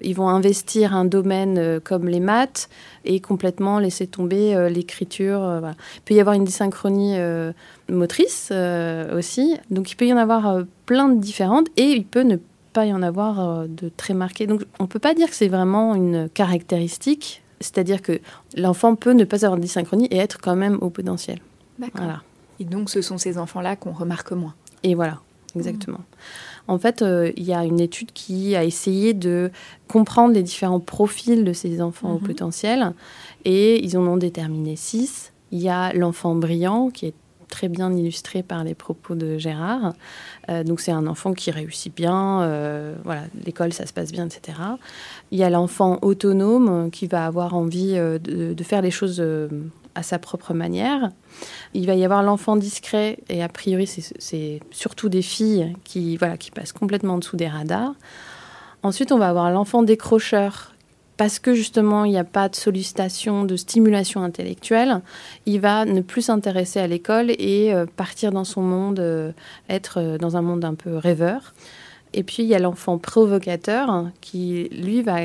Ils 0.00 0.14
vont 0.14 0.28
investir 0.28 0.94
un 0.94 1.04
domaine 1.04 1.80
comme 1.80 2.08
les 2.08 2.20
maths 2.20 2.68
et 3.04 3.20
complètement 3.20 3.78
laisser 3.78 4.06
tomber 4.06 4.68
l'écriture. 4.70 5.62
Il 5.96 6.02
peut 6.02 6.14
y 6.14 6.20
avoir 6.20 6.34
une 6.34 6.44
dysynchronie 6.44 7.16
motrice 7.88 8.50
euh, 8.52 9.18
aussi. 9.18 9.56
Donc 9.70 9.90
il 9.90 9.96
peut 9.96 10.06
y 10.06 10.12
en 10.12 10.16
avoir 10.16 10.46
euh, 10.48 10.62
plein 10.86 11.08
de 11.08 11.20
différentes 11.20 11.68
et 11.76 11.84
il 11.84 12.04
peut 12.04 12.22
ne 12.22 12.36
pas 12.72 12.86
y 12.86 12.92
en 12.92 13.02
avoir 13.02 13.40
euh, 13.40 13.66
de 13.68 13.88
très 13.88 14.14
marquées. 14.14 14.46
Donc 14.46 14.64
on 14.78 14.84
ne 14.84 14.88
peut 14.88 14.98
pas 14.98 15.14
dire 15.14 15.28
que 15.28 15.34
c'est 15.34 15.48
vraiment 15.48 15.94
une 15.94 16.28
caractéristique, 16.28 17.42
c'est-à-dire 17.60 18.02
que 18.02 18.20
l'enfant 18.56 18.94
peut 18.94 19.12
ne 19.12 19.24
pas 19.24 19.44
avoir 19.44 19.56
de 19.56 19.62
dysynchronie 19.62 20.06
et 20.06 20.18
être 20.18 20.38
quand 20.40 20.56
même 20.56 20.78
au 20.80 20.90
potentiel. 20.90 21.38
Voilà. 21.78 22.22
Et 22.58 22.64
donc 22.64 22.90
ce 22.90 23.02
sont 23.02 23.18
ces 23.18 23.38
enfants-là 23.38 23.76
qu'on 23.76 23.92
remarque 23.92 24.32
moins. 24.32 24.54
Et 24.82 24.94
voilà, 24.94 25.20
exactement. 25.54 26.00
En 26.68 26.78
fait, 26.78 27.04
il 27.36 27.44
y 27.44 27.54
a 27.54 27.64
une 27.64 27.80
étude 27.80 28.12
qui 28.12 28.56
a 28.56 28.64
essayé 28.64 29.14
de 29.14 29.50
comprendre 29.88 30.34
les 30.34 30.42
différents 30.42 30.80
profils 30.80 31.44
de 31.44 31.52
ces 31.52 31.80
enfants 31.80 32.12
au 32.12 32.18
mhm. 32.18 32.26
potentiel 32.26 32.92
et 33.44 33.84
ils 33.84 33.96
en 33.96 34.06
ont 34.06 34.16
déterminé 34.16 34.76
six. 34.76 35.32
Il 35.52 35.60
y 35.60 35.68
a 35.68 35.92
l'enfant 35.92 36.34
brillant 36.34 36.90
qui 36.90 37.06
est 37.06 37.14
très 37.48 37.68
bien 37.68 37.92
illustré 37.92 38.42
par 38.42 38.64
les 38.64 38.74
propos 38.74 39.14
de 39.14 39.38
Gérard. 39.38 39.94
Euh, 40.48 40.64
donc 40.64 40.80
c'est 40.80 40.92
un 40.92 41.06
enfant 41.06 41.32
qui 41.32 41.50
réussit 41.50 41.94
bien, 41.94 42.42
euh, 42.42 42.94
voilà, 43.04 43.22
l'école 43.44 43.72
ça 43.72 43.86
se 43.86 43.92
passe 43.92 44.12
bien, 44.12 44.26
etc. 44.26 44.58
Il 45.30 45.38
y 45.38 45.44
a 45.44 45.50
l'enfant 45.50 45.98
autonome 46.02 46.90
qui 46.90 47.06
va 47.06 47.26
avoir 47.26 47.54
envie 47.54 47.94
euh, 47.96 48.18
de, 48.18 48.62
faire 48.64 48.82
les 48.82 48.90
choses 48.90 49.22
à 49.96 50.02
sa 50.02 50.18
propre 50.18 50.54
manière. 50.54 51.10
Il 51.74 51.86
va 51.86 51.94
y 51.94 52.04
avoir 52.04 52.22
l'enfant 52.22 52.56
discret, 52.56 53.18
et 53.28 53.42
a 53.42 53.48
priori 53.48 53.86
c'est 53.86 54.60
surtout 54.70 55.08
des 55.08 55.22
filles 55.22 55.74
qui, 55.84 56.16
voilà, 56.16 56.36
qui 56.36 56.50
passent 56.50 56.72
complètement 56.72 57.14
en 57.14 57.18
dessous 57.18 57.36
des 57.36 57.48
radars. 57.48 57.94
Ensuite, 58.82 59.10
on 59.10 59.18
va 59.18 59.28
avoir 59.28 59.50
l'enfant 59.50 59.82
décrocheur 59.82 60.72
parce 61.16 61.38
que 61.38 61.54
justement 61.54 62.04
il 62.04 62.10
n'y 62.10 62.18
a 62.18 62.24
pas 62.24 62.48
de 62.48 62.54
sollicitation, 62.54 63.44
de 63.44 63.56
stimulation 63.56 64.22
intellectuelle, 64.22 65.00
il 65.46 65.60
va 65.60 65.84
ne 65.84 66.02
plus 66.02 66.22
s'intéresser 66.22 66.78
à 66.78 66.86
l'école 66.86 67.30
et 67.30 67.72
euh, 67.72 67.86
partir 67.86 68.32
dans 68.32 68.44
son 68.44 68.60
monde, 68.60 69.00
euh, 69.00 69.32
être 69.70 69.98
euh, 69.98 70.18
dans 70.18 70.36
un 70.36 70.42
monde 70.42 70.64
un 70.64 70.74
peu 70.74 70.96
rêveur. 70.96 71.54
Et 72.12 72.22
puis 72.22 72.42
il 72.42 72.48
y 72.48 72.54
a 72.54 72.58
l'enfant 72.58 72.98
provocateur 72.98 74.10
qui, 74.20 74.68
lui, 74.70 75.02
va 75.02 75.20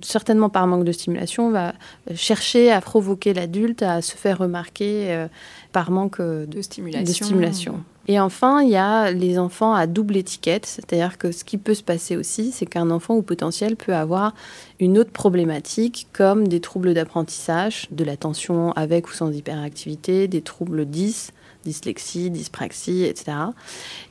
certainement 0.00 0.48
par 0.48 0.66
manque 0.66 0.84
de 0.84 0.92
stimulation, 0.92 1.50
va 1.50 1.74
chercher 2.14 2.70
à 2.70 2.80
provoquer 2.80 3.34
l'adulte 3.34 3.82
à 3.82 4.02
se 4.02 4.16
faire 4.16 4.38
remarquer 4.38 5.26
par 5.72 5.90
manque 5.90 6.20
de 6.20 6.62
stimulation. 6.62 7.80
Et 8.08 8.20
enfin, 8.20 8.62
il 8.62 8.70
y 8.70 8.76
a 8.76 9.10
les 9.10 9.36
enfants 9.36 9.74
à 9.74 9.88
double 9.88 10.16
étiquette, 10.16 10.64
c'est-à-dire 10.64 11.18
que 11.18 11.32
ce 11.32 11.42
qui 11.42 11.58
peut 11.58 11.74
se 11.74 11.82
passer 11.82 12.16
aussi, 12.16 12.52
c'est 12.52 12.66
qu'un 12.66 12.90
enfant 12.90 13.14
au 13.14 13.22
potentiel 13.22 13.74
peut 13.74 13.94
avoir 13.94 14.32
une 14.78 14.96
autre 14.96 15.10
problématique, 15.10 16.06
comme 16.12 16.46
des 16.46 16.60
troubles 16.60 16.94
d'apprentissage, 16.94 17.88
de 17.90 18.04
l'attention 18.04 18.70
avec 18.72 19.08
ou 19.08 19.12
sans 19.12 19.32
hyperactivité, 19.32 20.28
des 20.28 20.40
troubles 20.40 20.86
10, 20.86 21.32
dyslexie, 21.64 22.30
dyspraxie, 22.30 23.02
etc. 23.02 23.38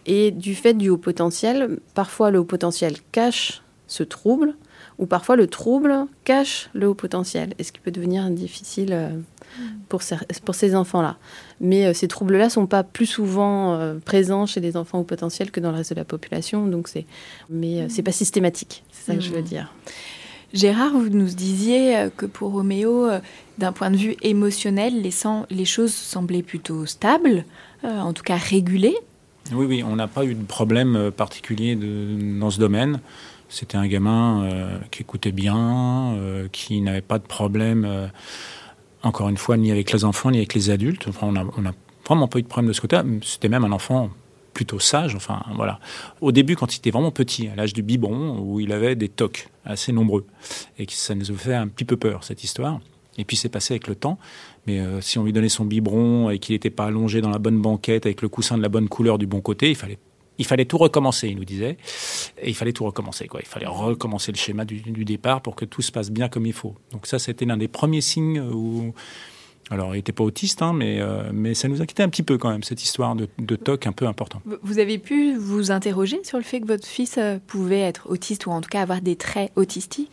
Et 0.06 0.32
du 0.32 0.56
fait 0.56 0.74
du 0.74 0.90
haut 0.90 0.98
potentiel, 0.98 1.80
parfois 1.94 2.32
le 2.32 2.40
haut 2.40 2.46
potentiel 2.46 2.96
cache 3.14 3.64
ce 3.88 4.04
trouble, 4.04 4.56
ou 4.98 5.06
parfois 5.06 5.36
le 5.36 5.48
trouble 5.48 5.94
cache 6.24 6.70
le 6.74 6.88
haut 6.88 6.94
potentiel, 6.94 7.54
et 7.60 7.64
ce 7.64 7.72
qui 7.72 7.80
peut 7.80 7.92
devenir 7.92 8.30
difficile 8.30 8.90
euh, 8.92 9.10
pour, 9.90 10.02
ces, 10.02 10.16
pour 10.44 10.56
ces 10.56 10.76
enfants-là. 10.76 11.18
Mais 11.60 11.86
euh, 11.86 11.94
ces 11.94 12.08
troubles-là 12.08 12.50
sont 12.50 12.66
pas 12.66 12.84
plus 12.84 13.06
souvent 13.06 13.74
euh, 13.74 13.96
présents 14.04 14.46
chez 14.46 14.62
les 14.62 14.78
enfants 14.78 15.00
haut 15.00 15.04
potentiel 15.04 15.52
que 15.52 15.60
dans 15.60 15.72
le 15.72 15.78
reste 15.78 15.92
de 15.92 15.96
la 15.96 16.06
population, 16.06 16.66
donc 16.68 16.88
c'est, 16.88 17.06
mais 17.50 17.88
c'est 17.90 18.04
pas 18.04 18.12
systématique, 18.12 18.84
c'est 18.92 19.12
ça 19.12 19.16
que 19.16 19.22
je 19.22 19.32
veux 19.32 19.42
dire. 19.42 19.74
Gérard, 20.54 20.94
vous 20.94 21.10
nous 21.10 21.26
disiez 21.26 22.08
que 22.16 22.26
pour 22.26 22.54
Roméo, 22.54 23.10
d'un 23.58 23.74
point 23.74 23.92
de 23.92 23.98
vue 23.98 24.16
émotionnel, 24.22 25.02
les, 25.02 25.12
les 25.50 25.66
choses 25.66 25.94
semblaient 25.94 26.44
plutôt 26.44 26.86
stables, 26.86 27.44
en 27.84 28.14
tout 28.14 28.24
cas 28.24 28.38
régulées. 28.38 28.96
Oui, 29.52 29.66
oui, 29.66 29.84
on 29.84 29.98
n'a 29.98 30.08
pas 30.08 30.24
eu 30.24 30.34
de 30.34 30.46
problème 30.46 31.12
particulier 31.12 31.76
de, 31.76 32.40
dans 32.40 32.52
ce 32.52 32.60
domaine. 32.60 33.02
C'était 33.56 33.78
un 33.78 33.88
gamin 33.88 34.44
euh, 34.44 34.80
qui 34.92 35.04
écoutait 35.04 35.32
bien, 35.32 36.14
euh, 36.18 36.50
qui 36.52 36.82
n'avait 36.82 37.00
pas 37.00 37.20
de 37.20 37.24
problème, 37.24 37.86
euh, 37.86 38.08
encore 39.02 39.30
une 39.30 39.38
fois, 39.38 39.56
ni 39.56 39.72
avec 39.72 39.94
les 39.94 40.04
enfants, 40.04 40.30
ni 40.30 40.40
avec 40.40 40.54
les 40.54 40.72
adultes. 40.72 41.08
Enfin, 41.08 41.28
on 41.32 41.38
a 41.66 41.72
vraiment 42.06 42.28
pas 42.28 42.40
eu 42.40 42.42
de 42.42 42.50
problème 42.50 42.68
de 42.68 42.74
ce 42.74 42.82
côté-là. 42.82 43.06
C'était 43.24 43.48
même 43.48 43.64
un 43.64 43.72
enfant 43.72 44.10
plutôt 44.54 44.80
sage. 44.80 45.16
Enfin, 45.16 45.42
voilà. 45.56 45.80
Au 46.20 46.34
début, 46.34 46.58
quand 46.58 46.76
il 46.76 46.80
était 46.80 46.92
vraiment 46.92 47.12
petit, 47.12 47.48
à 47.48 47.56
l'âge 47.56 47.72
du 47.72 47.82
biberon, 47.82 48.40
où 48.42 48.60
il 48.60 48.74
avait 48.74 48.98
des 48.98 49.08
tocs 49.08 49.48
assez 49.64 49.94
nombreux, 49.94 50.26
et 50.78 50.86
que 50.86 50.92
ça 50.92 51.16
nous 51.16 51.32
a 51.32 51.36
fait 51.36 51.56
un 51.56 51.70
petit 51.70 51.86
peu 51.86 51.96
peur, 51.96 52.26
cette 52.26 52.44
histoire. 52.44 52.82
Et 53.18 53.24
puis 53.24 53.38
c'est 53.38 53.48
passé 53.48 53.76
avec 53.76 53.88
le 53.88 53.96
temps. 53.96 54.20
Mais 54.68 54.82
si 55.00 55.18
on 55.18 55.24
lui 55.24 55.32
donnait 55.32 55.48
son 55.48 55.64
biberon 55.64 56.30
et 56.30 56.40
qu'il 56.40 56.56
n'était 56.56 56.70
pas 56.70 56.88
allongé 56.88 57.22
dans 57.22 57.30
la 57.30 57.40
bonne 57.40 57.62
banquette 57.62 58.06
avec 58.06 58.22
le 58.22 58.28
coussin 58.28 58.58
de 58.58 58.62
la 58.62 58.68
bonne 58.68 58.90
couleur 58.90 59.18
du 59.18 59.28
bon 59.28 59.40
côté, 59.40 59.70
il 59.70 59.76
fallait 59.76 60.00
il 60.38 60.46
fallait 60.46 60.66
tout 60.66 60.78
recommencer, 60.78 61.28
il 61.30 61.38
nous 61.38 61.46
disait. 61.46 61.78
Et 62.42 62.50
il 62.50 62.56
fallait 62.56 62.74
tout 62.74 62.86
recommencer, 62.86 63.28
quoi. 63.28 63.40
Il 63.42 63.48
fallait 63.48 63.68
recommencer 63.68 64.32
le 64.32 64.38
schéma 64.38 64.66
du, 64.66 64.82
départ 65.06 65.42
pour 65.42 65.56
que 65.56 65.66
tout 65.66 65.82
se 65.82 65.92
passe 65.92 66.12
bien 66.12 66.30
comme 66.30 66.46
il 66.46 66.54
faut. 66.54 66.76
Donc 66.92 67.08
ça, 67.08 67.20
c'était 67.20 67.46
l'un 67.46 67.58
des 67.58 67.68
premiers 67.68 68.02
signes 68.02 68.40
où... 68.40 68.94
Alors, 69.72 69.96
il 69.96 69.98
n'était 69.98 70.12
pas 70.12 70.24
autiste, 70.24 70.62
hein, 70.62 70.74
mais, 70.74 71.02
euh, 71.02 71.32
mais 71.34 71.56
ça 71.56 71.68
nous 71.68 71.82
inquiétait 71.82 72.04
un 72.04 72.10
petit 72.10 72.22
peu 72.22 72.38
quand 72.38 72.52
même, 72.52 72.62
cette 72.62 72.84
histoire 72.84 73.16
de, 73.16 73.28
de 73.40 73.56
TOC 73.56 73.88
un 73.88 73.94
peu 73.94 74.06
important. 74.06 74.40
Vous 74.62 74.78
avez 74.78 75.00
pu 75.00 75.36
vous 75.36 75.72
interroger 75.72 76.24
sur 76.24 76.38
le 76.38 76.44
fait 76.44 76.62
que 76.62 76.68
votre 76.68 76.86
fils 76.86 77.18
euh, 77.18 77.40
pouvait 77.48 77.80
être 77.80 78.08
autiste 78.08 78.46
ou 78.46 78.52
en 78.52 78.62
tout 78.62 78.70
cas 78.70 78.82
avoir 78.82 79.02
des 79.02 79.16
traits 79.16 79.52
autistiques? 79.56 80.12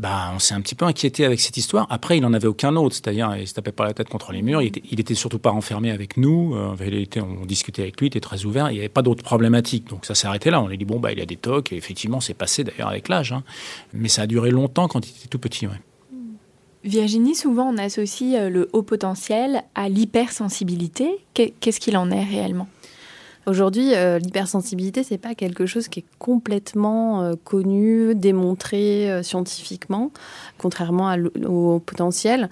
Bah, 0.00 0.32
on 0.34 0.40
s'est 0.40 0.54
un 0.54 0.60
petit 0.60 0.74
peu 0.74 0.84
inquiété 0.84 1.24
avec 1.24 1.40
cette 1.40 1.56
histoire. 1.56 1.86
Après, 1.88 2.18
il 2.18 2.20
n'en 2.20 2.32
avait 2.32 2.48
aucun 2.48 2.74
autre, 2.74 2.96
c'est-à-dire 2.96 3.36
il 3.36 3.46
se 3.46 3.54
tapait 3.54 3.70
pas 3.70 3.84
la 3.84 3.94
tête 3.94 4.08
contre 4.08 4.32
les 4.32 4.42
murs. 4.42 4.60
Il 4.60 5.00
était, 5.00 5.14
surtout 5.14 5.38
pas 5.38 5.52
enfermé 5.52 5.90
avec 5.92 6.16
nous. 6.16 6.54
Euh, 6.56 6.74
on 7.18 7.46
discutait 7.46 7.82
avec 7.82 8.00
lui, 8.00 8.06
il 8.06 8.08
était 8.08 8.20
très 8.20 8.44
ouvert. 8.44 8.70
Il 8.70 8.74
n'y 8.74 8.80
avait 8.80 8.88
pas 8.88 9.02
d'autres 9.02 9.22
problématiques, 9.22 9.88
donc 9.88 10.04
ça 10.04 10.16
s'est 10.16 10.26
arrêté 10.26 10.50
là. 10.50 10.60
On 10.60 10.66
lui 10.66 10.78
dit 10.78 10.84
bon 10.84 10.98
bah 10.98 11.12
il 11.12 11.20
a 11.20 11.26
des 11.26 11.36
tocs. 11.36 11.72
Et 11.72 11.76
effectivement, 11.76 12.20
c'est 12.20 12.34
passé 12.34 12.64
d'ailleurs 12.64 12.88
avec 12.88 13.08
l'âge, 13.08 13.32
hein. 13.32 13.44
mais 13.92 14.08
ça 14.08 14.22
a 14.22 14.26
duré 14.26 14.50
longtemps 14.50 14.88
quand 14.88 15.06
il 15.06 15.10
était 15.10 15.28
tout 15.28 15.38
petit. 15.38 15.66
Virginie, 16.82 17.34
souvent 17.36 17.70
on 17.72 17.78
associe 17.78 18.34
euh, 18.34 18.50
le 18.50 18.68
haut 18.72 18.82
potentiel 18.82 19.62
à 19.74 19.88
l'hypersensibilité. 19.88 21.08
Qu'est-ce 21.34 21.78
qu'il 21.78 21.96
en 21.96 22.10
est 22.10 22.24
réellement? 22.24 22.66
Aujourd'hui, 23.46 23.94
euh, 23.94 24.18
l'hypersensibilité, 24.18 25.02
c'est 25.02 25.18
pas 25.18 25.34
quelque 25.34 25.66
chose 25.66 25.88
qui 25.88 26.00
est 26.00 26.04
complètement 26.18 27.22
euh, 27.22 27.34
connu, 27.42 28.14
démontré 28.14 29.10
euh, 29.10 29.22
scientifiquement, 29.22 30.12
contrairement 30.56 31.14
au 31.46 31.78
potentiel. 31.78 32.48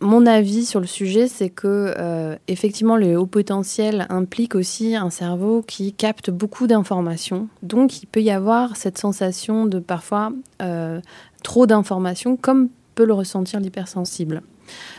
Mon 0.00 0.26
avis 0.26 0.64
sur 0.64 0.80
le 0.80 0.86
sujet, 0.86 1.26
c'est 1.26 1.50
que 1.50 2.38
effectivement, 2.46 2.96
le 2.96 3.18
haut 3.18 3.26
potentiel 3.26 4.06
implique 4.10 4.54
aussi 4.54 4.94
un 4.94 5.10
cerveau 5.10 5.60
qui 5.66 5.92
capte 5.92 6.30
beaucoup 6.30 6.68
d'informations. 6.68 7.48
Donc, 7.64 8.00
il 8.00 8.06
peut 8.06 8.22
y 8.22 8.30
avoir 8.30 8.76
cette 8.76 8.96
sensation 8.96 9.66
de 9.66 9.80
parfois 9.80 10.30
trop 11.42 11.66
d'informations, 11.66 12.36
comme 12.36 12.68
peut 12.94 13.06
le 13.06 13.12
ressentir 13.12 13.58
l'hypersensible. 13.58 14.42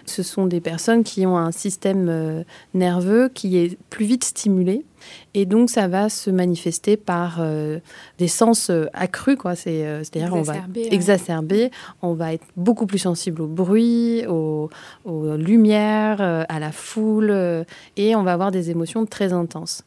Ce 0.06 0.24
sont 0.24 0.46
des 0.46 0.62
personnes 0.62 1.04
qui 1.04 1.26
ont 1.26 1.38
un 1.38 1.52
système 1.52 2.08
euh, 2.10 2.44
nerveux 2.74 3.30
qui 3.30 3.58
est 3.58 3.78
plus 3.90 4.06
vite 4.06 4.24
stimulé. 4.24 4.86
Et 5.34 5.46
donc, 5.46 5.70
ça 5.70 5.88
va 5.88 6.10
se 6.10 6.30
manifester 6.30 6.98
par 6.98 7.38
euh, 7.40 7.80
des 8.18 8.28
sens 8.28 8.70
euh, 8.70 8.86
accrus, 8.94 9.38
quoi. 9.38 9.56
C'est, 9.56 9.86
à 9.86 10.02
dire 10.02 10.34
on 10.34 10.42
va 10.42 10.56
exacerber, 10.76 11.72
on 12.02 12.14
va 12.14 12.34
être 12.34 12.46
beaucoup 12.58 12.86
plus 12.86 13.00
sensible 13.00 13.42
au 13.42 13.48
bruit, 13.48 14.26
aux, 14.28 14.70
aux 15.06 15.36
lumières, 15.36 16.22
à 16.22 16.60
la 16.60 16.72
foule, 16.72 17.66
et 17.96 18.16
on 18.16 18.24
va 18.24 18.34
avoir 18.34 18.52
des 18.52 18.72
émotions 18.72 19.06
très 19.06 19.32
intenses. 19.32 19.84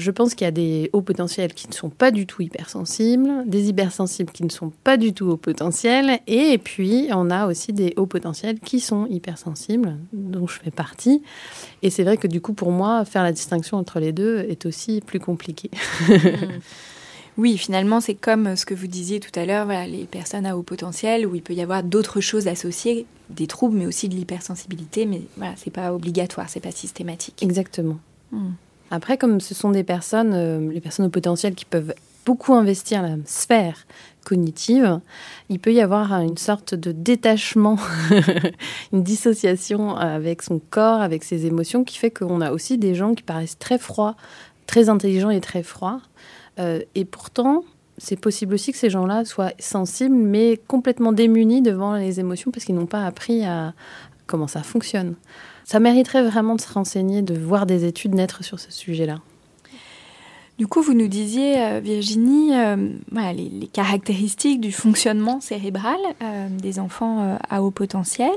Je 0.00 0.10
pense 0.10 0.34
qu'il 0.34 0.46
y 0.46 0.48
a 0.48 0.52
des 0.52 0.88
hauts 0.94 1.02
potentiels 1.02 1.52
qui 1.52 1.68
ne 1.68 1.74
sont 1.74 1.90
pas 1.90 2.10
du 2.10 2.26
tout 2.26 2.40
hypersensibles, 2.40 3.28
des 3.46 3.68
hypersensibles 3.68 4.32
qui 4.32 4.44
ne 4.44 4.48
sont 4.48 4.72
pas 4.82 4.96
du 4.96 5.12
tout 5.12 5.26
hauts 5.26 5.36
potentiels, 5.36 6.20
et 6.26 6.56
puis 6.56 7.08
on 7.12 7.30
a 7.30 7.46
aussi 7.46 7.74
des 7.74 7.92
hauts 7.96 8.06
potentiels 8.06 8.58
qui 8.60 8.80
sont 8.80 9.06
hypersensibles, 9.06 9.98
dont 10.12 10.46
je 10.46 10.58
fais 10.58 10.70
partie. 10.70 11.22
Et 11.82 11.90
c'est 11.90 12.02
vrai 12.02 12.16
que 12.16 12.26
du 12.26 12.40
coup, 12.40 12.54
pour 12.54 12.72
moi, 12.72 13.04
faire 13.04 13.22
la 13.22 13.32
distinction 13.32 13.76
entre 13.76 14.00
les 14.00 14.12
deux 14.12 14.38
est 14.48 14.64
aussi 14.64 15.02
plus 15.02 15.20
compliqué. 15.20 15.70
Oui, 17.36 17.56
finalement, 17.56 18.00
c'est 18.00 18.16
comme 18.16 18.54
ce 18.54 18.66
que 18.66 18.74
vous 18.74 18.88
disiez 18.88 19.18
tout 19.18 19.30
à 19.38 19.46
l'heure, 19.46 19.64
voilà, 19.64 19.86
les 19.86 20.04
personnes 20.04 20.44
à 20.44 20.58
haut 20.58 20.62
potentiel, 20.62 21.26
où 21.26 21.34
il 21.34 21.40
peut 21.40 21.54
y 21.54 21.62
avoir 21.62 21.82
d'autres 21.82 22.20
choses 22.20 22.48
associées, 22.48 23.06
des 23.30 23.46
troubles, 23.46 23.78
mais 23.78 23.86
aussi 23.86 24.10
de 24.10 24.14
l'hypersensibilité, 24.14 25.06
mais 25.06 25.22
voilà, 25.38 25.54
c'est 25.56 25.70
pas 25.70 25.94
obligatoire, 25.94 26.50
c'est 26.50 26.60
pas 26.60 26.72
systématique. 26.72 27.42
Exactement. 27.42 27.98
Hmm. 28.30 28.50
Après, 28.90 29.16
comme 29.16 29.40
ce 29.40 29.54
sont 29.54 29.70
des 29.70 29.84
personnes, 29.84 30.32
euh, 30.34 30.72
les 30.72 30.80
personnes 30.80 31.06
au 31.06 31.10
potentiel 31.10 31.54
qui 31.54 31.64
peuvent 31.64 31.94
beaucoup 32.26 32.54
investir 32.54 33.02
la 33.02 33.16
sphère 33.24 33.86
cognitive, 34.24 35.00
il 35.48 35.58
peut 35.58 35.72
y 35.72 35.80
avoir 35.80 36.12
une 36.20 36.36
sorte 36.36 36.74
de 36.74 36.92
détachement, 36.92 37.78
une 38.92 39.02
dissociation 39.02 39.96
avec 39.96 40.42
son 40.42 40.60
corps, 40.70 41.00
avec 41.00 41.24
ses 41.24 41.46
émotions, 41.46 41.84
qui 41.84 41.98
fait 41.98 42.10
qu'on 42.10 42.40
a 42.40 42.52
aussi 42.52 42.78
des 42.78 42.94
gens 42.94 43.14
qui 43.14 43.22
paraissent 43.22 43.58
très 43.58 43.78
froids, 43.78 44.16
très 44.66 44.88
intelligents 44.88 45.30
et 45.30 45.40
très 45.40 45.62
froids. 45.62 46.00
Euh, 46.58 46.80
et 46.94 47.04
pourtant, 47.04 47.64
c'est 47.96 48.16
possible 48.16 48.54
aussi 48.54 48.72
que 48.72 48.78
ces 48.78 48.90
gens-là 48.90 49.24
soient 49.24 49.52
sensibles, 49.58 50.14
mais 50.14 50.60
complètement 50.66 51.12
démunis 51.12 51.62
devant 51.62 51.94
les 51.94 52.20
émotions 52.20 52.50
parce 52.50 52.64
qu'ils 52.64 52.74
n'ont 52.74 52.86
pas 52.86 53.04
appris 53.04 53.44
à 53.44 53.72
comment 54.26 54.46
ça 54.46 54.62
fonctionne 54.62 55.14
ça 55.70 55.78
mériterait 55.78 56.24
vraiment 56.24 56.56
de 56.56 56.60
se 56.60 56.72
renseigner, 56.72 57.22
de 57.22 57.38
voir 57.38 57.64
des 57.64 57.84
études 57.84 58.12
naître 58.12 58.42
sur 58.42 58.58
ce 58.58 58.72
sujet-là. 58.72 59.20
Du 60.58 60.66
coup, 60.66 60.82
vous 60.82 60.94
nous 60.94 61.06
disiez, 61.06 61.62
euh, 61.62 61.78
Virginie, 61.78 62.56
euh, 62.56 62.88
les, 63.32 63.68
caractéristiques 63.72 64.60
du 64.60 64.72
fonctionnement 64.72 65.40
cérébral 65.40 65.96
euh, 66.24 66.48
des 66.48 66.80
enfants 66.80 67.38
à 67.48 67.62
haut 67.62 67.70
potentiel. 67.70 68.32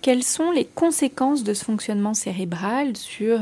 Quelles 0.00 0.22
sont 0.22 0.52
les 0.52 0.64
conséquences 0.64 1.42
de 1.42 1.54
ce 1.54 1.64
fonctionnement 1.64 2.14
cérébral 2.14 2.96
sur 2.96 3.40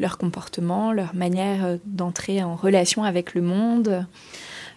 leur 0.00 0.16
comportement, 0.16 0.90
leur 0.90 1.14
manière 1.14 1.76
d'entrer 1.84 2.42
en 2.42 2.56
relation 2.56 3.04
avec 3.04 3.34
le 3.34 3.42
monde? 3.42 4.06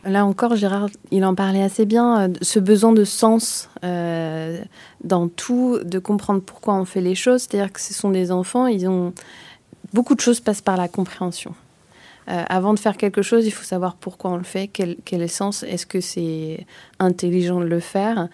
Là 0.04 0.26
encore, 0.26 0.56
Gérard, 0.56 0.90
il 1.12 1.24
en 1.26 1.36
parlait 1.36 1.62
assez 1.62 1.86
bien, 1.86 2.22
euh, 2.22 2.34
ce 2.42 2.60
besoin 2.60 2.92
de 2.92 3.04
sens 3.04 3.70
euh, 3.84 4.60
dans 5.04 5.28
tout, 5.28 5.80
de 5.84 6.00
comprendre 6.00 6.42
pourquoi 6.42 6.74
on 6.74 6.86
fait 6.86 7.02
les 7.02 7.14
choses. 7.14 7.42
C'est-à-dire 7.42 7.72
que 7.72 7.80
ce 7.80 7.94
sont 7.94 8.10
des 8.10 8.32
enfants, 8.32 8.66
ils 8.66 8.88
ont 8.88 9.14
beaucoup 9.94 10.16
de 10.16 10.22
choses 10.22 10.40
passent 10.40 10.62
par 10.62 10.78
la 10.78 10.88
compréhension. 10.88 11.54
Euh, 12.30 12.44
avant 12.50 12.74
de 12.74 12.80
faire 12.80 12.98
quelque 12.98 13.22
chose, 13.22 13.46
il 13.46 13.52
faut 13.52 13.64
savoir 13.64 13.96
pourquoi 13.96 14.32
on 14.32 14.38
le 14.38 14.44
fait, 14.44 14.68
quel, 14.68 14.96
quel 15.06 15.20
est 15.20 15.24
le 15.24 15.28
sens, 15.28 15.64
est-ce 15.64 15.86
que 15.86 16.02
c'est 16.02 16.66
intelligent 17.00 17.60
de 17.60 17.66
le 17.66 17.80
faire 17.80 18.28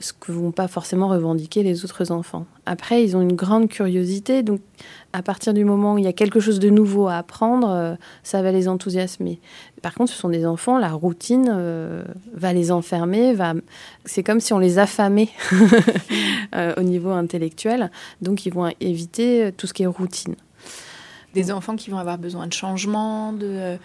ce 0.00 0.12
que 0.12 0.32
vont 0.32 0.52
pas 0.52 0.68
forcément 0.68 1.08
revendiquer 1.08 1.62
les 1.62 1.84
autres 1.84 2.12
enfants. 2.12 2.46
Après, 2.66 3.02
ils 3.02 3.16
ont 3.16 3.22
une 3.22 3.34
grande 3.34 3.68
curiosité, 3.68 4.42
donc 4.42 4.60
à 5.12 5.22
partir 5.22 5.54
du 5.54 5.64
moment 5.64 5.94
où 5.94 5.98
il 5.98 6.04
y 6.04 6.08
a 6.08 6.12
quelque 6.12 6.40
chose 6.40 6.58
de 6.58 6.68
nouveau 6.68 7.08
à 7.08 7.16
apprendre, 7.16 7.70
euh, 7.70 7.94
ça 8.22 8.42
va 8.42 8.52
les 8.52 8.68
enthousiasmer. 8.68 9.40
Par 9.82 9.94
contre, 9.94 10.12
ce 10.12 10.18
sont 10.18 10.28
des 10.28 10.44
enfants, 10.44 10.78
la 10.78 10.92
routine 10.92 11.48
euh, 11.50 12.04
va 12.34 12.52
les 12.52 12.70
enfermer, 12.70 13.32
va... 13.32 13.54
c'est 14.04 14.22
comme 14.22 14.40
si 14.40 14.52
on 14.52 14.58
les 14.58 14.78
affamait 14.78 15.30
euh, 16.54 16.74
au 16.76 16.82
niveau 16.82 17.10
intellectuel, 17.10 17.90
donc 18.20 18.44
ils 18.44 18.52
vont 18.52 18.70
éviter 18.80 19.52
tout 19.56 19.66
ce 19.66 19.72
qui 19.72 19.84
est 19.84 19.86
routine. 19.86 20.34
Des 21.34 21.50
enfants 21.50 21.76
qui 21.76 21.90
vont 21.90 21.98
avoir 21.98 22.18
besoin 22.18 22.46
de 22.46 22.52
changement, 22.52 23.32
de 23.32 23.78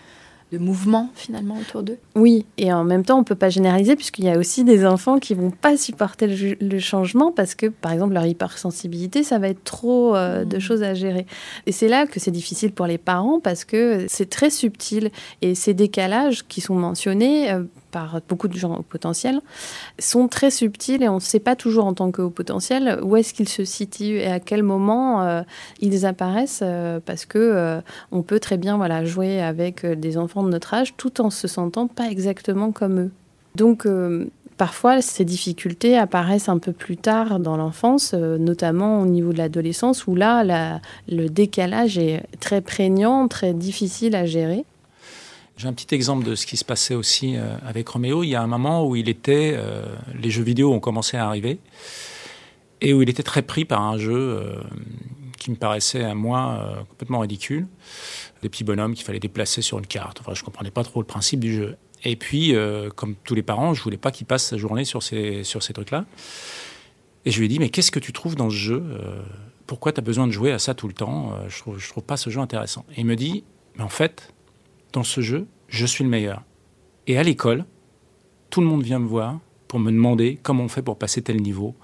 de 0.53 0.59
mouvement 0.59 1.09
finalement 1.15 1.57
autour 1.59 1.83
d'eux. 1.83 1.97
Oui, 2.15 2.45
et 2.57 2.71
en 2.71 2.83
même 2.83 3.03
temps, 3.03 3.15
on 3.15 3.19
ne 3.19 3.25
peut 3.25 3.35
pas 3.35 3.49
généraliser 3.49 3.95
puisqu'il 3.95 4.25
y 4.25 4.29
a 4.29 4.37
aussi 4.37 4.63
des 4.63 4.85
enfants 4.85 5.19
qui 5.19 5.33
vont 5.33 5.49
pas 5.49 5.77
supporter 5.77 6.27
le, 6.27 6.79
changement 6.79 7.31
parce 7.31 7.55
que, 7.55 7.67
par 7.67 7.91
exemple, 7.91 8.13
leur 8.13 8.25
hypersensibilité, 8.25 9.23
ça 9.23 9.39
va 9.39 9.49
être 9.49 9.63
trop 9.63 10.15
euh, 10.15 10.45
de 10.45 10.57
mmh. 10.57 10.59
choses 10.59 10.83
à 10.83 10.93
gérer. 10.93 11.25
Et 11.65 11.71
c'est 11.71 11.87
là 11.87 12.05
que 12.05 12.19
c'est 12.19 12.31
difficile 12.31 12.71
pour 12.71 12.85
les 12.85 12.97
parents 12.97 13.39
parce 13.39 13.65
que 13.65 14.05
c'est 14.07 14.29
très 14.29 14.49
subtil 14.49 15.09
et 15.41 15.55
ces 15.55 15.73
décalages 15.73 16.45
qui 16.47 16.61
sont 16.61 16.75
mentionnés. 16.75 17.51
Euh, 17.51 17.63
par 17.93 18.19
beaucoup 18.27 18.49
de 18.49 18.57
gens 18.57 18.75
au 18.75 18.81
potentiel, 18.81 19.39
sont 19.99 20.27
très 20.27 20.51
subtils 20.51 21.01
et 21.01 21.07
on 21.07 21.15
ne 21.15 21.19
sait 21.19 21.39
pas 21.39 21.55
toujours 21.55 21.85
en 21.85 21.93
tant 21.93 22.11
que 22.11 22.21
haut 22.21 22.29
potentiel 22.29 22.99
où 23.03 23.15
est-ce 23.15 23.33
qu'ils 23.33 23.47
se 23.47 23.63
situent 23.63 24.17
et 24.17 24.27
à 24.27 24.41
quel 24.41 24.63
moment 24.63 25.43
ils 25.79 26.05
apparaissent 26.05 26.63
parce 27.05 27.25
que 27.25 27.81
on 28.11 28.23
peut 28.23 28.39
très 28.39 28.57
bien 28.57 28.75
voilà, 28.75 29.05
jouer 29.05 29.41
avec 29.41 29.85
des 29.85 30.17
enfants 30.17 30.43
de 30.43 30.49
notre 30.49 30.73
âge 30.73 30.95
tout 30.97 31.21
en 31.21 31.29
se 31.29 31.47
sentant 31.47 31.87
pas 31.87 32.09
exactement 32.09 32.71
comme 32.71 32.99
eux. 32.99 33.11
Donc, 33.55 33.85
Parfois, 34.57 35.01
ces 35.01 35.25
difficultés 35.25 35.97
apparaissent 35.97 36.49
un 36.49 36.59
peu 36.59 36.73
plus 36.73 36.97
tard 36.97 37.39
dans 37.39 37.57
l'enfance, 37.57 38.13
euh, 38.13 38.37
notamment 38.37 39.01
au 39.01 39.05
niveau 39.05 39.33
de 39.33 39.37
l'adolescence, 39.37 40.05
où 40.05 40.15
là, 40.15 40.79
le 41.09 41.27
décalage 41.27 41.97
est 41.97 42.23
très 42.39 42.61
prégnant, 42.61 43.27
très 43.27 43.53
difficile 43.53 44.15
à 44.15 44.25
gérer. 44.25 44.65
J'ai 45.57 45.67
un 45.67 45.73
petit 45.73 45.93
exemple 45.93 46.25
de 46.25 46.35
ce 46.35 46.45
qui 46.45 46.57
se 46.57 46.65
passait 46.65 46.95
aussi 46.95 47.37
euh, 47.37 47.55
avec 47.65 47.87
Roméo. 47.87 48.23
Il 48.23 48.29
y 48.29 48.35
a 48.35 48.41
un 48.41 48.47
moment 48.47 48.87
où 48.87 48.95
il 48.95 49.07
était, 49.07 49.53
euh, 49.55 49.85
les 50.19 50.29
jeux 50.29 50.43
vidéo 50.43 50.73
ont 50.73 50.79
commencé 50.79 51.17
à 51.17 51.27
arriver, 51.27 51.59
et 52.81 52.93
où 52.93 53.01
il 53.01 53.09
était 53.09 53.23
très 53.23 53.43
pris 53.43 53.65
par 53.65 53.81
un 53.81 53.97
jeu 53.97 54.61
qui 55.37 55.51
me 55.51 55.55
paraissait 55.55 56.03
à 56.03 56.15
moi 56.15 56.83
complètement 56.89 57.19
ridicule. 57.19 57.67
Des 58.41 58.49
petits 58.49 58.65
bonhommes 58.65 58.93
qu'il 58.93 59.05
fallait 59.05 59.21
déplacer 59.21 59.61
sur 59.61 59.79
une 59.79 59.87
carte. 59.87 60.19
Enfin, 60.19 60.33
je 60.33 60.41
ne 60.41 60.45
comprenais 60.45 60.71
pas 60.71 60.83
trop 60.83 60.99
le 60.99 61.05
principe 61.05 61.39
du 61.39 61.53
jeu. 61.53 61.77
Et 62.05 62.15
puis, 62.15 62.55
euh, 62.55 62.89
comme 62.89 63.15
tous 63.15 63.35
les 63.35 63.43
parents, 63.43 63.73
je 63.73 63.81
voulais 63.81 63.97
pas 63.97 64.11
qu'il 64.11 64.27
passe 64.27 64.43
sa 64.43 64.57
journée 64.57 64.85
sur 64.85 65.01
ces, 65.01 65.43
sur 65.43 65.63
ces 65.63 65.73
trucs-là. 65.73 66.05
Et 67.25 67.31
je 67.31 67.39
lui 67.39 67.45
ai 67.45 67.47
dit, 67.47 67.59
mais 67.59 67.69
qu'est-ce 67.69 67.91
que 67.91 67.99
tu 67.99 68.11
trouves 68.11 68.35
dans 68.35 68.49
ce 68.49 68.55
jeu 68.55 68.83
euh, 68.85 69.21
Pourquoi 69.67 69.93
tu 69.93 69.99
as 69.99 70.03
besoin 70.03 70.27
de 70.27 70.31
jouer 70.31 70.51
à 70.51 70.59
ça 70.59 70.73
tout 70.73 70.87
le 70.87 70.93
temps 70.93 71.31
euh, 71.33 71.47
Je 71.47 71.59
trouve, 71.59 71.79
je 71.79 71.87
trouve 71.87 72.03
pas 72.03 72.17
ce 72.17 72.29
jeu 72.29 72.41
intéressant. 72.41 72.85
Et 72.95 73.01
il 73.01 73.05
me 73.05 73.15
dit, 73.15 73.45
mais 73.77 73.83
en 73.83 73.89
fait, 73.89 74.32
dans 74.93 75.03
ce 75.03 75.21
jeu, 75.21 75.47
je 75.67 75.85
suis 75.85 76.03
le 76.03 76.09
meilleur. 76.09 76.43
Et 77.07 77.17
à 77.17 77.23
l'école, 77.23 77.65
tout 78.49 78.61
le 78.61 78.67
monde 78.67 78.83
vient 78.83 78.99
me 78.99 79.07
voir 79.07 79.39
pour 79.67 79.79
me 79.79 79.91
demander 79.91 80.39
comment 80.41 80.63
on 80.63 80.67
fait 80.69 80.83
pour 80.83 80.97
passer 80.97 81.21
tel 81.21 81.41
niveau. 81.41 81.75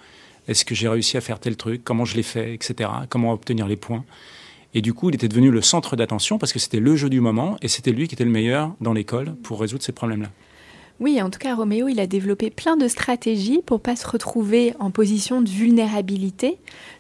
Est-ce 0.47 0.63
que 0.63 0.75
j'ai 0.75 0.87
réussi 0.87 1.17
à 1.17 1.21
faire 1.21 1.39
tel 1.39 1.57
truc? 1.57 1.83
Comment 1.83 2.05
je 2.05 2.15
l'ai 2.15 2.23
fait? 2.23 2.53
Etc. 2.53 2.89
Comment 3.09 3.33
obtenir 3.33 3.67
les 3.67 3.75
points? 3.75 4.05
Et 4.75 4.81
du 4.81 4.93
coup, 4.93 5.09
il 5.09 5.15
était 5.15 5.27
devenu 5.27 5.49
le 5.49 5.61
centre 5.61 5.95
d'attention 5.95 6.37
parce 6.37 6.53
que 6.53 6.59
c'était 6.59 6.79
le 6.79 6.95
jeu 6.95 7.09
du 7.09 7.19
moment 7.19 7.57
et 7.61 7.67
c'était 7.67 7.91
lui 7.91 8.07
qui 8.07 8.13
était 8.13 8.23
le 8.23 8.29
meilleur 8.29 8.75
dans 8.79 8.93
l'école 8.93 9.35
pour 9.43 9.59
résoudre 9.59 9.83
ces 9.83 9.91
problèmes-là. 9.91 10.29
Oui, 10.99 11.21
en 11.21 11.29
tout 11.29 11.39
cas, 11.39 11.55
Roméo, 11.55 11.87
il 11.87 11.99
a 11.99 12.07
développé 12.07 12.49
plein 12.49 12.75
de 12.75 12.87
stratégies 12.87 13.61
pour 13.65 13.79
pas 13.79 13.95
se 13.95 14.05
retrouver 14.05 14.73
en 14.79 14.91
position 14.91 15.41
de 15.41 15.47
vulnérabilité 15.49 16.57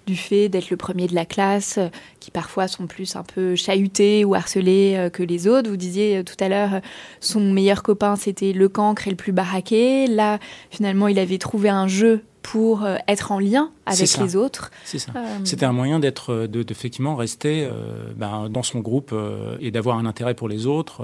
du 0.07 0.15
fait 0.15 0.47
d'être 0.47 0.69
le 0.69 0.77
premier 0.77 1.07
de 1.07 1.15
la 1.15 1.25
classe, 1.25 1.77
euh, 1.77 1.89
qui 2.19 2.31
parfois 2.31 2.67
sont 2.67 2.87
plus 2.87 3.15
un 3.15 3.23
peu 3.23 3.55
chahutés 3.55 4.25
ou 4.25 4.35
harcelés 4.35 4.95
euh, 4.97 5.09
que 5.09 5.21
les 5.21 5.47
autres. 5.47 5.69
Vous 5.69 5.77
disiez 5.77 6.17
euh, 6.17 6.23
tout 6.23 6.35
à 6.39 6.47
l'heure, 6.47 6.81
son 7.19 7.41
meilleur 7.41 7.83
copain, 7.83 8.15
c'était 8.15 8.53
le 8.53 8.69
cancre 8.69 9.07
et 9.07 9.11
le 9.11 9.17
plus 9.17 9.33
baraqué. 9.33 10.07
Là, 10.07 10.39
finalement, 10.71 11.07
il 11.07 11.19
avait 11.19 11.37
trouvé 11.37 11.69
un 11.69 11.87
jeu 11.87 12.21
pour 12.41 12.87
être 13.07 13.31
en 13.31 13.39
lien 13.39 13.71
avec 13.85 14.17
les 14.17 14.35
autres. 14.35 14.71
C'est 14.85 14.97
ça. 14.97 15.11
Euh, 15.15 15.21
C'était 15.43 15.65
un 15.65 15.73
moyen 15.73 15.99
d'être, 15.99 16.31
euh, 16.31 16.47
d'effectivement 16.47 17.15
rester 17.15 17.69
ben, 18.15 18.49
dans 18.49 18.63
son 18.63 18.79
groupe 18.79 19.13
et 19.59 19.71
d'avoir 19.71 19.97
un 19.97 20.05
intérêt 20.05 20.33
pour 20.33 20.47
les 20.47 20.65
autres 20.65 21.01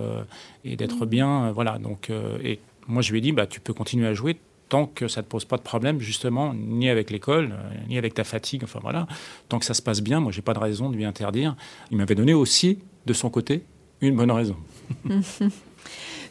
et 0.63 0.75
d'être 0.75 1.05
bien. 1.05 1.51
voilà. 1.51 1.77
Donc, 1.77 2.09
et 2.43 2.59
moi, 2.87 3.01
je 3.01 3.11
lui 3.11 3.19
ai 3.19 3.21
dit, 3.21 3.31
bah, 3.31 3.47
tu 3.47 3.59
peux 3.59 3.73
continuer 3.73 4.07
à 4.07 4.13
jouer 4.13 4.37
tant 4.69 4.87
que 4.87 5.07
ça 5.07 5.21
ne 5.21 5.25
te 5.25 5.29
pose 5.29 5.45
pas 5.45 5.57
de 5.57 5.61
problème, 5.61 5.99
justement, 5.99 6.53
ni 6.53 6.89
avec 6.89 7.11
l'école, 7.11 7.53
ni 7.87 7.97
avec 7.97 8.13
ta 8.13 8.23
fatigue. 8.23 8.63
Enfin 8.63 8.79
voilà, 8.81 9.07
tant 9.47 9.59
que 9.59 9.65
ça 9.65 9.73
se 9.73 9.81
passe 9.81 10.01
bien, 10.01 10.19
moi, 10.19 10.31
j'ai 10.31 10.41
pas 10.41 10.53
de 10.53 10.59
raison 10.59 10.89
de 10.89 10.95
lui 10.95 11.05
interdire. 11.05 11.55
Il 11.91 11.97
m'avait 11.97 12.15
donné 12.15 12.33
aussi, 12.33 12.79
de 13.05 13.13
son 13.13 13.29
côté, 13.29 13.63
une 14.01 14.15
bonne 14.15 14.31
raison. 14.31 14.55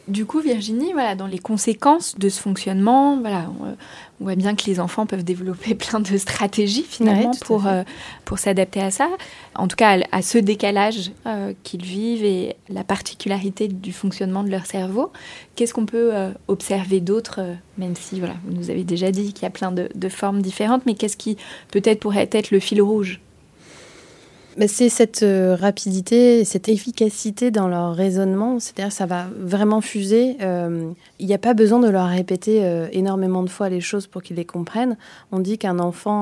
Du 0.07 0.25
coup, 0.25 0.39
Virginie, 0.39 0.93
voilà, 0.93 1.15
dans 1.15 1.25
les 1.25 1.39
conséquences 1.39 2.15
de 2.19 2.29
ce 2.29 2.39
fonctionnement, 2.39 3.17
voilà, 3.17 3.49
on, 3.59 4.23
voit 4.23 4.35
bien 4.35 4.55
que 4.55 4.65
les 4.67 4.79
enfants 4.79 5.07
peuvent 5.07 5.23
développer 5.23 5.73
plein 5.75 5.99
de 5.99 6.17
stratégies 6.17 6.85
finalement 6.87 7.31
pour, 7.41 7.65
euh, 7.65 7.83
pour 8.23 8.37
s'adapter 8.37 8.81
à 8.81 8.91
ça. 8.91 9.09
En 9.55 9.67
tout 9.67 9.75
cas, 9.75 9.99
à, 10.11 10.21
ce 10.21 10.37
décalage 10.37 11.11
euh, 11.25 11.53
qu'ils 11.63 11.83
vivent 11.83 12.23
et 12.23 12.55
la 12.69 12.83
particularité 12.83 13.67
du 13.67 13.93
fonctionnement 13.93 14.43
de 14.43 14.49
leur 14.49 14.67
cerveau. 14.67 15.11
Qu'est-ce 15.55 15.73
qu'on 15.73 15.87
peut 15.87 16.13
euh, 16.13 16.31
observer 16.47 16.99
d'autre, 16.99 17.41
même 17.79 17.95
si 17.95 18.19
voilà, 18.19 18.35
vous 18.45 18.53
nous 18.55 18.69
avez 18.69 18.83
déjà 18.83 19.11
dit 19.11 19.33
qu'il 19.33 19.43
y 19.43 19.47
a 19.47 19.51
plein 19.51 19.71
de, 19.71 19.89
de 19.95 20.09
formes 20.09 20.43
différentes, 20.43 20.85
mais 20.85 20.93
qu'est-ce 20.93 21.17
qui 21.17 21.35
peut-être 21.71 21.99
pourrait 21.99 22.29
être 22.31 22.51
le 22.51 22.59
fil 22.59 22.79
rouge? 22.79 23.19
C'est 24.67 24.89
cette 24.89 25.23
euh, 25.23 25.55
rapidité, 25.59 26.45
cette 26.45 26.69
efficacité 26.69 27.51
dans 27.51 27.67
leur 27.67 27.93
raisonnement, 27.93 28.59
c'est-à-dire 28.59 28.91
ça 28.91 29.05
va 29.05 29.25
vraiment 29.37 29.81
fuser. 29.81 30.37
Euh, 30.41 30.91
il 31.19 31.27
n'y 31.27 31.33
a 31.33 31.37
pas 31.37 31.53
besoin 31.53 31.79
de 31.79 31.89
leur 31.89 32.07
répéter 32.07 32.63
euh, 32.63 32.87
énormément 32.91 33.43
de 33.43 33.49
fois 33.49 33.69
les 33.69 33.81
choses 33.81 34.07
pour 34.07 34.23
qu'ils 34.23 34.37
les 34.37 34.45
comprennent. 34.45 34.97
On 35.31 35.39
dit 35.39 35.57
qu'un 35.57 35.79
enfant 35.79 36.15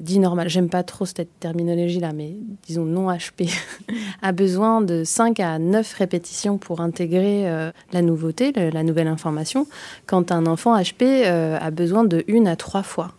dit 0.00 0.18
normal, 0.18 0.48
j'aime 0.50 0.68
pas 0.68 0.82
trop 0.82 1.06
cette 1.06 1.40
terminologie-là, 1.40 2.12
mais 2.12 2.34
disons 2.66 2.84
non 2.84 3.10
HP, 3.10 3.48
a 4.22 4.32
besoin 4.32 4.80
de 4.82 5.04
5 5.04 5.40
à 5.40 5.58
9 5.58 5.94
répétitions 5.94 6.58
pour 6.58 6.80
intégrer 6.80 7.70
la 7.92 8.02
nouveauté, 8.02 8.52
la 8.52 8.82
nouvelle 8.82 9.08
information, 9.08 9.66
quand 10.06 10.32
un 10.32 10.46
enfant 10.46 10.78
HP 10.78 11.24
a 11.24 11.70
besoin 11.70 12.04
de 12.04 12.24
1 12.28 12.46
à 12.46 12.56
3 12.56 12.82
fois. 12.82 13.12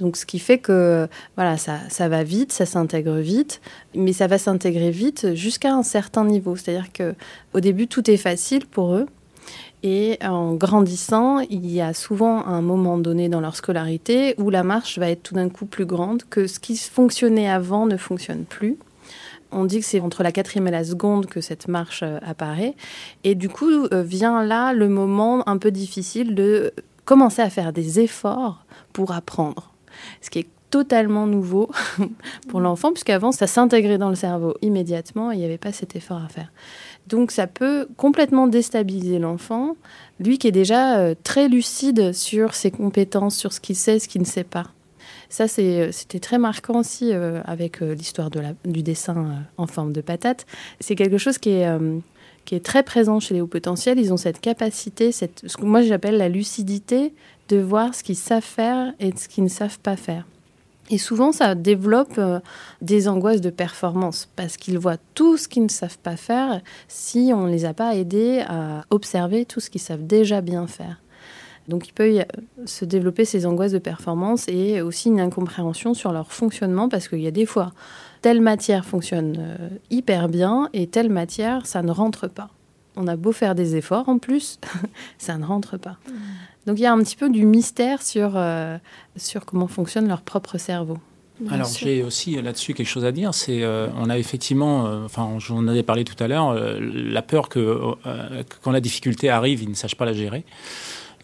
Donc, 0.00 0.16
ce 0.16 0.26
qui 0.26 0.38
fait 0.38 0.58
que 0.58 1.08
voilà, 1.36 1.56
ça, 1.56 2.08
va 2.08 2.22
vite, 2.22 2.52
ça 2.52 2.66
s'intègre 2.66 3.16
vite, 3.16 3.60
mais 3.94 4.12
ça 4.12 4.26
va 4.26 4.38
s'intégrer 4.38 4.90
vite 4.90 5.34
jusqu'à 5.34 5.72
un 5.72 5.82
certain 5.82 6.24
niveau. 6.24 6.56
C'est-à-dire 6.56 6.92
que 6.92 7.14
au 7.54 7.60
début, 7.60 7.86
tout 7.86 8.10
est 8.10 8.18
facile 8.18 8.66
pour 8.66 8.94
eux. 8.94 9.06
Et 9.82 10.18
en 10.22 10.54
grandissant, 10.54 11.38
il 11.38 11.70
y 11.70 11.80
a 11.80 11.94
souvent 11.94 12.44
un 12.46 12.60
moment 12.60 12.98
donné 12.98 13.28
dans 13.28 13.40
leur 13.40 13.56
scolarité 13.56 14.34
où 14.38 14.50
la 14.50 14.64
marche 14.64 14.98
va 14.98 15.10
être 15.10 15.22
tout 15.22 15.34
d'un 15.34 15.48
coup 15.48 15.66
plus 15.66 15.86
grande, 15.86 16.24
que 16.28 16.46
ce 16.46 16.58
qui 16.58 16.76
fonctionnait 16.76 17.48
avant 17.48 17.86
ne 17.86 17.96
fonctionne 17.96 18.44
plus. 18.44 18.78
On 19.52 19.64
dit 19.64 19.80
que 19.80 19.86
c'est 19.86 20.00
entre 20.00 20.22
la 20.22 20.32
quatrième 20.32 20.66
et 20.68 20.72
la 20.72 20.84
seconde 20.84 21.26
que 21.26 21.40
cette 21.40 21.68
marche 21.68 22.02
euh, 22.02 22.18
apparaît. 22.26 22.74
Et 23.22 23.34
du 23.34 23.48
coup, 23.48 23.70
euh, 23.70 24.02
vient 24.02 24.42
là 24.42 24.72
le 24.72 24.88
moment 24.88 25.48
un 25.48 25.56
peu 25.56 25.70
difficile 25.70 26.34
de 26.34 26.72
commencer 27.04 27.42
à 27.42 27.48
faire 27.48 27.72
des 27.72 28.00
efforts 28.00 28.64
pour 28.92 29.12
apprendre 29.12 29.75
ce 30.20 30.30
qui 30.30 30.40
est 30.40 30.48
totalement 30.70 31.26
nouveau 31.26 31.70
pour 32.48 32.60
l'enfant, 32.60 32.92
puisqu'avant, 32.92 33.32
ça 33.32 33.46
s'intégrait 33.46 33.98
dans 33.98 34.08
le 34.08 34.14
cerveau 34.14 34.54
immédiatement 34.62 35.32
et 35.32 35.36
il 35.36 35.38
n'y 35.38 35.44
avait 35.44 35.58
pas 35.58 35.72
cet 35.72 35.96
effort 35.96 36.22
à 36.22 36.28
faire. 36.28 36.52
Donc 37.06 37.30
ça 37.30 37.46
peut 37.46 37.88
complètement 37.96 38.46
déstabiliser 38.46 39.18
l'enfant, 39.18 39.76
lui 40.18 40.38
qui 40.38 40.48
est 40.48 40.52
déjà 40.52 40.98
euh, 40.98 41.14
très 41.22 41.48
lucide 41.48 42.12
sur 42.12 42.54
ses 42.54 42.70
compétences, 42.70 43.36
sur 43.36 43.52
ce 43.52 43.60
qu'il 43.60 43.76
sait, 43.76 43.98
ce 43.98 44.08
qu'il 44.08 44.20
ne 44.20 44.26
sait 44.26 44.44
pas. 44.44 44.64
Ça, 45.28 45.46
euh, 45.58 45.88
c'était 45.92 46.20
très 46.20 46.38
marquant 46.38 46.80
aussi 46.80 47.12
euh, 47.12 47.40
avec 47.44 47.80
l'histoire 47.80 48.30
du 48.64 48.82
dessin 48.82 49.44
en 49.56 49.66
forme 49.66 49.92
de 49.92 50.00
patate. 50.00 50.46
C'est 50.80 50.94
quelque 50.94 51.18
chose 51.18 51.38
qui 51.38 51.50
est, 51.50 51.78
qui 52.44 52.54
est 52.54 52.64
très 52.64 52.82
présent 52.82 53.20
chez 53.20 53.34
les 53.34 53.40
hauts 53.40 53.46
potentiels. 53.46 53.98
Ils 53.98 54.12
ont 54.12 54.16
cette 54.16 54.40
capacité, 54.40 55.12
cette, 55.12 55.42
ce 55.46 55.56
que 55.56 55.64
moi 55.64 55.82
j'appelle 55.82 56.16
la 56.16 56.28
lucidité 56.28 57.12
de 57.48 57.58
voir 57.58 57.94
ce 57.94 58.02
qu'ils 58.02 58.16
savent 58.16 58.42
faire 58.42 58.92
et 58.98 59.14
ce 59.16 59.28
qu'ils 59.28 59.44
ne 59.44 59.48
savent 59.48 59.78
pas 59.78 59.96
faire. 59.96 60.26
Et 60.88 60.98
souvent, 60.98 61.32
ça 61.32 61.54
développe 61.54 62.14
euh, 62.18 62.38
des 62.80 63.08
angoisses 63.08 63.40
de 63.40 63.50
performance 63.50 64.28
parce 64.36 64.56
qu'ils 64.56 64.78
voient 64.78 64.98
tout 65.14 65.36
ce 65.36 65.48
qu'ils 65.48 65.64
ne 65.64 65.68
savent 65.68 65.98
pas 65.98 66.16
faire 66.16 66.60
si 66.86 67.32
on 67.34 67.46
ne 67.46 67.50
les 67.50 67.64
a 67.64 67.74
pas 67.74 67.96
aidés 67.96 68.44
à 68.46 68.84
observer 68.90 69.44
tout 69.44 69.60
ce 69.60 69.68
qu'ils 69.68 69.80
savent 69.80 70.06
déjà 70.06 70.40
bien 70.40 70.66
faire. 70.66 71.00
Donc 71.68 71.88
il 71.88 71.92
peut 71.92 72.24
se 72.64 72.84
développer 72.84 73.24
ces 73.24 73.44
angoisses 73.44 73.72
de 73.72 73.78
performance 73.78 74.46
et 74.46 74.80
aussi 74.80 75.08
une 75.08 75.18
incompréhension 75.18 75.94
sur 75.94 76.12
leur 76.12 76.30
fonctionnement 76.30 76.88
parce 76.88 77.08
qu'il 77.08 77.20
y 77.20 77.26
a 77.26 77.32
des 77.32 77.46
fois, 77.46 77.72
telle 78.22 78.40
matière 78.40 78.84
fonctionne 78.84 79.36
euh, 79.38 79.68
hyper 79.90 80.28
bien 80.28 80.68
et 80.72 80.86
telle 80.86 81.10
matière, 81.10 81.66
ça 81.66 81.82
ne 81.82 81.90
rentre 81.90 82.28
pas. 82.28 82.50
On 82.94 83.08
a 83.08 83.16
beau 83.16 83.32
faire 83.32 83.56
des 83.56 83.74
efforts 83.74 84.08
en 84.08 84.18
plus, 84.18 84.60
ça 85.18 85.36
ne 85.38 85.44
rentre 85.44 85.76
pas. 85.76 85.98
Mmh. 86.08 86.12
Donc 86.66 86.78
il 86.78 86.82
y 86.82 86.86
a 86.86 86.92
un 86.92 86.98
petit 86.98 87.16
peu 87.16 87.30
du 87.30 87.46
mystère 87.46 88.02
sur, 88.02 88.32
euh, 88.34 88.76
sur 89.16 89.44
comment 89.44 89.68
fonctionne 89.68 90.08
leur 90.08 90.22
propre 90.22 90.58
cerveau. 90.58 90.98
Alors 91.50 91.68
j'ai 91.68 92.02
aussi 92.02 92.40
là-dessus 92.40 92.72
quelque 92.74 92.88
chose 92.88 93.04
à 93.04 93.12
dire. 93.12 93.34
C'est 93.34 93.62
euh, 93.62 93.88
on 93.96 94.08
a 94.08 94.18
effectivement, 94.18 94.86
euh, 94.86 95.04
enfin 95.04 95.34
j'en 95.38 95.68
avais 95.68 95.82
parlé 95.82 96.02
tout 96.04 96.22
à 96.22 96.28
l'heure, 96.28 96.54
la 96.54 97.22
peur 97.22 97.48
que 97.48 97.78
quand 98.62 98.70
la 98.70 98.80
difficulté 98.80 99.28
arrive, 99.28 99.62
ils 99.62 99.68
ne 99.68 99.74
sachent 99.74 99.96
pas 99.96 100.06
la 100.06 100.14
gérer. 100.14 100.44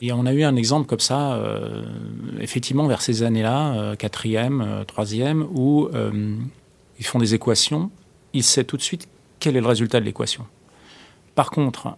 Et 0.01 0.13
on 0.13 0.27
a 0.27 0.33
eu 0.33 0.43
un 0.43 0.57
exemple 0.57 0.87
comme 0.87 1.01
ça, 1.01 1.41
effectivement 2.41 2.89
vers 2.89 3.01
ces 3.01 3.23
années-là, 3.23 3.95
quatrième, 3.97 4.85
troisième, 4.89 5.47
où 5.55 5.89
ils 6.99 7.07
font 7.07 7.21
des 7.21 7.35
équations. 7.35 7.91
Ils 8.33 8.43
savent 8.43 8.65
tout 8.65 8.77
de 8.77 8.83
suite 8.83 9.07
quel 9.39 9.57
est 9.57 9.61
le 9.61 9.67
résultat 9.67 10.01
de 10.01 10.05
l'équation. 10.05 10.45
Par 11.37 11.51
contre, 11.51 11.97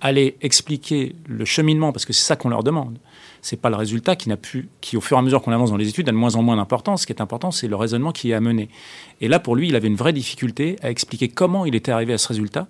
aller 0.00 0.36
expliquer 0.40 1.14
le 1.26 1.44
cheminement, 1.44 1.92
parce 1.92 2.04
que 2.04 2.12
c'est 2.12 2.24
ça 2.24 2.36
qu'on 2.36 2.48
leur 2.48 2.62
demande. 2.62 2.98
C'est 3.42 3.60
pas 3.60 3.70
le 3.70 3.76
résultat 3.76 4.16
qui 4.16 4.28
n'a 4.28 4.36
pu, 4.36 4.68
qui 4.80 4.96
au 4.96 5.00
fur 5.00 5.16
et 5.16 5.20
à 5.20 5.22
mesure 5.22 5.42
qu'on 5.42 5.52
avance 5.52 5.70
dans 5.70 5.76
les 5.76 5.88
études 5.88 6.08
a 6.08 6.12
de 6.12 6.16
moins 6.16 6.36
en 6.36 6.42
moins 6.42 6.56
d'importance. 6.56 7.02
Ce 7.02 7.06
qui 7.06 7.12
est 7.12 7.22
important, 7.22 7.50
c'est 7.50 7.68
le 7.68 7.76
raisonnement 7.76 8.12
qui 8.12 8.30
est 8.30 8.34
amené. 8.34 8.68
Et 9.20 9.28
là, 9.28 9.38
pour 9.38 9.56
lui, 9.56 9.68
il 9.68 9.76
avait 9.76 9.88
une 9.88 9.96
vraie 9.96 10.12
difficulté 10.12 10.76
à 10.82 10.90
expliquer 10.90 11.28
comment 11.28 11.64
il 11.64 11.74
était 11.74 11.92
arrivé 11.92 12.12
à 12.12 12.18
ce 12.18 12.28
résultat, 12.28 12.68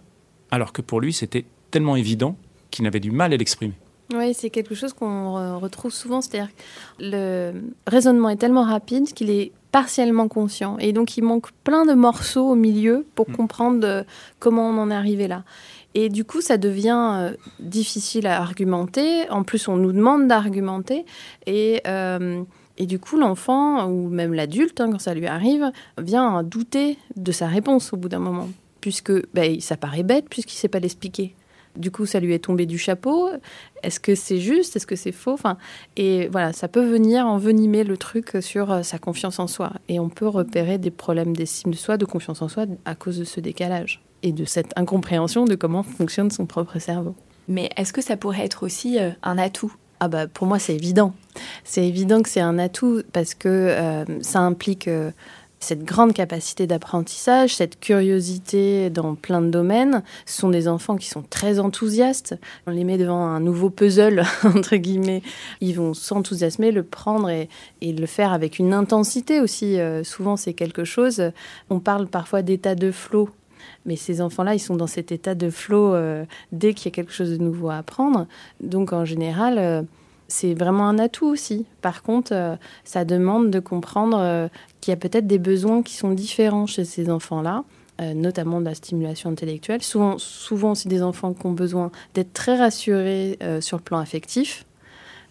alors 0.51 0.73
que 0.73 0.83
pour 0.83 1.01
lui, 1.01 1.13
c'était 1.13 1.45
tellement 1.71 1.97
évident 1.97 2.37
qu'il 2.71 2.87
avait 2.87 3.01
du 3.01 3.11
mal 3.11 3.33
à 3.33 3.37
l'exprimer. 3.37 3.75
Oui, 4.13 4.35
c'est 4.35 4.51
quelque 4.51 4.75
chose 4.75 4.93
qu'on 4.93 5.59
retrouve 5.61 5.93
souvent, 5.93 6.21
c'est-à-dire 6.21 6.51
le 6.99 7.53
raisonnement 7.87 8.29
est 8.29 8.37
tellement 8.37 8.65
rapide 8.65 9.13
qu'il 9.13 9.31
est 9.31 9.53
partiellement 9.71 10.27
conscient. 10.27 10.79
Et 10.79 10.93
donc, 10.93 11.17
il 11.17 11.23
manque 11.23 11.53
plein 11.65 11.87
de 11.87 11.95
morceaux 11.95 12.49
au 12.49 12.57
milieu 12.57 13.07
pour 13.15 13.31
mm. 13.31 13.37
comprendre 13.37 13.87
euh, 13.87 14.03
comment 14.39 14.69
on 14.69 14.79
en 14.79 14.91
est 14.91 14.95
arrivé 14.95 15.29
là. 15.29 15.45
Et 15.95 16.09
du 16.09 16.25
coup, 16.25 16.41
ça 16.41 16.57
devient 16.57 17.19
euh, 17.19 17.37
difficile 17.59 18.27
à 18.27 18.41
argumenter. 18.41 19.29
En 19.31 19.43
plus, 19.43 19.69
on 19.69 19.77
nous 19.77 19.93
demande 19.93 20.29
d'argumenter. 20.29 21.05
Et, 21.47 21.81
euh, 21.87 22.43
et 22.79 22.87
du 22.87 22.99
coup, 22.99 23.19
l'enfant, 23.19 23.89
ou 23.89 24.09
même 24.09 24.33
l'adulte, 24.33 24.81
hein, 24.81 24.91
quand 24.93 25.01
ça 25.01 25.15
lui 25.15 25.27
arrive, 25.27 25.71
vient 25.99 26.43
douter 26.43 26.97
de 27.17 27.33
sa 27.33 27.49
réponse 27.49 27.93
au 27.93 27.97
bout 27.97 28.09
d'un 28.09 28.21
moment. 28.21 28.49
Puisque 28.81 29.13
ben, 29.35 29.61
ça 29.61 29.77
paraît 29.77 30.05
bête, 30.05 30.27
puisqu'il 30.31 30.57
ne 30.57 30.61
sait 30.61 30.69
pas 30.69 30.79
l'expliquer. 30.79 31.35
Du 31.77 31.91
coup, 31.91 32.05
ça 32.05 32.19
lui 32.19 32.35
est 32.35 32.41
tombé 32.41 32.67
du 32.67 32.79
chapeau. 32.79 33.31
Est-ce 33.83 34.01
que 34.01 34.15
c'est 34.15 34.39
juste? 34.39 34.75
Est-ce 34.77 34.87
que 34.87 34.97
c'est 34.97 35.13
faux? 35.13 35.33
Enfin, 35.33 35.57
Et 35.97 36.29
voilà, 36.29 36.53
ça 36.53 36.67
peut 36.67 36.85
venir 36.85 37.27
envenimer 37.27 37.85
le 37.85 37.97
truc 37.97 38.39
sur 38.41 38.73
euh, 38.73 38.83
sa 38.83 38.99
confiance 38.99 39.39
en 39.39 39.47
soi. 39.47 39.73
Et 39.89 40.01
on 40.01 40.09
peut 40.09 40.27
repérer 40.27 40.79
des 40.79 40.91
problèmes 40.91 41.37
d'estime 41.37 41.71
de 41.73 41.77
soi, 41.77 41.97
de 41.97 42.05
confiance 42.05 42.43
en 42.43 42.49
soi, 42.49 42.67
à 42.85 42.95
cause 42.95 43.19
de 43.19 43.25
ce 43.25 43.41
décalage 43.41 44.03
et 44.23 44.33
de 44.33 44.45
cette 44.45 44.73
incompréhension 44.77 45.45
de 45.45 45.55
comment 45.55 45.83
fonctionne 45.83 46.31
son 46.31 46.47
propre 46.47 46.79
cerveau. 46.79 47.15
Mais 47.49 47.71
est-ce 47.77 47.93
que 47.93 48.03
ça 48.03 48.17
pourrait 48.17 48.45
être 48.45 48.65
aussi 48.65 48.99
euh, 48.99 49.11
un 49.23 49.39
atout? 49.39 49.73
Ah 50.01 50.09
bah 50.09 50.27
pour 50.27 50.47
moi 50.47 50.59
c'est 50.59 50.75
évident. 50.75 51.15
C'est 51.65 51.87
évident 51.87 52.23
que 52.23 52.29
c'est 52.29 52.41
un 52.41 52.59
atout 52.59 53.03
parce 53.13 53.35
que 53.35 53.49
euh, 53.49 54.05
ça 54.23 54.41
implique 54.41 54.89
cette 55.61 55.85
grande 55.85 56.15
capacité 56.15 56.67
d'apprentissage, 56.67 57.55
cette 57.55 57.79
curiosité 57.79 58.89
dans 58.89 59.15
plein 59.15 59.43
de 59.43 59.51
domaines. 59.51 60.03
Ce 60.25 60.41
sont 60.41 60.49
des 60.49 60.67
enfants 60.67 60.97
qui 60.97 61.07
sont 61.07 61.23
très 61.23 61.61
enthousiastes. 61.61 62.35
On 62.67 62.71
les 62.71 62.83
met 62.83 62.97
devant 62.97 63.27
un 63.27 63.41
nouveau 63.41 63.69
puzzle, 63.69 64.25
entre 64.45 64.77
guillemets. 64.77 65.23
Ils 65.61 65.75
vont 65.75 65.93
s'enthousiasmer, 65.93 66.73
le 66.73 66.83
prendre 66.83 67.29
et, 67.29 67.49
le 67.83 68.07
faire 68.07 68.33
avec 68.33 68.59
une 68.59 68.73
intensité 68.73 69.41
aussi. 69.41 69.79
Euh, 69.79 70.03
souvent, 70.03 70.37
c'est 70.37 70.55
quelque 70.55 70.85
chose. 70.85 71.31
On 71.69 71.79
parle 71.79 72.07
parfois 72.07 72.41
d'état 72.41 72.75
de 72.75 72.91
flow. 72.91 73.29
Mais 73.87 73.97
ces 73.97 74.21
enfants-là, 74.21 74.55
ils 74.55 74.61
sont 74.61 74.77
dans 74.77 74.87
cet 74.87 75.13
état 75.13 75.35
de 75.35 75.51
flow 75.51 75.95
euh, 75.95 76.25
dès 76.53 76.75
qu'il 76.75 76.87
y 76.87 76.89
a 76.89 76.95
quelque 76.95 77.13
chose 77.13 77.31
de 77.31 77.43
nouveau 77.43 77.71
à 77.71 77.77
apprendre. 77.77 78.27
Donc, 78.61 78.93
en 78.93 79.05
général, 79.05 79.59
euh, 79.59 79.83
c'est 80.29 80.55
vraiment 80.55 80.89
un 80.89 80.99
atout 80.99 81.27
aussi. 81.27 81.67
Par 81.83 82.03
contre, 82.03 82.33
euh, 82.35 82.57
ça 82.85 83.05
demande 83.05 83.51
de 83.51 83.61
comprendre 83.61 84.49
qu'il 84.81 84.93
y 84.93 84.95
a 84.95 84.97
peut-être 84.97 85.27
des 85.27 85.39
besoins 85.39 85.83
qui 85.83 85.95
sont 85.95 86.13
différents 86.13 86.67
chez 86.67 86.85
ces 86.85 87.11
enfants-là, 87.11 87.65
notamment 88.15 88.61
de 88.61 88.65
la 88.65 88.75
stimulation 88.75 89.29
intellectuelle. 89.29 89.83
Souvent, 89.83 90.17
souvent 90.17 90.71
aussi 90.71 90.89
des 90.89 91.03
enfants 91.03 91.35
qui 91.35 91.45
ont 91.45 91.53
besoin 91.53 91.91
d'être 92.15 92.33
très 92.33 92.57
rassurés 92.57 93.39
sur 93.61 93.77
le 93.77 93.83
plan 93.83 93.99
affectif. 93.99 94.65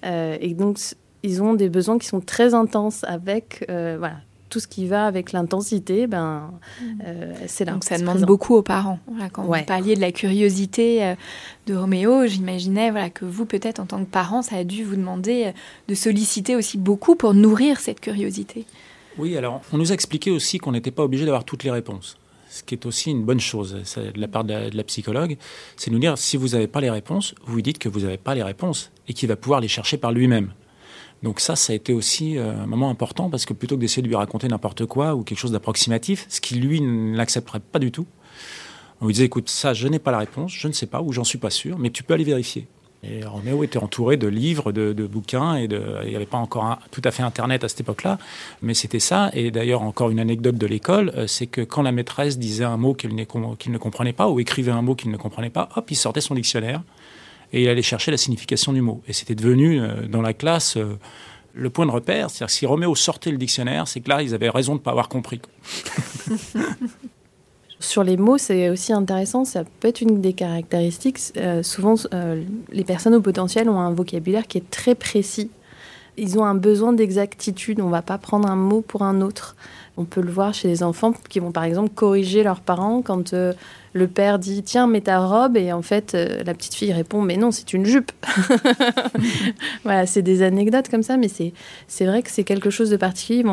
et 0.04 0.54
donc, 0.54 0.78
ils 1.24 1.42
ont 1.42 1.56
des 1.56 1.70
besoins 1.70 1.98
qui 1.98 2.08
sont 2.08 2.22
très 2.22 2.54
intenses 2.54 3.04
avec 3.06 3.66
voilà, 3.68 4.18
tout 4.50 4.60
ce 4.60 4.68
qui 4.68 4.88
va 4.88 5.06
avec 5.06 5.32
l'intensité, 5.32 6.08
ben, 6.08 6.52
mm. 6.82 6.86
euh, 7.06 7.34
c'est 7.47 7.66
là. 7.66 7.74
Donc 7.74 7.84
ça 7.84 7.97
demande 7.97 8.22
beaucoup 8.22 8.56
aux 8.56 8.62
parents. 8.62 9.00
quand 9.32 9.43
vous 9.43 9.54
parliez 9.66 9.95
de 9.95 10.02
la 10.02 10.12
curiosité 10.12 11.04
euh, 11.04 11.16
de 11.68 11.76
Roméo, 11.76 12.26
j'imaginais 12.26 12.91
voilà, 12.91 13.10
que 13.10 13.26
vous, 13.26 13.45
peut-être 13.45 13.80
en 13.80 13.86
tant 13.86 14.00
que 14.00 14.10
parent, 14.10 14.41
ça 14.41 14.58
a 14.58 14.64
dû 14.64 14.84
vous 14.84 14.95
demander 14.95 15.45
euh, 15.45 15.52
de 15.88 15.95
solliciter 15.95 16.56
aussi 16.56 16.78
beaucoup 16.78 17.16
pour 17.16 17.34
nourrir 17.34 17.80
cette 17.80 18.00
curiosité. 18.00 18.66
Oui, 19.18 19.38
alors 19.38 19.62
on 19.72 19.78
nous 19.78 19.91
a 19.91 19.93
expliqué 19.93 20.32
aussi 20.32 20.58
qu'on 20.58 20.72
n'était 20.72 20.91
pas 20.91 21.04
obligé 21.04 21.26
d'avoir 21.26 21.43
toutes 21.43 21.64
les 21.64 21.72
réponses. 21.72 22.18
Ce 22.50 22.64
qui 22.64 22.74
est 22.74 22.86
aussi 22.88 23.12
une 23.12 23.24
bonne 23.24 23.39
chose 23.39 23.74
de 23.95 24.20
la 24.20 24.28
part 24.28 24.43
de 24.43 24.54
la, 24.54 24.70
de 24.72 24.78
la 24.78 24.84
psychologue, 24.84 25.38
c'est 25.78 25.91
nous 25.91 26.00
dire 26.00 26.18
si 26.18 26.36
vous 26.36 26.50
n'avez 26.50 26.68
pas 26.68 26.82
les 26.82 26.89
réponses, 26.89 27.36
vous 27.45 27.56
lui 27.56 27.64
dites 27.64 27.78
que 27.78 27.89
vous 27.89 28.02
n'avez 28.02 28.18
pas 28.18 28.34
les 28.34 28.41
réponses 28.41 28.91
et 29.08 29.14
qu'il 29.14 29.30
va 29.30 29.36
pouvoir 29.36 29.62
les 29.62 29.68
chercher 29.68 29.97
par 29.97 30.12
lui-même. 30.12 30.52
Donc 31.24 31.39
ça, 31.39 31.55
ça 31.55 31.74
a 31.74 31.76
été 31.76 31.93
aussi 31.93 32.38
euh, 32.38 32.63
un 32.63 32.65
moment 32.65 32.89
important 32.89 33.30
parce 33.30 33.45
que 33.45 33.53
plutôt 33.53 33.76
que 33.76 33.82
d'essayer 33.82 34.01
de 34.01 34.07
lui 34.07 34.15
raconter 34.15 34.47
n'importe 34.47 34.86
quoi 34.86 35.15
ou 35.15 35.24
quelque 35.24 35.38
chose 35.38 35.51
d'approximatif, 35.51 36.26
ce 36.30 36.39
qui 36.39 36.55
lui 36.55 36.82
n'accepterait 36.82 37.59
pas 37.59 37.80
du 37.80 37.91
tout, 37.91 38.05
on 39.01 39.07
lui 39.07 39.13
disait 39.13 39.26
écoute, 39.26 39.49
ça, 39.49 39.74
je 39.74 39.88
n'ai 39.88 39.99
pas 39.99 40.11
la 40.11 40.20
réponse, 40.20 40.53
je 40.53 40.67
ne 40.67 40.74
sais 40.74 40.86
pas 40.86 41.01
ou 41.01 41.11
j'en 41.11 41.24
suis 41.24 41.38
pas 41.38 41.49
sûr, 41.49 41.78
mais 41.78 41.89
tu 41.89 42.03
peux 42.03 42.13
aller 42.13 42.24
vérifier. 42.24 42.67
Et 43.01 43.24
Roméo 43.24 43.63
était 43.63 43.78
entouré 43.78 44.17
de 44.17 44.28
livres, 44.28 44.74
de, 44.74 45.07
bouquins, 45.07 45.55
et 45.55 45.70
de, 45.70 45.82
il 46.03 46.09
n'y 46.09 46.15
avait 46.17 46.26
pas 46.26 46.38
encore 46.38 46.80
tout 46.91 47.01
à 47.05 47.11
fait 47.11 47.24
Internet 47.24 47.63
à 47.63 47.70
cette 47.70 47.80
époque-là, 47.80 48.17
mais 48.61 48.74
c'était 48.74 48.99
ça. 48.99 49.30
Et 49.34 49.51
d'ailleurs, 49.51 49.84
encore 49.84 50.09
une 50.09 50.20
anecdote 50.20 50.55
de 50.55 50.67
l'école, 50.67 51.13
euh, 51.15 51.26
c'est 51.26 51.47
que 51.47 51.61
quand 51.61 51.82
la 51.82 51.93
maîtresse 51.93 52.38
disait 52.38 52.65
un 52.65 52.76
mot 52.76 52.93
qu'il 52.93 53.15
ne 53.15 53.78
comprenait 53.78 54.11
pas, 54.11 54.28
ou 54.28 54.41
écrivait 54.41 54.72
un 54.72 54.82
mot 54.82 54.95
qu'il 54.95 55.11
ne 55.11 55.17
comprenait 55.17 55.49
pas, 55.49 55.70
hop, 55.78 55.89
il 55.89 55.95
sortait 55.95 56.20
son 56.20 56.36
dictionnaire, 56.36 56.82
et 57.54 57.64
il 57.64 57.70
allait 57.70 57.82
chercher 57.82 58.12
la 58.12 58.18
signification 58.18 58.74
du 58.74 58.82
mot. 58.82 59.02
Et 59.08 59.14
c'était 59.14 59.36
devenu 59.36 59.80
euh, 59.82 60.08
dans 60.08 60.22
la 60.22 60.34
classe 60.34 60.78
euh, 60.78 60.97
le 61.54 61.70
point 61.70 61.86
de 61.86 61.91
repère. 61.91 62.30
C'est-à-dire 62.30 62.50
si 62.50 62.66
Roméo 62.66 62.95
sortait 62.95 63.32
le 63.32 63.38
dictionnaire, 63.38 63.88
c'est 63.88 64.02
que 64.02 64.10
là, 64.10 64.22
ils 64.22 64.34
avaient 64.34 64.50
raison 64.50 64.74
de 64.74 64.80
ne 64.80 64.84
pas 64.84 64.91
avoir 64.91 65.10
compris. 65.10 65.41
Sur 67.82 68.04
les 68.04 68.18
mots, 68.18 68.38
c'est 68.38 68.70
aussi 68.70 68.91
intéressant, 68.91 69.45
ça 69.45 69.64
peut 69.64 69.88
être 69.88 70.02
une 70.02 70.20
des 70.20 70.34
caractéristiques. 70.34 71.18
Euh, 71.38 71.64
souvent, 71.64 71.95
les 72.72 72.84
personnes 72.84 73.16
au 73.16 73.22
potentiel 73.22 73.70
ont 73.70 73.80
un 73.80 73.93
vocabulaire 73.93 74.47
qui 74.47 74.58
est 74.58 74.70
très 74.70 74.95
précis. 74.95 75.50
Ils 76.18 76.38
ont 76.38 76.43
un 76.43 76.56
besoin 76.56 76.91
d'exactitude, 76.91 77.80
on 77.80 77.86
ne 77.86 77.91
va 77.91 78.02
pas 78.02 78.18
prendre 78.18 78.50
un 78.50 78.58
mot 78.58 78.82
pour 78.82 79.04
un 79.04 79.22
autre. 79.22 79.56
On 80.00 80.06
peut 80.06 80.22
le 80.22 80.32
voir 80.32 80.54
chez 80.54 80.70
les 80.70 80.82
enfants 80.82 81.14
qui 81.28 81.39
vont 81.39 81.52
par 81.52 81.66
exemple 81.66 81.89
corriger 81.93 82.41
leurs 82.41 82.62
parents 82.62 83.02
quand 83.02 83.34
le 83.34 84.08
père 84.08 84.39
dit 84.39 84.64
tiens 84.64 84.88
mets 84.88 85.02
ta 85.02 85.20
robe 85.20 85.58
et 85.58 85.74
en 85.74 85.82
fait 85.82 86.16
euh, 86.16 86.41
la 86.45 86.54
petite 86.54 86.74
fille 86.74 86.93
répond 86.93 87.22
mais 87.22 87.38
non 87.38 87.52
c'est 87.52 87.74
une 87.74 87.86
jupe 87.86 88.12
voilà 89.84 90.06
c'est 90.06 90.22
des 90.22 90.41
anecdotes 90.41 90.89
comme 90.89 91.04
ça 91.04 91.18
mais 91.18 91.28
c'est 91.28 91.54
c'est 91.88 92.06
vrai 92.06 92.22
que 92.22 92.30
c'est 92.32 92.43
quelque 92.43 92.70
chose 92.70 92.89
de 92.89 92.97
particulier 92.97 93.43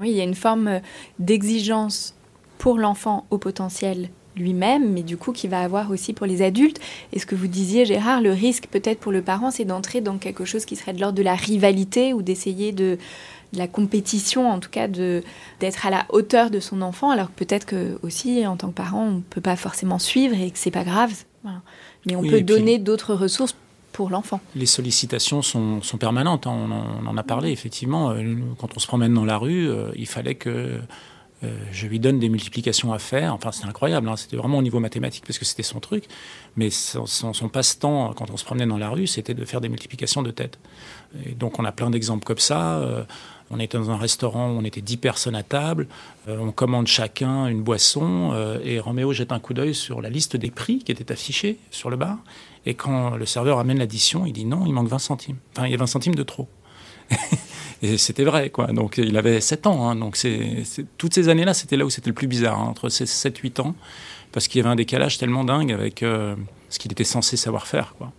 oui 0.00 0.10
il 0.10 0.16
y 0.16 0.20
a 0.20 0.24
une 0.24 0.34
forme 0.34 0.68
euh, 0.68 0.78
d'exigence 1.18 2.14
pour 2.58 2.78
l'enfant 2.78 3.26
au 3.30 3.38
potentiel 3.38 4.08
lui-même, 4.36 4.92
mais 4.92 5.02
du 5.02 5.16
coup 5.16 5.32
qui 5.32 5.48
va 5.48 5.60
avoir 5.60 5.90
aussi 5.90 6.12
pour 6.12 6.26
les 6.26 6.42
adultes. 6.42 6.80
Et 7.12 7.18
ce 7.18 7.26
que 7.26 7.34
vous 7.34 7.46
disiez, 7.46 7.84
Gérard, 7.84 8.20
le 8.20 8.32
risque 8.32 8.66
peut-être 8.66 8.98
pour 8.98 9.12
le 9.12 9.22
parent, 9.22 9.50
c'est 9.50 9.64
d'entrer 9.64 10.00
dans 10.00 10.18
quelque 10.18 10.44
chose 10.44 10.64
qui 10.64 10.76
serait 10.76 10.92
de 10.92 11.00
l'ordre 11.00 11.16
de 11.16 11.22
la 11.22 11.34
rivalité 11.34 12.12
ou 12.12 12.22
d'essayer 12.22 12.72
de, 12.72 12.98
la 13.58 13.68
compétition, 13.68 14.50
en 14.50 14.60
tout 14.60 14.70
cas 14.70 14.88
de 14.88 15.22
d'être 15.60 15.86
à 15.86 15.90
la 15.90 16.06
hauteur 16.10 16.50
de 16.50 16.60
son 16.60 16.82
enfant, 16.82 17.10
alors 17.10 17.28
que 17.28 17.44
peut-être 17.44 17.66
que 17.66 17.98
aussi 18.02 18.46
en 18.46 18.56
tant 18.56 18.68
que 18.68 18.74
parent, 18.74 19.06
on 19.06 19.12
ne 19.12 19.20
peut 19.20 19.40
pas 19.40 19.56
forcément 19.56 19.98
suivre 19.98 20.34
et 20.34 20.50
que 20.50 20.58
c'est 20.58 20.70
pas 20.70 20.84
grave. 20.84 21.12
Mais 22.06 22.16
on 22.16 22.22
peut 22.22 22.40
donner 22.40 22.78
d'autres 22.78 23.14
ressources 23.14 23.54
pour 23.94 24.10
l'enfant. 24.10 24.40
Les 24.56 24.66
sollicitations 24.66 25.40
sont, 25.40 25.80
permanentes. 25.98 26.46
Hein. 26.46 26.68
On, 27.02 27.06
en, 27.06 27.16
a 27.16 27.22
parlé 27.22 27.50
effectivement. 27.50 28.10
Euh, 28.10 28.36
quand 28.58 28.76
on 28.76 28.80
se 28.80 28.86
promène 28.86 29.14
dans 29.14 29.24
la 29.24 29.38
rue, 29.38 29.70
euh, 29.70 29.90
il 29.94 30.06
fallait 30.06 30.34
que 30.34 30.80
euh, 31.44 31.58
je 31.70 31.86
lui 31.86 32.00
donne 32.00 32.18
des 32.18 32.28
multiplications 32.28 32.92
à 32.92 32.98
faire. 32.98 33.32
Enfin, 33.32 33.52
c'était 33.52 33.68
incroyable. 33.68 34.08
Hein. 34.08 34.16
C'était 34.16 34.36
vraiment 34.36 34.58
au 34.58 34.62
niveau 34.62 34.80
mathématique 34.80 35.24
parce 35.26 35.38
que 35.38 35.44
c'était 35.44 35.62
son 35.62 35.78
truc. 35.78 36.04
Mais 36.56 36.70
son, 36.70 37.06
son 37.06 37.48
passe-temps, 37.48 38.14
quand 38.14 38.30
on 38.30 38.36
se 38.36 38.44
promenait 38.44 38.66
dans 38.66 38.78
la 38.78 38.90
rue, 38.90 39.06
c'était 39.06 39.34
de 39.34 39.44
faire 39.44 39.60
des 39.60 39.68
multiplications 39.68 40.22
de 40.22 40.32
tête. 40.32 40.58
Et 41.24 41.30
donc, 41.30 41.60
on 41.60 41.64
a 41.64 41.72
plein 41.72 41.90
d'exemples 41.90 42.24
comme 42.24 42.38
ça. 42.38 43.06
On 43.50 43.60
était 43.60 43.78
dans 43.78 43.90
un 43.90 43.96
restaurant 43.96 44.50
où 44.50 44.58
on 44.58 44.64
était 44.64 44.80
dix 44.80 44.96
personnes 44.96 45.34
à 45.34 45.42
table. 45.42 45.86
Euh, 46.28 46.38
on 46.38 46.50
commande 46.50 46.86
chacun 46.86 47.46
une 47.46 47.62
boisson 47.62 48.30
euh, 48.32 48.58
et 48.64 48.80
Roméo 48.80 49.12
jette 49.12 49.32
un 49.32 49.38
coup 49.38 49.54
d'œil 49.54 49.74
sur 49.74 50.00
la 50.00 50.08
liste 50.08 50.36
des 50.36 50.50
prix 50.50 50.78
qui 50.78 50.92
était 50.92 51.12
affichée 51.12 51.58
sur 51.70 51.90
le 51.90 51.96
bar. 51.96 52.18
Et 52.66 52.74
quand 52.74 53.16
le 53.16 53.26
serveur 53.26 53.58
amène 53.58 53.78
l'addition, 53.78 54.24
il 54.24 54.32
dit 54.32 54.46
non, 54.46 54.64
il 54.66 54.72
manque 54.72 54.88
20 54.88 54.98
centimes. 54.98 55.36
Enfin, 55.52 55.66
il 55.66 55.72
y 55.72 55.74
a 55.74 55.78
20 55.78 55.86
centimes 55.86 56.14
de 56.14 56.22
trop. 56.22 56.48
et 57.82 57.98
c'était 57.98 58.24
vrai, 58.24 58.48
quoi. 58.48 58.68
Donc, 58.68 58.96
il 58.96 59.16
avait 59.18 59.42
7 59.42 59.66
ans. 59.66 59.88
Hein. 59.88 59.96
donc, 59.96 60.18
toutes 60.96 61.14
ces 61.14 61.28
années-là, 61.28 61.52
c'était 61.52 61.76
là 61.76 61.84
où 61.84 61.90
c'était 61.90 62.08
le 62.08 62.14
plus 62.14 62.26
bizarre, 62.26 62.58
hein, 62.58 62.64
entre 62.64 62.88
ces 62.88 63.04
7-8 63.04 63.60
ans, 63.60 63.74
parce 64.32 64.48
qu'il 64.48 64.60
y 64.60 64.64
avait 64.64 64.72
un 64.72 64.76
décalage 64.76 65.18
tellement 65.18 65.44
dingue 65.44 65.70
avec 65.70 66.02
euh, 66.02 66.34
ce 66.70 66.78
qu'il 66.78 66.90
était 66.90 67.04
censé 67.04 67.36
savoir 67.36 67.66
faire, 67.66 67.94
quoi. 67.98 68.12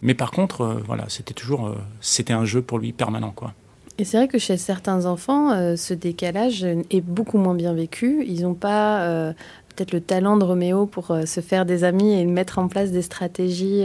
Mais 0.00 0.14
par 0.14 0.32
contre, 0.32 0.82
voilà, 0.86 1.06
c'était 1.08 1.32
toujours, 1.32 1.74
c'était 2.02 2.34
un 2.34 2.44
jeu 2.44 2.60
pour 2.60 2.78
lui 2.78 2.92
permanent, 2.92 3.30
quoi. 3.30 3.54
Et 3.98 4.04
c'est 4.04 4.16
vrai 4.16 4.28
que 4.28 4.38
chez 4.38 4.56
certains 4.56 5.06
enfants, 5.06 5.52
euh, 5.52 5.76
ce 5.76 5.94
décalage 5.94 6.64
est 6.64 7.00
beaucoup 7.00 7.38
moins 7.38 7.54
bien 7.54 7.74
vécu. 7.74 8.24
Ils 8.26 8.42
n'ont 8.42 8.54
pas 8.54 9.02
euh, 9.02 9.32
peut-être 9.68 9.92
le 9.92 10.00
talent 10.00 10.36
de 10.36 10.44
Roméo 10.44 10.86
pour 10.86 11.12
euh, 11.12 11.26
se 11.26 11.40
faire 11.40 11.64
des 11.64 11.84
amis 11.84 12.12
et 12.12 12.24
mettre 12.26 12.58
en 12.58 12.66
place 12.66 12.90
des 12.90 13.02
stratégies. 13.02 13.84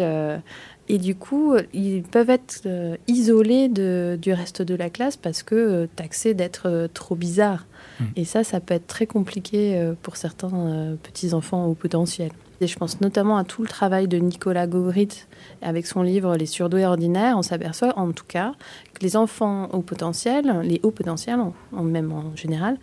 et 0.92 0.98
du 0.98 1.14
coup, 1.14 1.56
ils 1.74 2.02
peuvent 2.02 2.32
être 2.32 2.68
isolés 3.08 3.70
de, 3.70 4.18
du 4.20 4.34
reste 4.34 4.64
de 4.64 4.74
la 4.74 4.90
classe 4.90 5.18
parce 5.18 5.44
que 5.44 5.88
taxés 5.96 6.34
d'être 6.34 6.90
trop 6.94 7.16
bizarres. 7.16 7.68
Mmh. 8.00 8.06
Et 8.16 8.26
ça, 8.26 8.44
ça 8.44 8.60
peut 8.60 8.74
être 8.74 8.88
très 8.88 9.06
compliqué 9.06 9.92
pour 10.02 10.18
certains 10.18 10.98
petits-enfants 11.04 11.68
au 11.68 11.76
potentiel. 11.76 12.32
Je 12.62 12.76
pense 12.76 13.00
notamment 13.00 13.38
à 13.38 13.46
tout 13.46 13.62
le 13.62 13.68
travail 13.68 14.08
de 14.08 14.18
Nicolas 14.18 14.68
Gogrit 14.68 15.26
avec 15.62 15.88
son 15.88 16.02
livre 16.02 16.36
Les 16.36 16.46
surdoués 16.46 16.86
ordinaires. 16.86 17.38
On 17.38 17.42
s'aperçoit 17.42 17.98
en 17.98 18.12
tout 18.12 18.26
cas 18.28 18.54
que 18.94 19.02
les 19.02 19.16
enfants 19.16 19.70
au 19.72 19.82
potentiel, 19.82 20.60
les 20.64 20.82
hauts 20.84 20.92
potentiels, 20.92 21.40
en, 21.72 21.84
même 21.84 22.12
en 22.12 22.36
général, 22.36 22.78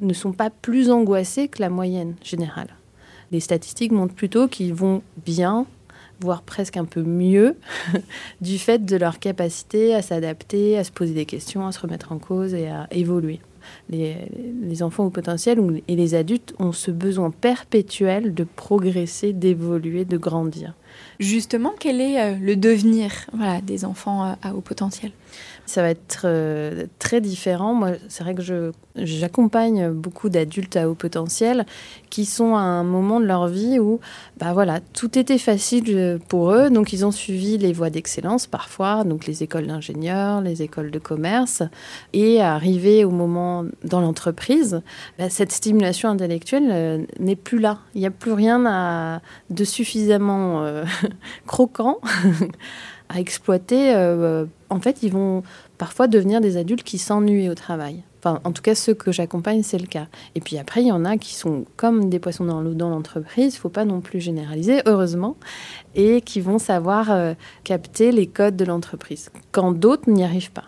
ne 0.00 0.12
sont 0.12 0.32
pas 0.32 0.50
plus 0.50 0.90
angoissés 0.90 1.48
que 1.48 1.60
la 1.60 1.70
moyenne 1.70 2.14
générale. 2.22 2.68
Les 3.32 3.40
statistiques 3.40 3.92
montrent 3.92 4.14
plutôt 4.14 4.46
qu'ils 4.46 4.74
vont 4.74 5.02
bien 5.24 5.66
voire 6.20 6.42
presque 6.42 6.76
un 6.76 6.84
peu 6.84 7.02
mieux, 7.02 7.56
du 8.40 8.58
fait 8.58 8.84
de 8.84 8.96
leur 8.96 9.18
capacité 9.18 9.94
à 9.94 10.02
s'adapter, 10.02 10.78
à 10.78 10.84
se 10.84 10.90
poser 10.90 11.12
des 11.12 11.26
questions, 11.26 11.66
à 11.66 11.72
se 11.72 11.80
remettre 11.80 12.12
en 12.12 12.18
cause 12.18 12.54
et 12.54 12.68
à 12.68 12.86
évoluer. 12.90 13.40
Les, 13.90 14.82
enfants 14.82 15.06
au 15.06 15.10
potentiel 15.10 15.58
et 15.88 15.96
les 15.96 16.14
adultes 16.14 16.54
ont 16.58 16.72
ce 16.72 16.90
besoin 16.90 17.30
perpétuel 17.30 18.34
de 18.34 18.44
progresser, 18.44 19.32
d'évoluer, 19.32 20.04
de 20.04 20.16
grandir. 20.16 20.74
Justement, 21.18 21.72
quel 21.78 22.00
est 22.00 22.20
euh, 22.20 22.34
le 22.40 22.56
devenir 22.56 23.10
des 23.62 23.84
enfants 23.84 24.24
euh, 24.24 24.32
à 24.42 24.54
haut 24.54 24.60
potentiel? 24.60 25.12
Ça 25.66 25.82
va 25.82 25.90
être 25.90 26.22
euh, 26.24 26.86
très 26.98 27.20
différent. 27.20 27.74
Moi, 27.74 27.92
c'est 28.08 28.24
vrai 28.24 28.34
que 28.34 28.72
j'accompagne 28.96 29.90
beaucoup 29.90 30.28
d'adultes 30.28 30.76
à 30.76 30.88
haut 30.88 30.94
potentiel 30.94 31.66
qui 32.08 32.24
sont 32.24 32.54
à 32.54 32.60
un 32.60 32.84
moment 32.84 33.20
de 33.20 33.26
leur 33.26 33.48
vie 33.48 33.78
où, 33.78 34.00
bah 34.38 34.52
voilà, 34.52 34.80
tout 34.94 35.18
était 35.18 35.38
facile 35.38 36.18
pour 36.28 36.52
eux, 36.52 36.70
donc 36.70 36.92
ils 36.92 37.04
ont 37.04 37.10
suivi 37.10 37.58
les 37.58 37.72
voies 37.72 37.90
d'excellence 37.90 38.46
parfois, 38.46 39.04
donc 39.04 39.26
les 39.26 39.42
écoles 39.42 39.66
d'ingénieurs, 39.66 40.40
les 40.40 40.62
écoles 40.62 40.90
de 40.90 40.98
commerce, 40.98 41.62
et 42.12 42.40
arrivé 42.40 43.04
au 43.04 43.10
moment 43.10 43.64
dans 43.84 44.00
l'entreprise, 44.00 44.82
bah, 45.18 45.28
cette 45.28 45.52
stimulation 45.52 46.08
intellectuelle 46.08 46.68
euh, 46.70 46.98
n'est 47.18 47.36
plus 47.36 47.58
là. 47.58 47.78
Il 47.94 48.00
n'y 48.00 48.06
a 48.06 48.10
plus 48.10 48.32
rien 48.32 49.20
de 49.50 49.64
suffisamment 49.64 50.64
euh, 50.64 50.84
croquant. 51.46 51.98
à 53.08 53.20
exploiter, 53.20 53.94
euh, 53.94 54.44
en 54.70 54.80
fait, 54.80 55.02
ils 55.02 55.12
vont 55.12 55.42
parfois 55.78 56.08
devenir 56.08 56.40
des 56.40 56.56
adultes 56.56 56.82
qui 56.82 56.98
s'ennuient 56.98 57.48
au 57.48 57.54
travail. 57.54 58.02
Enfin, 58.18 58.40
en 58.44 58.52
tout 58.52 58.62
cas, 58.62 58.74
ceux 58.74 58.94
que 58.94 59.12
j'accompagne, 59.12 59.62
c'est 59.62 59.78
le 59.78 59.86
cas. 59.86 60.06
Et 60.34 60.40
puis 60.40 60.58
après, 60.58 60.82
il 60.82 60.88
y 60.88 60.92
en 60.92 61.04
a 61.04 61.16
qui 61.16 61.34
sont 61.34 61.64
comme 61.76 62.10
des 62.10 62.18
poissons 62.18 62.44
dans 62.44 62.60
l'eau 62.60 62.74
dans 62.74 62.90
l'entreprise, 62.90 63.54
il 63.54 63.58
faut 63.58 63.68
pas 63.68 63.84
non 63.84 64.00
plus 64.00 64.20
généraliser, 64.20 64.80
heureusement, 64.86 65.36
et 65.94 66.20
qui 66.20 66.40
vont 66.40 66.58
savoir 66.58 67.10
euh, 67.12 67.34
capter 67.62 68.10
les 68.10 68.26
codes 68.26 68.56
de 68.56 68.64
l'entreprise, 68.64 69.30
quand 69.52 69.72
d'autres 69.72 70.10
n'y 70.10 70.24
arrivent 70.24 70.52
pas 70.52 70.64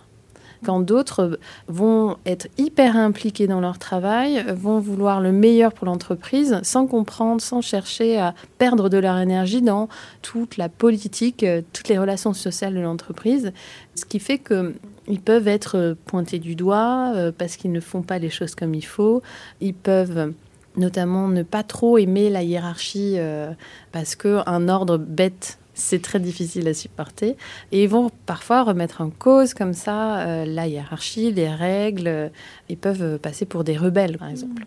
quand 0.64 0.80
d'autres 0.80 1.38
vont 1.68 2.16
être 2.26 2.48
hyper 2.58 2.96
impliqués 2.96 3.46
dans 3.46 3.60
leur 3.60 3.78
travail, 3.78 4.44
vont 4.54 4.80
vouloir 4.80 5.20
le 5.20 5.32
meilleur 5.32 5.72
pour 5.72 5.86
l'entreprise 5.86 6.60
sans 6.62 6.86
comprendre, 6.86 7.40
sans 7.40 7.60
chercher 7.60 8.18
à 8.18 8.34
perdre 8.58 8.88
de 8.88 8.98
leur 8.98 9.18
énergie 9.18 9.62
dans 9.62 9.88
toute 10.22 10.56
la 10.56 10.68
politique, 10.68 11.42
euh, 11.42 11.62
toutes 11.72 11.88
les 11.88 11.98
relations 11.98 12.32
sociales 12.32 12.74
de 12.74 12.80
l'entreprise. 12.80 13.52
Ce 13.94 14.04
qui 14.04 14.18
fait 14.18 14.38
qu'ils 14.38 15.20
peuvent 15.20 15.48
être 15.48 15.96
pointés 16.06 16.38
du 16.38 16.54
doigt 16.54 17.12
euh, 17.14 17.32
parce 17.36 17.56
qu'ils 17.56 17.72
ne 17.72 17.80
font 17.80 18.02
pas 18.02 18.18
les 18.18 18.30
choses 18.30 18.54
comme 18.54 18.74
il 18.74 18.84
faut. 18.84 19.22
Ils 19.60 19.74
peuvent 19.74 20.32
notamment 20.76 21.28
ne 21.28 21.42
pas 21.42 21.62
trop 21.62 21.98
aimer 21.98 22.30
la 22.30 22.42
hiérarchie 22.42 23.14
euh, 23.16 23.50
parce 23.92 24.14
qu'un 24.14 24.68
ordre 24.68 24.96
bête 24.96 25.57
c'est 25.78 26.02
très 26.02 26.20
difficile 26.20 26.66
à 26.68 26.74
supporter. 26.74 27.36
Et 27.72 27.84
ils 27.84 27.88
vont 27.88 28.10
parfois 28.26 28.64
remettre 28.64 29.00
en 29.00 29.10
cause 29.10 29.54
comme 29.54 29.74
ça 29.74 30.20
euh, 30.20 30.44
la 30.44 30.66
hiérarchie, 30.66 31.32
les 31.32 31.48
règles. 31.48 32.30
Ils 32.68 32.76
peuvent 32.76 33.18
passer 33.18 33.46
pour 33.46 33.64
des 33.64 33.76
rebelles, 33.76 34.18
par 34.18 34.28
exemple. 34.28 34.66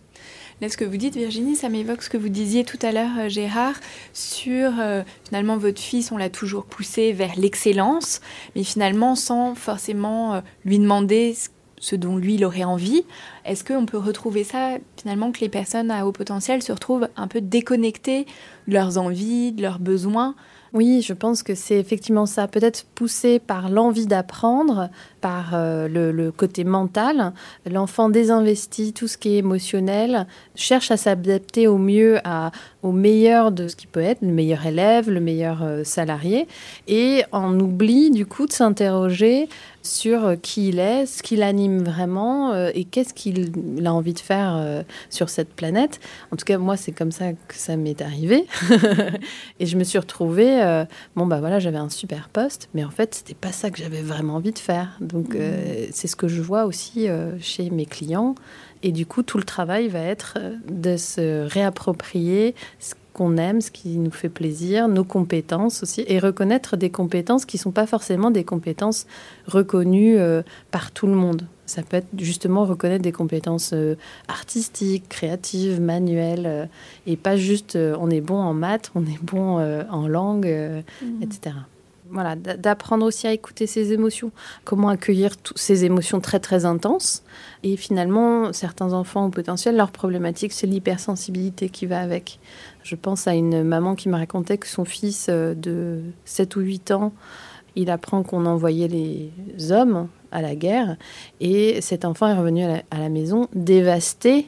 Là, 0.62 0.70
ce 0.70 0.78
que 0.78 0.86
vous 0.86 0.98
dites, 0.98 1.16
Virginie, 1.16 1.56
ça 1.56 1.70
m'évoque 1.70 2.04
ce 2.04 2.10
que 2.10 2.18
vous 2.18 2.30
disiez 2.30 2.64
tout 2.64 2.78
à 2.84 2.92
l'heure, 2.92 3.12
euh, 3.20 3.30
Gérard, 3.30 3.76
sur 4.14 4.74
euh, 4.80 5.02
finalement 5.28 5.58
votre 5.58 5.82
fils, 5.82 6.12
on 6.12 6.18
l'a 6.18 6.30
toujours 6.30 6.66
poussé 6.66 7.14
vers 7.14 7.32
l'excellence, 7.36 8.22
mais 8.56 8.64
finalement 8.64 9.16
sans 9.16 9.56
forcément 9.56 10.42
lui 10.64 10.78
demander 10.78 11.36
ce 11.82 11.96
dont 11.96 12.16
lui 12.16 12.36
il 12.36 12.46
aurait 12.46 12.64
envie. 12.64 13.04
Est-ce 13.44 13.64
qu'on 13.64 13.88
peut 13.88 13.98
retrouver 13.98 14.44
ça 14.44 14.78
finalement 14.98 15.32
que 15.32 15.40
les 15.40 15.50
personnes 15.50 15.90
à 15.90 16.06
haut 16.06 16.12
potentiel 16.12 16.62
se 16.62 16.72
retrouvent 16.72 17.10
un 17.18 17.28
peu 17.28 17.42
déconnectées 17.42 18.26
de 18.68 18.74
leurs 18.74 19.00
envies, 19.00 19.52
de 19.52 19.64
leurs 19.64 19.80
besoins 19.80 20.36
oui, 20.74 21.02
je 21.06 21.12
pense 21.14 21.44
que 21.44 21.54
c'est 21.54 21.78
effectivement 21.78 22.26
ça. 22.26 22.48
Peut-être 22.48 22.86
poussé 22.96 23.40
par 23.40 23.70
l'envie 23.70 24.08
d'apprendre, 24.08 24.90
par 25.20 25.52
euh, 25.54 25.90
le, 25.90 26.32
côté 26.32 26.64
mental. 26.64 27.34
L'enfant 27.70 28.08
désinvestit 28.08 28.94
tout 28.94 29.08
ce 29.08 29.18
qui 29.18 29.36
est 29.36 29.38
émotionnel, 29.40 30.28
cherche 30.56 30.90
à 30.90 30.98
s'adapter 30.98 31.68
au 31.68 31.78
mieux 31.78 32.20
à, 32.24 32.52
au 32.84 32.92
meilleur 32.92 33.52
de 33.52 33.68
ce 33.68 33.76
qui 33.76 33.88
peut 33.88 34.02
être, 34.02 34.22
le 34.22 34.32
meilleur 34.32 34.66
élève, 34.66 35.10
le 35.10 35.20
meilleur 35.20 35.64
euh, 35.64 35.84
salarié, 35.84 36.48
et 36.88 37.24
en 37.32 37.60
oublie 37.60 38.12
du 38.12 38.26
coup 38.26 38.46
de 38.46 38.52
s'interroger 38.52 39.50
sur 39.84 40.26
euh, 40.26 40.36
qui 40.36 40.70
il 40.70 40.80
est, 40.80 41.06
ce 41.06 41.24
qui 41.24 41.36
l'anime 41.36 41.84
vraiment 41.84 42.56
et 42.74 42.84
qu'est-ce 42.84 43.14
qu'il 43.14 43.52
a 43.86 43.94
envie 43.94 44.14
de 44.14 44.20
faire 44.20 44.84
sur 45.10 45.30
cette 45.30 45.50
planète. 45.54 46.00
En 46.32 46.36
tout 46.36 46.46
cas, 46.46 46.58
moi, 46.58 46.78
c'est 46.78 46.92
comme 46.92 47.12
ça 47.12 47.34
que 47.34 47.56
ça 47.56 47.78
m'est 47.78 48.02
arrivé. 48.02 48.46
et 49.60 49.66
je 49.66 49.78
me 49.78 49.84
suis 49.84 49.98
retrouvée, 49.98 50.86
bon, 51.16 51.26
bah 51.26 51.40
voilà, 51.40 51.60
j'avais 51.60 51.78
un 51.78 51.90
super 51.90 52.30
poste, 52.30 52.70
mais 52.74 52.84
en 52.84 52.92
fait, 52.92 53.16
c'était 53.16 53.34
pas 53.34 53.52
ça 53.52 53.70
que 53.70 53.78
j'avais 53.78 54.02
vraiment 54.02 54.36
envie 54.36 54.52
de 54.52 54.60
faire. 54.60 54.98
Donc, 55.00 55.36
euh, 55.36 55.88
c'est 55.92 56.08
ce 56.08 56.16
que 56.16 56.28
je 56.28 56.42
vois 56.42 56.66
aussi 56.66 57.08
euh, 57.08 57.38
chez 57.40 57.70
mes 57.70 57.86
clients. 57.86 58.36
Et 58.84 58.92
du 58.92 59.06
coup, 59.06 59.24
tout 59.24 59.38
le 59.38 59.44
travail 59.44 59.88
va 59.88 60.00
être 60.00 60.38
euh, 60.40 60.56
de 60.70 60.98
se 60.98 61.48
réapproprier 61.48 62.56
ce 62.80 62.94
qu'on 63.14 63.38
aime, 63.38 63.62
ce 63.62 63.72
qui 63.72 63.98
nous 63.98 64.12
fait 64.12 64.30
plaisir, 64.30 64.88
nos 64.88 65.04
compétences 65.04 65.84
aussi, 65.84 66.06
et 66.08 66.18
reconnaître 66.20 66.78
des 66.78 66.90
compétences 66.90 67.46
qui 67.46 67.58
ne 67.58 67.62
sont 67.62 67.72
pas 67.72 67.86
forcément 67.86 68.32
des 68.32 68.46
compétences 68.46 69.06
reconnues 69.48 70.18
par 70.72 70.92
tout 70.92 71.08
le 71.08 71.16
monde. 71.16 71.46
Ça 71.66 71.84
peut 71.84 71.98
être 71.98 72.08
justement 72.18 72.64
reconnaître 72.64 73.04
des 73.04 73.12
compétences 73.12 73.74
artistiques, 74.30 75.10
créatives, 75.10 75.82
manuelles, 75.82 76.70
et 77.06 77.18
pas 77.18 77.36
juste 77.36 77.78
on 77.78 78.10
est 78.10 78.22
bon 78.22 78.38
en 78.38 78.54
maths, 78.54 78.92
on 78.96 79.02
est 79.02 79.22
bon 79.22 79.60
en 79.60 80.08
langue, 80.08 80.48
mmh. 81.02 81.22
etc 81.22 81.52
voilà, 82.12 82.36
d'apprendre 82.36 83.06
aussi 83.06 83.28
à 83.28 83.34
écouter 83.34 83.68
ses 83.68 83.94
émotions, 83.94 84.32
comment 84.66 84.90
accueillir 84.90 85.32
ces 85.56 85.86
émotions 85.86 86.20
très 86.20 86.40
très 86.40 86.66
intenses. 86.66 87.24
Et 87.64 87.78
finalement, 87.78 88.54
certains 88.54 88.94
enfants 88.94 89.26
au 89.26 89.30
potentiel, 89.30 89.76
leur 89.76 89.92
problématique, 89.92 90.52
c'est 90.52 90.68
l'hypersensibilité 90.68 91.70
qui 91.70 91.86
va 91.86 92.00
avec. 92.00 92.40
Je 92.84 92.96
pense 92.96 93.28
à 93.28 93.34
une 93.34 93.64
maman 93.64 93.96
qui 93.96 94.10
me 94.10 94.16
racontait 94.16 94.58
que 94.58 94.68
son 94.68 94.86
fils 94.86 95.28
euh, 95.30 95.54
de 95.54 96.02
7 96.26 96.56
ou 96.56 96.62
8 96.62 96.92
ans, 96.92 97.14
il 97.76 97.90
apprend 97.90 98.24
qu'on 98.24 98.46
envoyait 98.46 98.90
les 98.90 99.72
hommes 99.72 100.10
à 100.32 100.42
la 100.42 100.56
guerre, 100.56 100.98
et 101.40 101.80
cet 101.82 102.04
enfant 102.06 102.28
est 102.28 102.34
revenu 102.34 102.66
à 102.66 103.00
la 103.00 103.10
maison 103.10 103.48
dévasté 103.54 104.48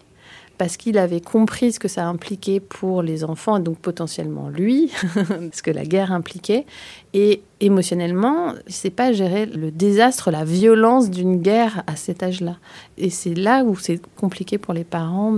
parce 0.58 0.78
qu'il 0.78 0.98
avait 0.98 1.22
compris 1.22 1.72
ce 1.72 1.80
que 1.80 1.88
ça 1.88 2.06
impliquait 2.06 2.60
pour 2.60 3.02
les 3.02 3.24
enfants, 3.24 3.58
et 3.58 3.62
donc 3.62 3.78
potentiellement 3.80 4.50
lui, 4.50 4.92
ce 5.52 5.64
que 5.64 5.72
la 5.72 5.84
guerre 5.84 6.12
impliquait. 6.12 6.66
Et 7.14 7.42
émotionnellement, 7.60 8.54
il 8.68 8.74
sait 8.74 8.90
pas 8.90 9.14
gérer 9.14 9.46
le 9.46 9.72
désastre, 9.72 10.32
la 10.32 10.46
violence 10.46 11.10
d'une 11.10 11.42
guerre 11.42 11.84
à 11.88 11.96
cet 11.96 12.24
âge-là. 12.24 12.58
Et 12.98 13.10
c'est 13.10 13.34
là 13.34 13.64
où 13.64 13.76
c'est 13.76 14.02
compliqué 14.16 14.58
pour 14.58 14.74
les 14.74 14.84
parents 14.84 15.36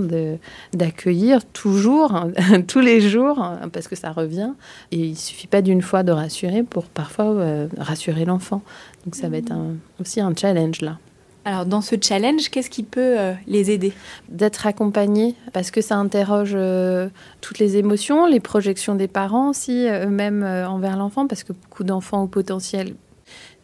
d'accueillir 0.72 1.44
toujours, 1.44 2.26
tous 2.68 2.80
les 2.80 3.00
jours, 3.00 3.44
parce 3.72 3.88
que 3.88 3.96
ça 3.96 4.12
revient. 4.12 4.52
Et 4.92 4.98
il 4.98 5.16
suffit 5.16 5.46
pas 5.46 5.62
d'une 5.62 5.82
fois 5.82 6.02
de 6.02 6.12
rassurer 6.12 6.62
pour 6.62 6.84
parfois 6.84 7.26
euh, 7.26 7.68
rassurer 7.78 8.24
l'enfant. 8.24 8.62
Donc 9.04 9.14
ça 9.14 9.28
va 9.28 9.38
être 9.38 9.52
aussi 10.00 10.20
un 10.20 10.34
challenge 10.34 10.80
là. 10.82 10.98
Alors 11.46 11.64
dans 11.64 11.80
ce 11.80 11.94
challenge, 12.02 12.50
qu'est-ce 12.50 12.68
qui 12.68 12.82
peut 12.82 13.20
euh, 13.20 13.32
les 13.46 13.70
aider? 13.70 13.92
D'être 14.28 14.66
accompagnés, 14.66 15.36
parce 15.52 15.70
que 15.70 15.80
ça 15.80 15.94
interroge 15.94 16.54
euh, 16.56 17.08
toutes 17.40 17.60
les 17.60 17.76
émotions, 17.76 18.26
les 18.26 18.40
projections 18.40 18.96
des 18.96 19.06
parents 19.06 19.50
aussi, 19.50 19.86
euh, 19.86 20.06
eux-mêmes 20.06 20.42
envers 20.42 20.96
l'enfant, 20.96 21.28
parce 21.28 21.44
que 21.44 21.52
beaucoup 21.52 21.84
d'enfants 21.84 22.24
au 22.24 22.26
potentiel, 22.26 22.96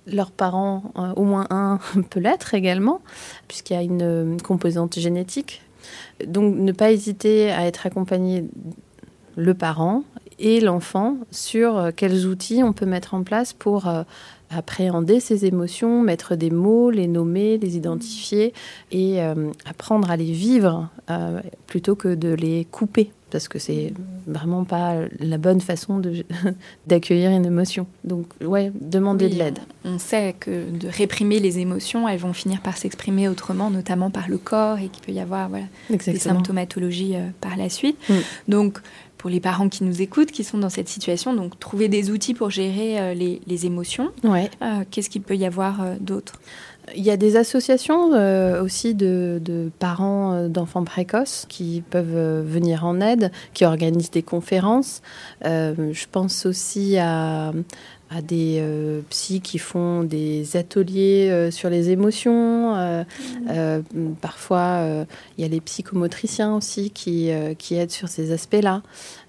leurs 0.06 0.30
parents, 0.30 0.92
au 1.16 1.24
moins 1.24 1.48
un, 1.50 1.80
peut 2.10 2.20
l'être 2.20 2.54
également, 2.54 3.00
puisqu'il 3.48 3.72
y 3.72 3.76
a 3.76 3.82
une 3.82 4.40
composante 4.40 4.96
génétique. 5.00 5.60
Donc 6.24 6.54
ne 6.54 6.70
pas 6.70 6.92
hésiter 6.92 7.50
à 7.50 7.66
être 7.66 7.84
accompagné 7.84 8.44
le 9.34 9.54
parent 9.54 10.04
et 10.43 10.61
l'enfant 10.61 11.16
sur 11.30 11.90
quels 11.97 12.26
outils 12.26 12.62
on 12.62 12.74
peut 12.74 12.84
mettre 12.84 13.14
en 13.14 13.22
place 13.22 13.55
pour 13.55 13.88
appréhender 14.57 15.20
ses 15.20 15.47
émotions, 15.47 16.03
mettre 16.03 16.36
des 16.36 16.51
mots, 16.51 16.90
les 16.90 17.07
nommer, 17.07 17.59
les 17.59 17.76
identifier 17.76 18.53
et 18.90 19.22
euh, 19.22 19.51
apprendre 19.64 20.11
à 20.11 20.16
les 20.16 20.32
vivre 20.32 20.88
euh, 21.11 21.40
plutôt 21.66 21.95
que 21.95 22.14
de 22.14 22.34
les 22.34 22.66
couper 22.70 23.11
parce 23.30 23.49
que 23.49 23.59
c'est 23.59 23.95
vraiment 24.26 24.64
pas 24.64 24.97
la 25.18 25.38
bonne 25.38 25.62
façon 25.62 26.03
d'accueillir 26.86 27.30
une 27.30 27.47
émotion. 27.47 27.86
Donc, 28.05 28.26
ouais, 28.45 28.70
demander 28.78 29.30
de 29.30 29.36
l'aide. 29.36 29.59
On 29.86 29.99
sait 29.99 30.36
que 30.38 30.70
de 30.70 30.86
réprimer 30.86 31.38
les 31.38 31.59
émotions, 31.59 32.07
elles 32.07 32.18
vont 32.18 32.34
finir 32.34 32.61
par 32.61 32.76
s'exprimer 32.76 33.28
autrement, 33.28 33.70
notamment 33.70 34.11
par 34.11 34.28
le 34.28 34.36
corps, 34.36 34.80
et 34.80 34.88
qu'il 34.88 35.03
peut 35.03 35.12
y 35.12 35.20
avoir 35.20 35.49
voilà, 35.49 35.64
des 35.88 36.18
symptomatologies 36.18 37.16
euh, 37.16 37.30
par 37.40 37.57
la 37.57 37.70
suite. 37.70 37.97
Mm. 38.11 38.14
Donc, 38.49 38.80
pour 39.22 39.30
les 39.30 39.38
parents 39.38 39.68
qui 39.68 39.84
nous 39.84 40.02
écoutent, 40.02 40.32
qui 40.32 40.42
sont 40.42 40.58
dans 40.58 40.68
cette 40.68 40.88
situation, 40.88 41.32
donc 41.32 41.56
trouver 41.60 41.86
des 41.86 42.10
outils 42.10 42.34
pour 42.34 42.50
gérer 42.50 43.14
les, 43.14 43.66
émotions. 43.66 44.10
Ouais. 44.24 44.50
Qu'est-ce 44.90 45.08
qu'il 45.08 45.22
peut 45.22 45.36
y 45.36 45.46
avoir 45.46 45.94
d'autre? 46.00 46.40
Il 46.96 47.04
y 47.04 47.10
a 47.10 47.16
des 47.16 47.36
associations 47.36 48.10
aussi 48.60 48.96
de, 48.96 49.40
de 49.40 49.70
parents 49.78 50.48
d'enfants 50.48 50.82
précoces 50.82 51.46
qui 51.48 51.84
peuvent 51.88 52.44
venir 52.44 52.84
en 52.84 53.00
aide, 53.00 53.30
qui 53.54 53.64
organisent 53.64 54.10
des 54.10 54.24
conférences. 54.24 55.02
je 55.44 56.06
pense 56.10 56.44
aussi 56.44 56.98
à, 56.98 57.52
à 58.14 58.20
des 58.20 58.58
euh, 58.60 59.00
psys 59.10 59.40
qui 59.40 59.58
font 59.58 60.02
des 60.02 60.56
ateliers 60.56 61.30
euh, 61.30 61.50
sur 61.50 61.70
les 61.70 61.90
émotions. 61.90 62.74
Euh, 62.76 63.04
mmh. 63.94 64.14
parfois, 64.20 65.06
il 65.36 65.42
y 65.42 65.44
a 65.44 65.48
les 65.48 65.60
psychomotriciens 65.60 66.54
aussi 66.54 66.90
qui, 66.90 67.30
qui 67.58 67.74
aident 67.74 67.90
sur 67.90 68.08
ces 68.08 68.32
aspects-là. 68.32 68.82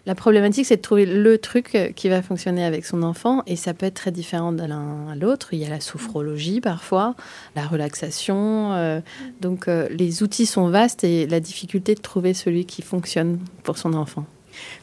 La 0.06 0.16
problématique, 0.16 0.66
c'est 0.66 0.78
de 0.78 0.82
trouver 0.82 1.06
le 1.06 1.38
truc 1.38 1.94
qui 1.96 2.10
va 2.10 2.22
fonctionner 2.22 2.66
avec 2.66 2.86
son 2.86 3.04
enfant, 3.04 3.42
et 3.48 3.56
ça 3.56 3.74
peut 3.74 3.86
être 3.86 3.94
très 3.96 4.12
différent 4.12 4.52
de 4.52 4.64
l'un 4.64 5.08
à 5.10 5.16
l'autre. 5.16 5.54
Il 5.54 5.60
y 5.60 5.66
a 5.66 5.70
la 5.70 5.80
sophrologie 5.80 6.60
parfois, 6.60 7.16
la 7.56 7.66
relaxation. 7.66 9.02
donc, 9.42 9.68
les 9.68 10.24
outils 10.24 10.46
sont 10.46 10.70
vastes 10.70 11.04
et 11.04 11.26
la 11.28 11.40
difficulté 11.40 11.96
de 11.96 12.02
trouver 12.02 12.34
celui 12.34 12.66
qui 12.66 12.82
fonctionne 12.82 13.40
pour 13.64 13.78
son 13.78 13.94
enfant. 13.94 14.26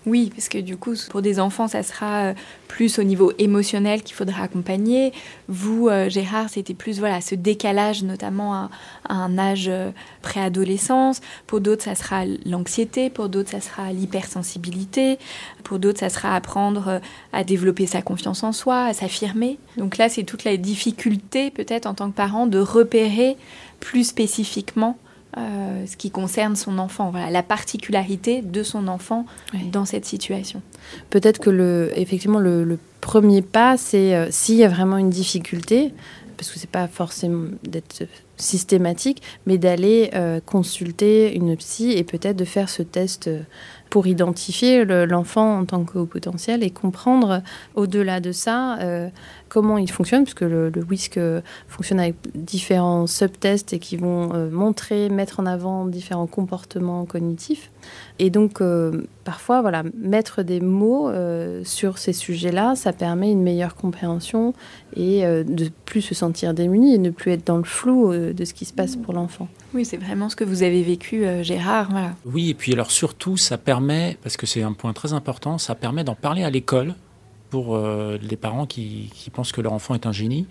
Oui, 0.06 0.30
parce 0.34 0.48
que 0.48 0.58
du 0.58 0.76
coup, 0.76 0.94
pour 1.10 1.22
des 1.22 1.40
enfants, 1.40 1.68
ça 1.68 1.82
sera 1.82 2.24
euh, 2.24 2.34
plus 2.68 2.98
au 2.98 3.02
niveau 3.02 3.32
émotionnel 3.38 4.02
qu'il 4.02 4.14
faudra 4.14 4.44
accompagner. 4.44 5.12
Vous, 5.48 5.88
euh, 5.88 6.08
Gérard, 6.08 6.48
c'était 6.48 6.74
plus 6.74 6.98
voilà 6.98 7.20
ce 7.20 7.34
décalage, 7.34 8.02
notamment 8.02 8.54
à, 8.54 8.70
un 9.08 9.38
âge 9.38 9.66
euh, 9.68 9.90
préadolescence. 10.22 11.20
Pour 11.46 11.60
d'autres, 11.60 11.84
ça 11.84 11.94
sera 11.94 12.24
l'anxiété. 12.46 13.10
Pour 13.10 13.28
d'autres, 13.28 13.50
ça 13.50 13.60
sera 13.60 13.92
l'hypersensibilité. 13.92 15.18
Pour 15.64 15.78
d'autres, 15.78 16.00
ça 16.00 16.08
sera 16.08 16.34
apprendre 16.34 17.00
à 17.32 17.44
développer 17.44 17.86
sa 17.86 18.02
confiance 18.02 18.42
en 18.42 18.52
soi, 18.52 18.84
à 18.84 18.92
s'affirmer. 18.92 19.58
Donc 19.76 19.98
là, 19.98 20.08
c'est 20.08 20.24
toute 20.24 20.44
la 20.44 20.56
difficulté, 20.56 21.50
peut-être 21.50 21.86
en 21.86 21.94
tant 21.94 22.10
que 22.10 22.16
parent, 22.16 22.46
de 22.46 22.58
repérer 22.58 23.36
plus 23.80 24.04
spécifiquement 24.04 24.98
euh, 25.36 25.86
ce 25.86 25.96
qui 25.96 26.10
concerne 26.10 26.56
son 26.56 26.78
enfant, 26.78 27.10
voilà, 27.10 27.30
la 27.30 27.44
particularité 27.44 28.42
de 28.42 28.62
son 28.64 28.88
enfant 28.88 29.26
dans 29.70 29.84
cette 29.84 30.04
situation. 30.04 30.60
Peut-être 31.08 31.38
que 31.38 31.50
le, 31.50 31.92
effectivement 31.94 32.40
le, 32.40 32.78
premier 33.00 33.40
pas, 33.40 33.76
c'est 33.76 34.14
euh, 34.14 34.26
s'il 34.30 34.56
y 34.56 34.64
a 34.64 34.68
vraiment 34.68 34.98
une 34.98 35.08
difficulté, 35.08 35.94
parce 36.36 36.50
que 36.50 36.58
c'est 36.58 36.70
pas 36.70 36.88
forcément 36.88 37.46
d'être 37.62 38.02
systématique, 38.40 39.22
mais 39.46 39.58
d'aller 39.58 40.10
euh, 40.14 40.40
consulter 40.44 41.34
une 41.34 41.56
psy 41.56 41.92
et 41.92 42.04
peut-être 42.04 42.36
de 42.36 42.44
faire 42.44 42.68
ce 42.68 42.82
test 42.82 43.30
pour 43.90 44.06
identifier 44.06 44.84
l'enfant 44.84 45.58
en 45.58 45.64
tant 45.64 45.84
que 45.84 46.04
potentiel 46.04 46.62
et 46.62 46.70
comprendre 46.70 47.42
au-delà 47.74 48.20
de 48.20 48.30
ça 48.30 48.78
comment 49.50 49.76
il 49.76 49.90
fonctionne, 49.90 50.22
puisque 50.22 50.40
le, 50.40 50.72
WISC 50.88 51.18
euh, 51.18 51.42
fonctionne 51.68 52.00
avec 52.00 52.14
différents 52.34 53.06
subtests 53.06 53.74
et 53.74 53.78
qui 53.78 53.98
vont 53.98 54.32
euh, 54.32 54.48
montrer, 54.48 55.10
mettre 55.10 55.40
en 55.40 55.46
avant 55.46 55.84
différents 55.84 56.28
comportements 56.28 57.04
cognitifs. 57.04 57.70
Et 58.18 58.30
donc, 58.30 58.62
euh, 58.62 59.02
parfois, 59.24 59.60
voilà, 59.60 59.82
mettre 59.94 60.42
des 60.42 60.60
mots 60.60 61.10
sur 61.64 61.98
ces 61.98 62.12
sujets-là, 62.12 62.76
ça 62.76 62.92
permet 62.92 63.30
une 63.32 63.42
meilleure 63.42 63.74
compréhension 63.74 64.54
et 64.94 65.22
de 65.22 65.70
plus 65.84 66.02
se 66.02 66.14
sentir 66.14 66.54
démuni 66.54 66.94
et 66.94 66.98
ne 66.98 67.10
plus 67.10 67.32
être 67.32 67.46
dans 67.46 67.56
le 67.56 67.64
flou 67.64 68.12
de 68.32 68.44
ce 68.44 68.54
qui 68.54 68.64
se 68.64 68.72
passe 68.72 68.96
pour 68.96 69.12
l'enfant. 69.12 69.48
Oui, 69.74 69.84
c'est 69.84 69.96
vraiment 69.96 70.28
ce 70.28 70.36
que 70.36 70.44
vous 70.44 70.62
avez 70.62 70.82
vécu, 70.82 71.24
Gérard. 71.42 71.90
Voilà. 71.90 72.14
Oui, 72.24 72.50
et 72.50 72.54
puis 72.54 72.72
alors 72.72 72.90
surtout, 72.90 73.36
ça 73.36 73.58
permet, 73.58 74.18
parce 74.22 74.36
que 74.36 74.46
c'est 74.46 74.62
un 74.62 74.72
point 74.72 74.92
très 74.92 75.12
important, 75.12 75.58
ça 75.58 75.74
permet 75.74 76.04
d'en 76.04 76.14
parler 76.14 76.42
à 76.42 76.50
l'école 76.50 76.94
pour 77.50 77.76
euh, 77.76 78.16
les 78.22 78.36
parents 78.36 78.64
qui, 78.64 79.10
pensent 79.32 79.52
que 79.52 79.60
leur 79.60 79.72
enfant 79.72 79.94
est 79.94 80.06
un 80.06 80.12
génie. 80.12 80.46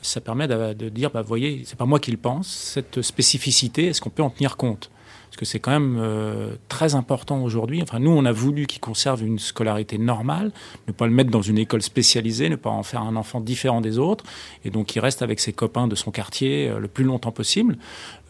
Ça 0.00 0.20
permet 0.20 0.48
de, 0.48 0.72
de 0.72 0.88
dire, 0.88 1.10
bah, 1.10 1.22
voyez, 1.22 1.62
c'est 1.66 1.76
pas 1.76 1.84
moi 1.84 1.98
qui 1.98 2.10
le 2.10 2.16
pense, 2.16 2.48
cette 2.48 3.02
spécificité, 3.02 3.86
est-ce 3.86 4.00
qu'on 4.00 4.10
peut 4.10 4.22
en 4.22 4.30
tenir 4.30 4.56
compte? 4.56 4.90
Parce 5.36 5.50
que 5.50 5.52
c'est 5.52 5.60
quand 5.60 5.72
même 5.72 5.98
euh, 6.00 6.54
très 6.70 6.94
important 6.94 7.42
aujourd'hui. 7.42 7.82
Enfin, 7.82 7.98
nous, 7.98 8.10
on 8.10 8.24
a 8.24 8.32
voulu 8.32 8.66
qu'il 8.66 8.80
conserve 8.80 9.22
une 9.22 9.38
scolarité 9.38 9.98
normale, 9.98 10.50
ne 10.88 10.94
pas 10.94 11.04
le 11.04 11.12
mettre 11.12 11.30
dans 11.30 11.42
une 11.42 11.58
école 11.58 11.82
spécialisée, 11.82 12.48
ne 12.48 12.56
pas 12.56 12.70
en 12.70 12.82
faire 12.82 13.02
un 13.02 13.16
enfant 13.16 13.42
différent 13.42 13.82
des 13.82 13.98
autres, 13.98 14.24
et 14.64 14.70
donc 14.70 14.96
il 14.96 15.00
reste 15.00 15.20
avec 15.20 15.38
ses 15.40 15.52
copains 15.52 15.88
de 15.88 15.94
son 15.94 16.10
quartier 16.10 16.70
euh, 16.70 16.78
le 16.78 16.88
plus 16.88 17.04
longtemps 17.04 17.32
possible. 17.32 17.76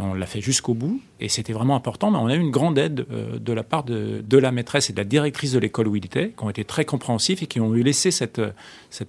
On 0.00 0.14
l'a 0.14 0.26
fait 0.26 0.40
jusqu'au 0.40 0.74
bout, 0.74 1.00
et 1.20 1.28
c'était 1.28 1.52
vraiment 1.52 1.76
important. 1.76 2.10
Mais 2.10 2.18
on 2.18 2.26
a 2.26 2.34
eu 2.34 2.40
une 2.40 2.50
grande 2.50 2.76
aide 2.76 3.06
euh, 3.12 3.38
de 3.38 3.52
la 3.52 3.62
part 3.62 3.84
de, 3.84 4.24
la 4.36 4.50
maîtresse 4.50 4.90
et 4.90 4.92
de 4.92 4.98
la 4.98 5.04
directrice 5.04 5.52
de 5.52 5.60
l'école 5.60 5.86
où 5.86 5.94
il 5.94 6.04
était, 6.04 6.30
qui 6.30 6.42
ont 6.42 6.50
été 6.50 6.64
très 6.64 6.84
compréhensifs 6.84 7.40
et 7.40 7.46
qui 7.46 7.60
ont 7.60 7.72
eu 7.76 7.84
laissé 7.84 8.10
cette 8.10 8.40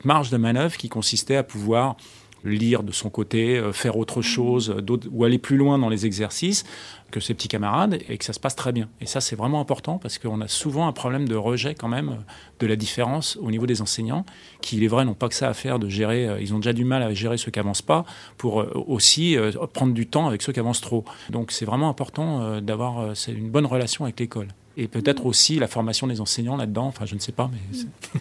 marge 0.06 0.30
de 0.30 0.38
manœuvre 0.38 0.78
qui 0.78 0.88
consistait 0.88 1.38
à 1.38 1.43
pouvoir 1.43 1.95
lire 2.44 2.84
de 2.84 2.92
son 2.92 3.10
côté, 3.10 3.62
faire 3.74 3.98
autre 3.98 4.22
chose, 4.22 4.76
ou 5.12 5.24
aller 5.24 5.38
plus 5.38 5.58
loin 5.58 5.78
dans 5.78 5.90
les 5.90 6.06
exercices, 6.06 6.66
que 7.12 7.20
ses 7.20 7.34
petits 7.34 7.48
camarades 7.48 8.00
et 8.10 8.18
que 8.18 8.26
ça 8.26 8.34
se 8.34 8.40
passe 8.40 8.56
très 8.56 8.72
bien. 8.72 8.90
Et 9.02 9.06
ça, 9.06 9.22
c'est 9.22 9.36
vraiment 9.36 9.60
important 9.60 9.98
parce 9.98 10.18
qu'on 10.18 10.42
a 10.42 10.48
souvent 10.48 10.88
un 10.88 10.92
problème 10.92 11.28
de 11.28 11.36
rejet 11.36 11.76
quand 11.76 11.88
même 11.88 12.18
de 12.60 12.68
la 12.68 12.76
différence 12.76 13.38
au 13.42 13.52
niveau 13.52 13.66
des 13.66 13.82
enseignants, 13.82 14.26
qui, 14.62 14.78
il 14.78 14.84
est 14.84 14.88
vrai, 14.88 15.06
n'ont 15.06 15.14
pas 15.14 15.30
que 15.30 15.36
ça 15.36 15.48
à 15.48 15.54
faire 15.54 15.80
de 15.80 15.90
gérer, 15.90 16.28
euh, 16.28 16.42
ils 16.42 16.54
ont 16.54 16.58
déjà 16.58 16.74
du 16.74 16.86
mal 16.86 17.04
à 17.04 17.14
gérer 17.14 17.38
ceux 17.38 17.52
qui 17.52 17.60
avancent 17.60 17.82
pas, 17.82 18.06
pour 18.38 18.62
euh, 18.62 18.72
aussi 18.88 19.38
euh, 19.38 19.52
prendre 19.74 19.94
du 19.94 20.08
temps 20.08 20.28
avec 20.28 20.42
ceux 20.42 20.52
qui 20.52 20.60
avancent 20.60 20.82
trop. 20.82 21.06
Donc 21.30 21.52
c'est 21.52 21.66
vraiment 21.66 21.90
important 21.90 22.62
d'avoir 22.62 23.14
une 23.28 23.50
bonne 23.50 23.66
relation 23.66 24.06
avec 24.06 24.20
l'école 24.20 24.48
et 24.78 24.88
peut-être 24.88 25.25
aussi 25.25 25.57
la 25.57 25.67
formation 25.67 26.07
des 26.07 26.21
enseignants 26.21 26.55
là-dedans. 26.55 26.86
Enfin, 26.86 27.05
je 27.05 27.15
ne 27.15 27.19
sais 27.19 27.32
pas, 27.32 27.49
mais 27.51 27.80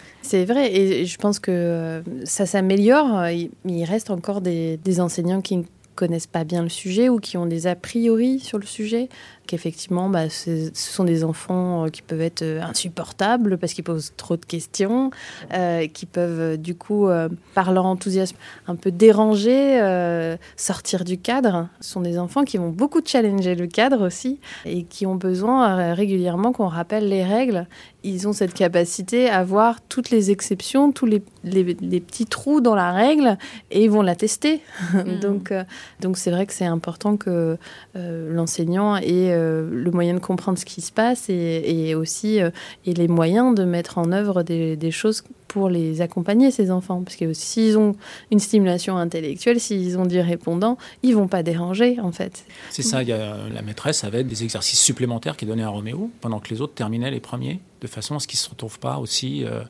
c'est 0.23 0.43
vrai. 0.43 0.75
Et 0.75 1.05
je 1.05 1.17
pense 1.17 1.39
que 1.39 2.03
ça 2.23 2.45
s'améliore. 2.45 3.27
Il 3.27 3.83
reste 3.85 4.09
encore 4.09 4.41
des, 4.41 4.77
des 4.77 4.99
enseignants 4.99 5.41
qui 5.41 5.65
connaissent 5.95 6.27
pas 6.27 6.43
bien 6.43 6.63
le 6.63 6.69
sujet 6.69 7.09
ou 7.09 7.19
qui 7.19 7.37
ont 7.37 7.45
des 7.45 7.67
a 7.67 7.75
priori 7.75 8.39
sur 8.39 8.57
le 8.57 8.65
sujet 8.65 9.09
qu'effectivement, 9.47 10.09
bah, 10.09 10.29
ce 10.29 10.69
sont 10.73 11.03
des 11.03 11.23
enfants 11.23 11.85
euh, 11.85 11.89
qui 11.89 12.01
peuvent 12.01 12.21
être 12.21 12.43
euh, 12.43 12.61
insupportables 12.61 13.57
parce 13.57 13.73
qu'ils 13.73 13.83
posent 13.83 14.13
trop 14.17 14.37
de 14.37 14.45
questions, 14.45 15.09
euh, 15.53 15.87
qui 15.87 16.05
peuvent 16.05 16.57
du 16.57 16.75
coup, 16.75 17.07
par 17.53 17.71
leur 17.71 17.85
enthousiasme, 17.85 18.35
un 18.67 18.75
peu 18.75 18.91
déranger, 18.91 20.37
sortir 20.55 21.03
du 21.03 21.17
cadre. 21.17 21.69
Ce 21.79 21.91
sont 21.91 22.01
des 22.01 22.19
enfants 22.19 22.43
qui 22.43 22.57
vont 22.57 22.69
beaucoup 22.69 23.01
challenger 23.03 23.55
le 23.55 23.67
cadre 23.67 24.05
aussi 24.05 24.39
et 24.65 24.83
qui 24.83 25.05
ont 25.05 25.15
besoin 25.15 25.93
régulièrement 25.93 26.51
qu'on 26.51 26.67
rappelle 26.67 27.07
les 27.07 27.23
règles. 27.23 27.67
Ils 28.03 28.27
ont 28.27 28.33
cette 28.33 28.53
capacité 28.53 29.29
à 29.29 29.43
voir 29.43 29.81
toutes 29.81 30.09
les 30.09 30.31
exceptions, 30.31 30.91
tous 30.91 31.05
les, 31.05 31.23
les, 31.43 31.99
petits 31.99 32.25
trous 32.25 32.61
dans 32.61 32.75
la 32.75 32.91
règle 32.91 33.37
et 33.71 33.83
ils 33.83 33.91
vont 33.91 34.01
la 34.01 34.15
tester. 34.15 34.61
Mm. 34.97 35.19
donc, 35.19 35.53
donc 36.01 36.17
c'est 36.17 36.31
vrai 36.31 36.45
que 36.45 36.53
c'est 36.53 36.65
important 36.65 37.17
que 37.17 37.57
l'enseignant 37.95 38.95
ait 38.95 39.36
euh, 39.37 39.69
le 39.71 39.91
moyen 39.91 40.13
de 40.13 40.19
comprendre 40.19 40.57
ce 40.57 40.65
qui 40.65 40.81
se 40.81 40.91
passe 40.91 41.29
et, 41.29 41.95
aussi 41.95 42.41
euh, 42.41 42.49
et 42.85 42.93
les 42.93 43.07
moyens 43.07 43.55
de 43.55 43.63
mettre 43.63 43.97
en 43.97 44.11
œuvre 44.11 44.43
des, 44.43 44.91
choses 44.91 45.23
pour 45.47 45.69
les 45.69 46.01
accompagner, 46.01 46.51
ces 46.51 46.71
enfants. 46.71 47.01
Parce 47.03 47.15
que 47.15 47.33
s'ils 47.33 47.77
ont 47.77 47.95
une 48.31 48.39
stimulation 48.39 48.97
intellectuelle, 48.97 49.59
s'ils 49.59 49.97
ont 49.97 50.05
du 50.05 50.19
répondant, 50.19 50.77
ils 51.03 51.15
vont 51.15 51.27
pas 51.27 51.43
déranger, 51.43 51.99
en 51.99 52.11
fait. 52.11 52.45
C'est 52.69 52.81
ça, 52.81 53.03
y 53.03 53.11
a, 53.11 53.37
la 53.53 53.61
maîtresse 53.61 54.03
avait 54.03 54.23
des 54.23 54.43
exercices 54.43 54.79
supplémentaires 54.79 55.37
qui 55.37 55.45
donnaient 55.45 55.63
à 55.63 55.69
Roméo, 55.69 56.09
pendant 56.21 56.39
que 56.39 56.49
les 56.49 56.61
autres 56.61 56.73
terminaient 56.73 57.11
les 57.11 57.19
premiers, 57.19 57.59
de 57.81 57.87
façon 57.87 58.15
à 58.15 58.19
ce 58.19 58.27
qu'ils 58.27 58.37
ne 58.37 58.43
se 58.43 58.49
retrouvent 58.49 58.79
pas 58.79 58.97
aussi... 58.97 59.45
Euh, 59.45 59.61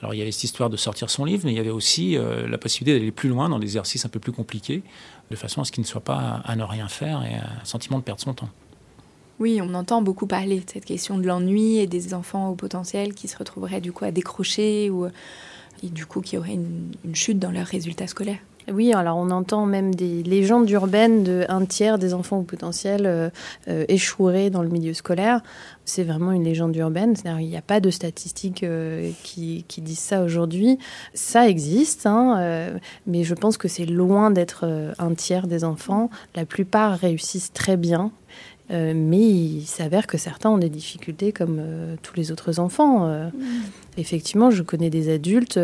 alors 0.00 0.12
il 0.12 0.18
y 0.18 0.22
avait 0.22 0.32
cette 0.32 0.44
histoire 0.44 0.68
de 0.68 0.76
sortir 0.76 1.08
son 1.08 1.24
livre, 1.24 1.42
mais 1.46 1.52
il 1.52 1.56
y 1.56 1.60
avait 1.60 1.70
aussi 1.70 2.18
la 2.18 2.58
possibilité 2.58 2.98
d'aller 2.98 3.10
plus 3.10 3.30
loin 3.30 3.48
dans 3.48 3.58
des 3.58 3.64
exercices 3.64 4.04
un 4.04 4.10
peu 4.10 4.18
plus 4.18 4.32
compliqués, 4.32 4.82
de 5.30 5.36
façon 5.36 5.62
à 5.62 5.64
ce 5.64 5.72
qu'il 5.72 5.80
ne 5.80 5.86
soit 5.86 6.02
pas 6.02 6.42
à 6.44 6.56
ne 6.56 6.62
rien 6.62 6.88
faire 6.88 7.22
et 7.24 7.34
un 7.36 7.64
sentiment 7.64 7.98
de 7.98 8.04
perdre 8.04 8.20
son 8.20 8.34
temps. 8.34 8.50
Oui, 9.40 9.60
on 9.62 9.74
entend 9.74 10.00
beaucoup 10.00 10.26
parler 10.26 10.60
de 10.60 10.70
cette 10.72 10.84
question 10.84 11.18
de 11.18 11.26
l'ennui 11.26 11.78
et 11.78 11.86
des 11.86 12.14
enfants 12.14 12.50
au 12.50 12.54
potentiel 12.54 13.14
qui 13.14 13.28
se 13.28 13.36
retrouveraient 13.36 13.80
du 13.80 13.92
coup 13.92 14.04
à 14.04 14.10
décrocher 14.10 14.90
ou 14.90 15.08
du 15.90 16.06
coup 16.06 16.20
qui 16.20 16.38
auraient 16.38 16.54
une, 16.54 17.14
chute 17.14 17.38
dans 17.38 17.50
leurs 17.50 17.66
résultats 17.66 18.06
scolaires. 18.06 18.38
Oui, 18.72 18.94
alors 18.94 19.18
on 19.18 19.30
entend 19.30 19.66
même 19.66 19.94
des 19.94 20.22
légendes 20.22 20.70
urbaines 20.70 21.22
de 21.22 21.44
un 21.50 21.66
tiers 21.66 21.98
des 21.98 22.14
enfants 22.14 22.38
au 22.38 22.44
potentiel 22.44 23.02
euh, 23.04 23.28
euh, 23.68 23.84
échoueraient 23.88 24.48
dans 24.48 24.62
le 24.62 24.70
milieu 24.70 24.94
scolaire. 24.94 25.42
C'est 25.84 26.02
vraiment 26.02 26.32
une 26.32 26.44
légende 26.44 26.74
urbaine. 26.74 27.14
Il 27.26 27.46
n'y 27.46 27.58
a 27.58 27.62
pas 27.62 27.80
de 27.80 27.90
statistiques 27.90 28.62
euh, 28.62 29.10
qui, 29.22 29.66
disent 29.76 29.98
ça 29.98 30.22
aujourd'hui. 30.22 30.78
Ça 31.12 31.46
existe, 31.46 32.06
hein, 32.06 32.70
mais 33.06 33.22
je 33.22 33.34
pense 33.34 33.58
que 33.58 33.68
c'est 33.68 33.84
loin 33.84 34.30
d'être 34.30 34.94
un 34.98 35.12
tiers 35.12 35.46
des 35.46 35.62
enfants. 35.62 36.08
La 36.34 36.46
plupart 36.46 36.98
réussissent 36.98 37.52
très 37.52 37.76
bien. 37.76 38.12
Euh, 38.70 38.94
mais 38.96 39.20
il 39.20 39.66
s'avère 39.66 40.06
que 40.06 40.16
certains 40.16 40.50
ont 40.50 40.58
des 40.58 40.70
difficultés 40.70 41.32
comme 41.32 41.58
euh, 41.60 41.96
tous 42.02 42.14
les 42.16 42.32
autres 42.32 42.60
enfants. 42.60 43.06
Euh. 43.06 43.28
Mm. 43.28 43.42
Effectivement, 43.98 44.50
je 44.50 44.62
connais 44.62 44.90
des 44.90 45.12
adultes, 45.12 45.58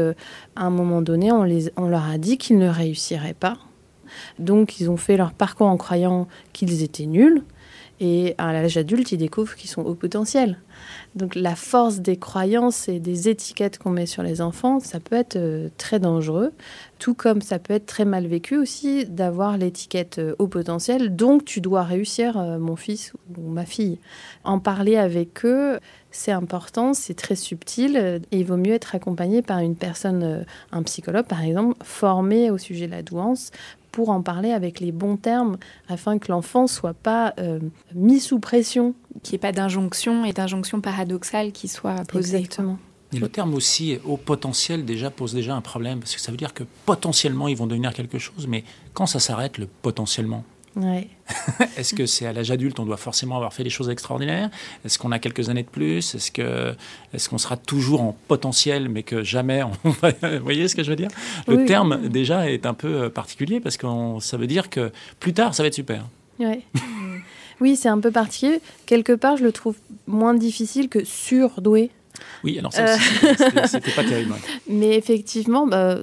à 0.57 0.65
un 0.65 0.71
moment 0.71 1.03
donné, 1.03 1.33
on, 1.33 1.43
les, 1.43 1.71
on 1.77 1.89
leur 1.89 2.09
a 2.09 2.19
dit 2.19 2.37
qu'ils 2.39 2.59
ne 2.59 2.69
réussiraient 2.69 3.35
pas. 3.35 3.57
Donc, 4.39 4.81
ils 4.81 4.91
ont 4.91 4.97
fait 4.97 5.17
leur 5.17 5.33
parcours 5.33 5.69
en 5.69 5.77
croyant 5.77 6.29
qu'ils 6.53 6.83
étaient 6.83 7.07
nuls. 7.07 7.43
Et 8.01 8.35
à 8.39 8.53
l'âge 8.53 8.77
adulte, 8.77 9.13
ils 9.13 9.19
découvrent 9.19 9.55
qu'ils 9.57 9.69
sont 9.69 9.83
au 9.83 9.95
potentiel. 9.95 10.59
Donc 11.17 11.35
la 11.35 11.57
force 11.57 11.99
des 11.99 12.17
croyances 12.17 12.89
et 12.89 13.01
des 13.01 13.29
étiquettes 13.29 13.79
qu'on 13.79 13.91
met 13.91 14.07
sur 14.07 14.23
les 14.23 14.41
enfants, 14.41 14.79
ça 14.79 15.01
peut 15.01 15.17
être 15.17 15.37
euh, 15.37 15.69
très 15.77 15.99
dangereux, 15.99 16.53
tout 17.01 17.15
comme 17.15 17.41
ça 17.41 17.59
peut 17.59 17.75
être 17.75 17.87
très 17.87 18.05
mal 18.05 18.29
vécu 18.29 18.57
aussi 18.57 19.07
d'avoir 19.07 19.59
l'étiquette 19.59 20.21
euh, 20.21 20.37
au 20.39 20.47
potentiel, 20.47 21.17
donc 21.17 21.45
tu 21.45 21.61
dois 21.61 21.83
réussir, 21.83 22.39
euh, 22.39 22.59
mon 22.59 22.77
fils 22.77 23.13
ou 23.37 23.51
ma 23.51 23.65
fille. 23.65 23.99
En 24.45 24.61
parler 24.61 24.97
avec 24.97 25.45
eux, 25.45 25.81
c'est 26.13 26.33
important, 26.33 26.95
c'est 26.95 27.15
très 27.15 27.35
subtil, 27.35 28.21
et 28.31 28.39
il 28.39 28.45
vaut 28.45 28.57
mieux 28.57 28.75
être 28.75 28.95
accompagné 28.95 29.43
par 29.43 29.59
une 29.59 29.77
personne, 29.77 30.45
un 30.73 30.83
psychologue 30.83 31.27
par 31.27 31.43
exemple, 31.43 31.77
formé 31.85 32.51
au 32.51 32.59
sujet 32.59 32.87
de 32.87 32.93
la 32.93 33.03
douance, 33.03 33.51
pour 33.93 34.11
en 34.11 34.23
parler 34.23 34.53
avec 34.53 34.81
les 34.81 34.93
bons 34.93 35.17
termes 35.17 35.57
afin 35.89 36.19
que 36.19 36.31
l'enfant 36.31 36.67
soit 36.67 36.95
pas 36.95 37.35
euh, 37.39 37.59
mis 37.95 38.21
sous 38.21 38.39
pression. 38.39 38.95
Qu'il 39.23 39.33
n'y 39.33 39.37
ait 39.37 39.39
pas 39.39 39.53
d'injonction 39.53 40.25
et 40.25 40.33
d'injonction 40.33 40.81
paradoxale 40.81 41.53
qui 41.53 41.69
soit 41.69 42.05
posée. 42.07 42.39
Exactement. 42.39 42.79
Et 43.13 43.19
le 43.19 43.29
terme 43.29 43.55
aussi 43.55 43.99
au 44.05 44.17
potentiel 44.17 44.85
déjà 44.85 45.11
pose 45.11 45.35
déjà 45.35 45.57
un 45.57 45.61
problème 45.61 45.99
parce 45.99 46.15
que 46.15 46.21
ça 46.21 46.31
veut 46.31 46.37
dire 46.37 46.55
que 46.55 46.63
potentiellement 46.87 47.49
ils 47.49 47.57
vont 47.57 47.67
devenir 47.67 47.93
quelque 47.93 48.19
chose, 48.19 48.47
mais 48.47 48.63
quand 48.95 49.07
ça 49.07 49.19
s'arrête 49.19 49.59
le 49.59 49.67
potentiellement 49.67 50.45
Est-ce 51.77 51.95
que 51.95 52.07
c'est 52.07 52.27
à 52.27 52.33
l'âge 52.33 52.51
adulte, 52.51 52.79
on 52.79 52.85
doit 52.85 52.97
forcément 52.97 53.37
avoir 53.37 53.53
fait 53.53 53.65
des 53.65 53.71
choses 53.71 53.91
extraordinaires? 53.91 54.51
Est-ce 54.85 54.99
qu'on 54.99 55.13
a 55.13 55.19
quelques 55.19 55.49
années 55.49 55.63
de 55.63 55.69
plus? 55.69 56.15
Est-ce 56.15 56.31
que 56.31 56.75
est-ce 57.13 57.29
qu'on 57.29 57.39
sera 57.39 57.57
toujours 57.57 58.03
en 58.03 58.17
potentiel, 58.29 58.89
mais 58.89 59.03
que 59.03 59.23
jamais 59.23 59.63
on 59.63 59.73
Vous 59.85 60.43
voyez 60.43 60.69
ce 60.69 60.77
que 60.77 60.83
je 60.83 60.91
veux 60.91 60.97
dire? 60.97 61.11
Le 61.49 61.65
terme 61.65 62.09
déjà 62.09 62.51
est 62.51 62.67
un 62.67 62.75
peu 62.75 63.05
euh, 63.05 63.09
particulier 63.11 63.61
parce 63.61 63.77
que 63.77 63.87
ça 64.21 64.37
veut 64.37 64.47
dire 64.47 64.71
que 64.71 64.93
plus 65.19 65.33
tard, 65.33 65.55
ça 65.55 65.63
va 65.63 65.69
être 65.69 65.75
super. 65.75 66.07
oui, 67.61 67.77
c'est 67.77 67.89
un 67.89 67.99
peu 67.99 68.11
particulier. 68.11 68.61
Quelque 68.87 69.13
part, 69.13 69.37
je 69.37 69.45
le 69.45 69.53
trouve 69.53 69.77
moins 70.07 70.35
difficile 70.35 70.89
que 70.89 71.05
surdoué. 71.05 71.91
Oui, 72.45 72.59
alors 72.59 72.73
ça, 72.73 72.97
c'était 73.67 73.91
pas 73.93 74.05
terrible. 74.05 74.35
Mais 74.69 74.97
effectivement, 74.97 75.67
bah, 75.67 75.99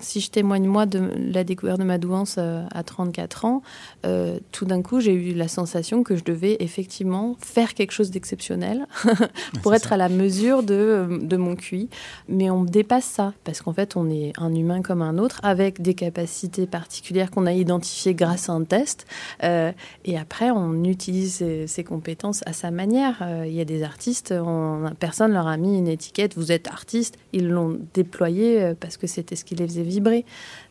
si 0.00 0.20
je 0.20 0.30
témoigne 0.30 0.66
moi 0.66 0.86
de 0.86 1.10
la 1.32 1.44
découverte 1.44 1.78
de 1.78 1.84
ma 1.84 1.98
douance 1.98 2.36
euh, 2.38 2.64
à 2.72 2.82
34 2.82 3.44
ans, 3.44 3.62
euh, 4.06 4.38
tout 4.52 4.64
d'un 4.64 4.82
coup, 4.82 5.00
j'ai 5.00 5.12
eu 5.12 5.34
la 5.34 5.48
sensation 5.48 6.02
que 6.02 6.16
je 6.16 6.24
devais 6.24 6.56
effectivement 6.60 7.36
faire 7.40 7.74
quelque 7.74 7.92
chose 7.92 8.10
d'exceptionnel 8.10 8.86
pour 9.62 9.74
être 9.74 9.92
à 9.92 9.96
la 9.96 10.08
mesure 10.08 10.62
de, 10.62 11.20
de 11.22 11.36
mon 11.36 11.56
QI. 11.56 11.88
Mais 12.28 12.50
on 12.50 12.64
dépasse 12.64 13.04
ça, 13.04 13.32
parce 13.44 13.62
qu'en 13.62 13.72
fait, 13.72 13.96
on 13.96 14.10
est 14.10 14.32
un 14.38 14.54
humain 14.54 14.82
comme 14.82 15.02
un 15.02 15.18
autre, 15.18 15.40
avec 15.42 15.82
des 15.82 15.94
capacités 15.94 16.66
particulières 16.66 17.30
qu'on 17.30 17.46
a 17.46 17.52
identifiées 17.52 18.14
grâce 18.14 18.48
à 18.48 18.52
un 18.52 18.64
test. 18.64 19.06
Euh, 19.42 19.72
et 20.04 20.18
après, 20.18 20.50
on 20.50 20.84
utilise 20.84 21.44
ces, 21.66 21.84
compétences 21.84 22.42
à 22.44 22.52
sa 22.52 22.70
manière. 22.70 23.26
Il 23.46 23.52
y 23.52 23.60
a 23.60 23.64
des 23.64 23.82
artistes, 23.82 24.34
on, 24.36 24.90
personne 24.98 25.32
leur 25.32 25.46
a 25.46 25.56
mis 25.58 25.78
une 25.78 25.88
étiquette, 25.88 26.36
vous 26.36 26.52
êtes 26.52 26.68
artiste, 26.68 27.18
ils 27.32 27.48
l'ont 27.48 27.78
déployé 27.94 28.62
euh, 28.62 28.74
parce 28.78 28.96
que 28.96 29.06
c'était 29.06 29.36
ce 29.36 29.44
qui 29.44 29.54
les 29.54 29.66
faisait 29.66 29.82
vibrer. 29.82 30.24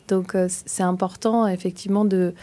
Donc 0.08 0.34
euh, 0.34 0.48
c'est 0.48 0.82
important 0.82 1.46
effectivement 1.46 2.04
de 2.04 2.34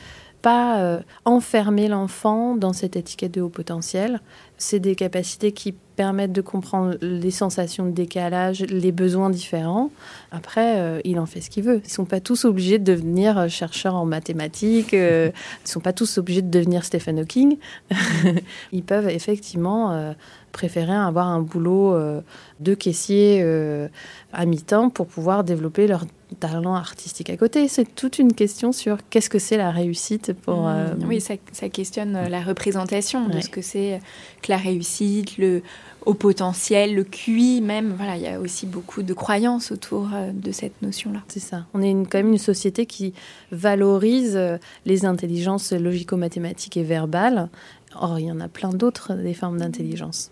pas 0.46 0.78
euh, 0.78 1.00
enfermer 1.26 1.88
l'enfant 1.88 2.56
dans 2.56 2.72
cette 2.72 2.96
étiquette 2.96 3.34
de 3.34 3.42
haut 3.42 3.50
potentiel. 3.50 4.22
C'est 4.60 4.80
des 4.80 4.94
capacités 4.94 5.54
qui 5.54 5.72
permettent 5.72 6.34
de 6.34 6.42
comprendre 6.42 6.98
les 7.02 7.32
sensations 7.32 7.84
de 7.88 7.90
décalage, 7.90 8.62
les 8.62 8.92
besoins 8.92 9.32
différents. 9.32 9.90
Après, 10.32 11.02
il 11.04 11.20
en 11.20 11.26
fait 11.26 11.42
ce 11.42 11.50
qu'il 11.50 11.64
veut. 11.64 11.78
Ils 11.78 11.88
ne 11.88 11.90
sont 11.90 12.06
pas 12.06 12.20
tous 12.20 12.46
obligés 12.46 12.78
de 12.78 12.84
devenir 12.84 13.50
chercheurs 13.50 13.96
en 13.96 14.06
mathématiques, 14.06 14.92
ils 14.94 15.00
ne 15.00 15.32
sont 15.64 15.80
pas 15.80 15.94
tous 15.94 16.20
obligés 16.20 16.42
de 16.42 16.52
devenir 16.52 16.84
Stephen 16.84 17.20
Hawking. 17.20 17.58
ils 18.72 18.84
peuvent 18.84 19.10
effectivement 19.10 20.14
préféraient 20.56 20.94
avoir 20.94 21.28
un 21.28 21.42
boulot 21.42 21.94
euh, 21.94 22.22
de 22.62 22.74
caissier 22.76 23.42
euh, 23.44 23.90
à 24.32 24.46
mi-temps 24.46 24.90
pour 24.90 25.06
pouvoir 25.06 25.44
développer 25.44 25.86
leur 25.86 26.06
talent 26.48 26.76
artistique 26.76 27.30
à 27.30 27.38
côté. 27.38 27.68
C'est 27.68 27.96
toute 27.96 28.20
une 28.20 28.34
question 28.34 28.72
sur 28.72 28.98
qu'est-ce 29.10 29.30
que 29.30 29.40
c'est 29.40 29.58
la 29.58 29.72
réussite 29.72 30.34
pour... 30.34 30.64
Mmh. 30.64 30.68
Euh, 30.68 30.94
oui, 31.08 31.22
ça, 31.22 31.70
questionne 31.70 32.28
la 32.28 32.42
représentation 32.42 33.28
de 33.28 33.40
ce 33.42 33.50
que 33.50 33.62
c'est 33.62 34.00
que 34.42 34.52
la 34.52 34.58
réussite, 34.58 35.38
le 35.38 35.62
au 36.06 36.14
potentiel, 36.14 36.94
le 36.94 37.04
QI 37.04 37.62
même. 37.62 37.96
Voilà, 37.98 38.16
il 38.16 38.22
y 38.22 38.28
a 38.28 38.40
aussi 38.40 38.68
beaucoup 38.68 39.02
de 39.02 39.14
croyances 39.14 39.72
autour 39.72 40.10
de 40.34 40.52
cette 40.52 40.80
notion-là. 40.84 41.24
C'est 41.28 41.40
ça. 41.40 41.66
On 41.74 41.82
est 41.82 41.92
quand 41.92 42.20
même 42.20 42.32
une 42.32 42.38
société 42.38 42.86
qui 42.86 43.14
valorise 43.52 44.40
les 44.86 45.06
intelligences 45.06 45.72
logico-mathématiques 45.72 46.78
et 46.78 46.84
verbales. 46.84 47.50
Or, 47.96 48.20
il 48.20 48.28
y 48.28 48.32
en 48.32 48.40
a 48.40 48.48
plein 48.48 48.70
d'autres, 48.70 49.14
des 49.14 49.34
formes 49.34 49.58
d'intelligence. 49.58 50.32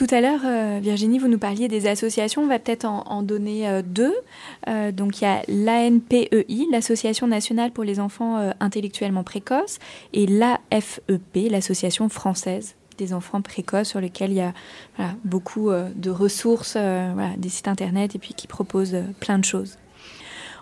Tout 0.00 0.06
à 0.12 0.22
l'heure, 0.22 0.40
euh, 0.46 0.78
Virginie, 0.82 1.18
vous 1.18 1.28
nous 1.28 1.38
parliez 1.38 1.68
des 1.68 1.86
associations. 1.86 2.40
On 2.40 2.46
va 2.46 2.58
peut-être 2.58 2.86
en, 2.86 3.22
donner 3.22 3.68
euh, 3.68 3.82
deux. 3.84 4.14
Euh, 4.66 4.92
donc, 4.92 5.20
il 5.20 5.24
y 5.24 5.26
a 5.26 5.42
l'ANPEI, 5.46 6.30
l'Association 6.72 7.26
nationale 7.26 7.70
pour 7.70 7.84
les 7.84 8.00
enfants 8.00 8.50
intellectuellement 8.60 9.24
précoces, 9.24 9.78
et 10.14 10.26
l'AFEP, 10.26 11.50
l'Association 11.50 12.08
française 12.08 12.76
des 12.96 13.12
enfants 13.12 13.42
précoces, 13.42 13.88
sur 13.88 14.00
lequel 14.00 14.30
il 14.30 14.36
y 14.36 14.40
a 14.40 14.54
beaucoup 15.22 15.70
de 15.70 16.10
ressources, 16.10 16.78
des 17.36 17.48
sites 17.50 17.68
internet, 17.68 18.14
et 18.14 18.18
puis 18.18 18.32
qui 18.32 18.46
proposent 18.46 18.96
plein 19.20 19.38
de 19.38 19.44
choses. 19.44 19.76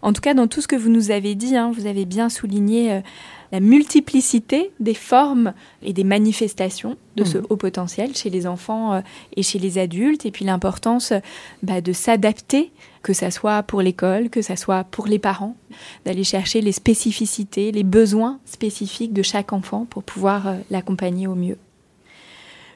En 0.03 0.13
tout 0.13 0.21
cas, 0.21 0.35
dans 0.35 0.47
tout 0.47 0.61
ce 0.61 0.69
que 0.69 0.77
vous 0.77 0.91
nous 0.91 1.11
avez 1.11 1.35
dit, 1.35 1.57
hein, 1.57 1.73
vous 1.75 1.87
avez 1.87 2.05
bien 2.05 2.29
souligné 2.29 3.03
la 3.53 3.61
multiplicité 3.61 4.71
des 4.81 4.95
formes 4.95 5.55
et 5.83 5.93
des 5.93 6.05
manifestations 6.05 6.97
de 7.17 7.25
ce 7.25 7.39
mmh. 7.39 7.47
haut 7.49 7.57
potentiel 7.57 8.15
chez 8.15 8.31
les 8.31 8.47
enfants 8.47 8.95
euh, 8.95 9.01
et 9.37 9.43
chez 9.43 9.59
les 9.59 9.79
adultes, 9.79 10.27
et 10.27 10.31
puis 10.31 10.45
l'importance 10.45 11.13
bah, 11.63 11.81
de 11.81 11.93
s'adapter, 11.93 12.71
que 13.03 13.13
ça 13.13 13.31
soit 13.31 13.63
pour 13.63 13.81
l'école, 13.81 14.29
que 14.29 14.43
ça 14.43 14.57
soit 14.57 14.85
pour 14.85 15.07
les 15.07 15.19
parents, 15.19 15.57
d'aller 16.05 16.25
chercher 16.25 16.61
les 16.61 16.73
spécificités, 16.73 17.73
les 17.73 17.85
besoins 17.85 18.39
spécifiques 18.45 19.13
de 19.13 19.23
chaque 19.23 19.53
enfant 19.53 19.87
pour 19.89 20.03
pouvoir 20.03 20.49
euh, 20.49 20.55
l'accompagner 20.71 21.27
au 21.27 21.35
mieux. 21.35 21.59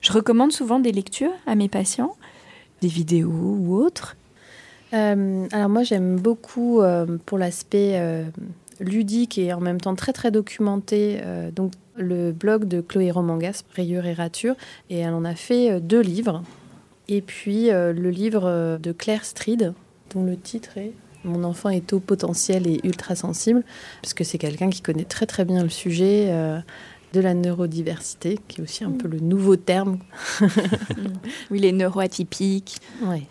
Je 0.00 0.12
recommande 0.12 0.52
souvent 0.52 0.80
des 0.80 0.92
lectures 0.92 1.32
à 1.46 1.54
mes 1.54 1.68
patients, 1.68 2.16
des 2.80 2.88
vidéos 2.88 3.30
ou 3.30 3.76
autres. 3.76 4.16
Euh, 4.92 5.46
alors 5.52 5.68
moi 5.68 5.82
j'aime 5.82 6.16
beaucoup 6.16 6.82
pour 7.24 7.38
l'aspect 7.38 7.98
ludique 8.82 9.38
et 9.38 9.52
en 9.52 9.60
même 9.60 9.80
temps 9.80 9.94
très 9.94 10.12
très 10.12 10.30
documenté. 10.30 11.20
Euh, 11.22 11.50
donc 11.50 11.72
le 11.96 12.32
blog 12.32 12.66
de 12.66 12.80
Chloé 12.80 13.10
Romangas, 13.10 13.62
Rayure 13.74 14.06
et 14.06 14.14
Rature, 14.14 14.54
et 14.90 14.98
elle 14.98 15.14
en 15.14 15.24
a 15.24 15.34
fait 15.34 15.70
euh, 15.70 15.80
deux 15.80 16.00
livres. 16.00 16.42
Et 17.08 17.20
puis 17.20 17.70
euh, 17.70 17.92
le 17.92 18.10
livre 18.10 18.78
de 18.80 18.92
Claire 18.92 19.24
Stride, 19.24 19.74
dont 20.14 20.24
le 20.24 20.36
titre 20.36 20.78
est 20.78 20.92
Mon 21.24 21.44
enfant 21.44 21.68
est 21.68 21.92
au 21.92 22.00
potentiel 22.00 22.66
et 22.66 22.80
ultra 22.84 23.14
sensible, 23.14 23.62
parce 24.02 24.14
que 24.14 24.24
c'est 24.24 24.38
quelqu'un 24.38 24.70
qui 24.70 24.82
connaît 24.82 25.04
très 25.04 25.26
très 25.26 25.44
bien 25.44 25.62
le 25.62 25.68
sujet 25.68 26.30
de 27.12 27.20
la 27.20 27.34
neurodiversité, 27.34 28.38
qui 28.48 28.60
est 28.60 28.64
aussi 28.64 28.84
un 28.84 28.92
peu 28.92 29.08
le 29.08 29.20
nouveau 29.20 29.56
terme. 29.56 29.98
oui, 31.50 31.58
les 31.58 31.72
neuroatypiques. 31.72 32.78
Oui. 33.02 33.26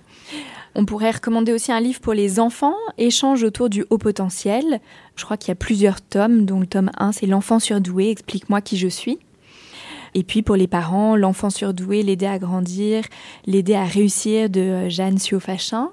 On 0.73 0.85
pourrait 0.85 1.11
recommander 1.11 1.51
aussi 1.51 1.71
un 1.71 1.81
livre 1.81 1.99
pour 1.99 2.13
les 2.13 2.39
enfants, 2.39 2.75
Échange 2.97 3.43
autour 3.43 3.69
du 3.69 3.83
haut 3.89 3.97
potentiel. 3.97 4.79
Je 5.15 5.25
crois 5.25 5.35
qu'il 5.35 5.49
y 5.49 5.51
a 5.51 5.55
plusieurs 5.55 6.01
tomes, 6.01 6.45
dont 6.45 6.61
le 6.61 6.65
tome 6.65 6.91
1, 6.97 7.11
c'est 7.11 7.25
L'enfant 7.25 7.59
surdoué, 7.59 8.09
explique-moi 8.09 8.61
qui 8.61 8.77
je 8.77 8.87
suis. 8.87 9.19
Et 10.13 10.23
puis 10.23 10.41
pour 10.41 10.55
les 10.55 10.67
parents, 10.67 11.17
L'enfant 11.17 11.49
surdoué, 11.49 12.03
l'aider 12.03 12.25
à 12.25 12.39
grandir, 12.39 13.03
l'aider 13.45 13.75
à 13.75 13.83
réussir 13.83 14.49
de 14.49 14.61
euh, 14.61 14.89
Jeanne 14.89 15.17
Siofachin. 15.17 15.91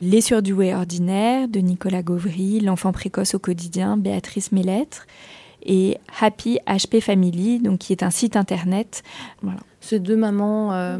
Les 0.00 0.20
surdoués 0.20 0.74
ordinaires 0.74 1.48
de 1.48 1.60
Nicolas 1.60 2.02
Gauvry, 2.02 2.60
L'enfant 2.60 2.92
précoce 2.92 3.34
au 3.34 3.38
quotidien, 3.40 3.96
Béatrice 3.96 4.52
Mellettre 4.52 5.06
et 5.64 5.96
Happy 6.20 6.58
HP 6.66 7.00
Family, 7.00 7.58
donc 7.58 7.78
qui 7.78 7.92
est 7.92 8.02
un 8.02 8.10
site 8.10 8.36
internet. 8.36 9.02
Voilà. 9.42 9.60
C'est 9.84 9.98
deux 9.98 10.16
mamans 10.16 10.72
euh, 10.72 10.96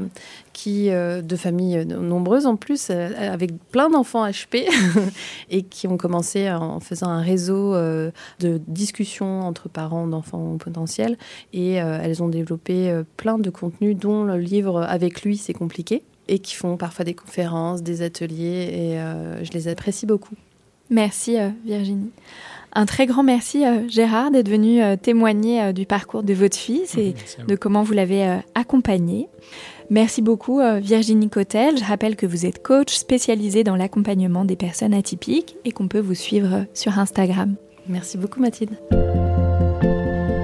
qui, 0.52 0.90
euh, 0.90 1.22
de 1.22 1.36
familles 1.36 1.86
nombreuses 1.86 2.44
en 2.44 2.56
plus, 2.56 2.88
euh, 2.90 3.10
avec 3.16 3.52
plein 3.70 3.88
d'enfants 3.88 4.28
HP, 4.28 4.68
et 5.50 5.62
qui 5.62 5.88
ont 5.88 5.96
commencé 5.96 6.50
en 6.50 6.80
faisant 6.80 7.08
un 7.08 7.22
réseau 7.22 7.74
de 7.74 8.60
discussions 8.68 9.40
entre 9.40 9.70
parents 9.70 10.06
d'enfants 10.06 10.58
potentiels. 10.58 11.16
Et 11.54 11.74
elles 11.74 12.22
ont 12.22 12.28
développé 12.28 13.02
plein 13.16 13.38
de 13.38 13.50
contenus, 13.50 13.96
dont 13.96 14.24
le 14.24 14.36
livre 14.36 14.82
Avec 14.82 15.22
lui, 15.22 15.36
c'est 15.38 15.54
compliqué, 15.54 16.02
et 16.28 16.38
qui 16.38 16.54
font 16.54 16.76
parfois 16.76 17.04
des 17.04 17.14
conférences, 17.14 17.82
des 17.82 18.02
ateliers, 18.02 18.68
et 18.72 19.44
je 19.44 19.50
les 19.52 19.68
apprécie 19.68 20.06
beaucoup. 20.06 20.34
Merci 20.90 21.36
Virginie. 21.64 22.10
Un 22.76 22.86
très 22.86 23.06
grand 23.06 23.22
merci, 23.22 23.64
euh, 23.64 23.88
Gérard, 23.88 24.32
d'être 24.32 24.48
venu 24.48 24.82
euh, 24.82 24.96
témoigner 24.96 25.62
euh, 25.62 25.72
du 25.72 25.86
parcours 25.86 26.24
de 26.24 26.34
votre 26.34 26.56
fils 26.56 26.96
et 26.96 27.14
de 27.46 27.54
comment 27.54 27.84
vous 27.84 27.92
l'avez 27.92 28.40
accompagné. 28.56 29.28
Merci 29.90 30.22
beaucoup, 30.22 30.60
Virginie 30.80 31.28
Cotel. 31.28 31.76
Je 31.76 31.84
rappelle 31.84 32.16
que 32.16 32.26
vous 32.26 32.46
êtes 32.46 32.62
coach 32.62 32.94
spécialisé 32.94 33.64
dans 33.64 33.76
l'accompagnement 33.76 34.46
des 34.46 34.56
personnes 34.56 34.94
atypiques 34.94 35.56
et 35.64 35.72
qu'on 35.72 35.88
peut 35.88 36.00
vous 36.00 36.14
suivre 36.14 36.64
sur 36.72 36.98
Instagram. 36.98 37.54
Merci 37.86 38.16
beaucoup, 38.16 38.40
Mathilde. 38.40 38.72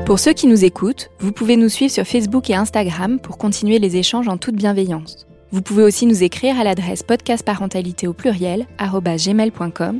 Pour 0.04 0.18
ceux 0.18 0.34
qui 0.34 0.46
nous 0.46 0.64
écoutent, 0.64 1.10
vous 1.20 1.32
pouvez 1.32 1.56
nous 1.56 1.70
suivre 1.70 1.92
sur 1.92 2.04
Facebook 2.04 2.50
et 2.50 2.54
Instagram 2.54 3.18
pour 3.18 3.38
continuer 3.38 3.78
les 3.78 3.96
échanges 3.96 4.28
en 4.28 4.36
toute 4.36 4.56
bienveillance. 4.56 5.26
Vous 5.52 5.62
pouvez 5.62 5.82
aussi 5.82 6.04
nous 6.04 6.22
écrire 6.22 6.60
à 6.60 6.64
l'adresse 6.64 7.02
podcastparentalité 7.02 8.06
au 8.06 8.12
pluriel 8.12 8.66
gmail.com. 8.78 9.98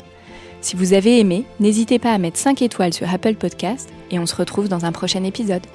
Si 0.62 0.76
vous 0.76 0.92
avez 0.92 1.18
aimé, 1.20 1.44
n'hésitez 1.58 1.98
pas 1.98 2.12
à 2.12 2.18
mettre 2.18 2.38
5 2.38 2.60
étoiles 2.62 2.92
sur 2.92 3.08
Apple 3.08 3.34
Podcast 3.34 3.92
et 4.10 4.18
on 4.18 4.26
se 4.26 4.36
retrouve 4.36 4.68
dans 4.68 4.84
un 4.84 4.92
prochain 4.92 5.24
épisode. 5.24 5.66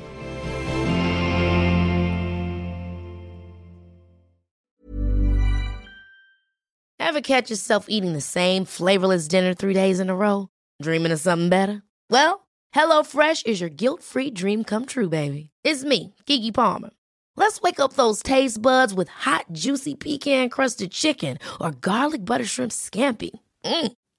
Ever 6.99 7.21
catch 7.21 7.49
yourself 7.49 7.85
eating 7.87 8.13
the 8.13 8.21
same 8.21 8.65
flavorless 8.65 9.27
dinner 9.27 9.53
three 9.53 9.73
days 9.73 9.99
in 9.99 10.09
a 10.09 10.15
row? 10.15 10.49
Dreaming 10.81 11.11
of 11.13 11.19
something 11.19 11.49
better? 11.49 11.81
Well, 12.11 12.45
HelloFresh 12.75 13.45
is 13.45 13.61
your 13.61 13.69
guilt-free 13.69 14.31
dream 14.31 14.63
come 14.63 14.85
true, 14.85 15.09
baby. 15.09 15.49
It's 15.63 15.83
me, 15.83 16.13
Kiki 16.25 16.51
Palmer. 16.51 16.89
Let's 17.37 17.61
wake 17.61 17.79
up 17.79 17.93
those 17.93 18.21
taste 18.21 18.61
buds 18.61 18.93
with 18.93 19.07
hot, 19.09 19.45
juicy 19.51 19.95
pecan 19.95 20.49
crusted 20.49 20.91
chicken 20.91 21.37
or 21.59 21.71
garlic 21.71 22.23
butter 22.25 22.45
shrimp 22.45 22.71
scampi. 22.71 23.31
Mm. 23.63 23.91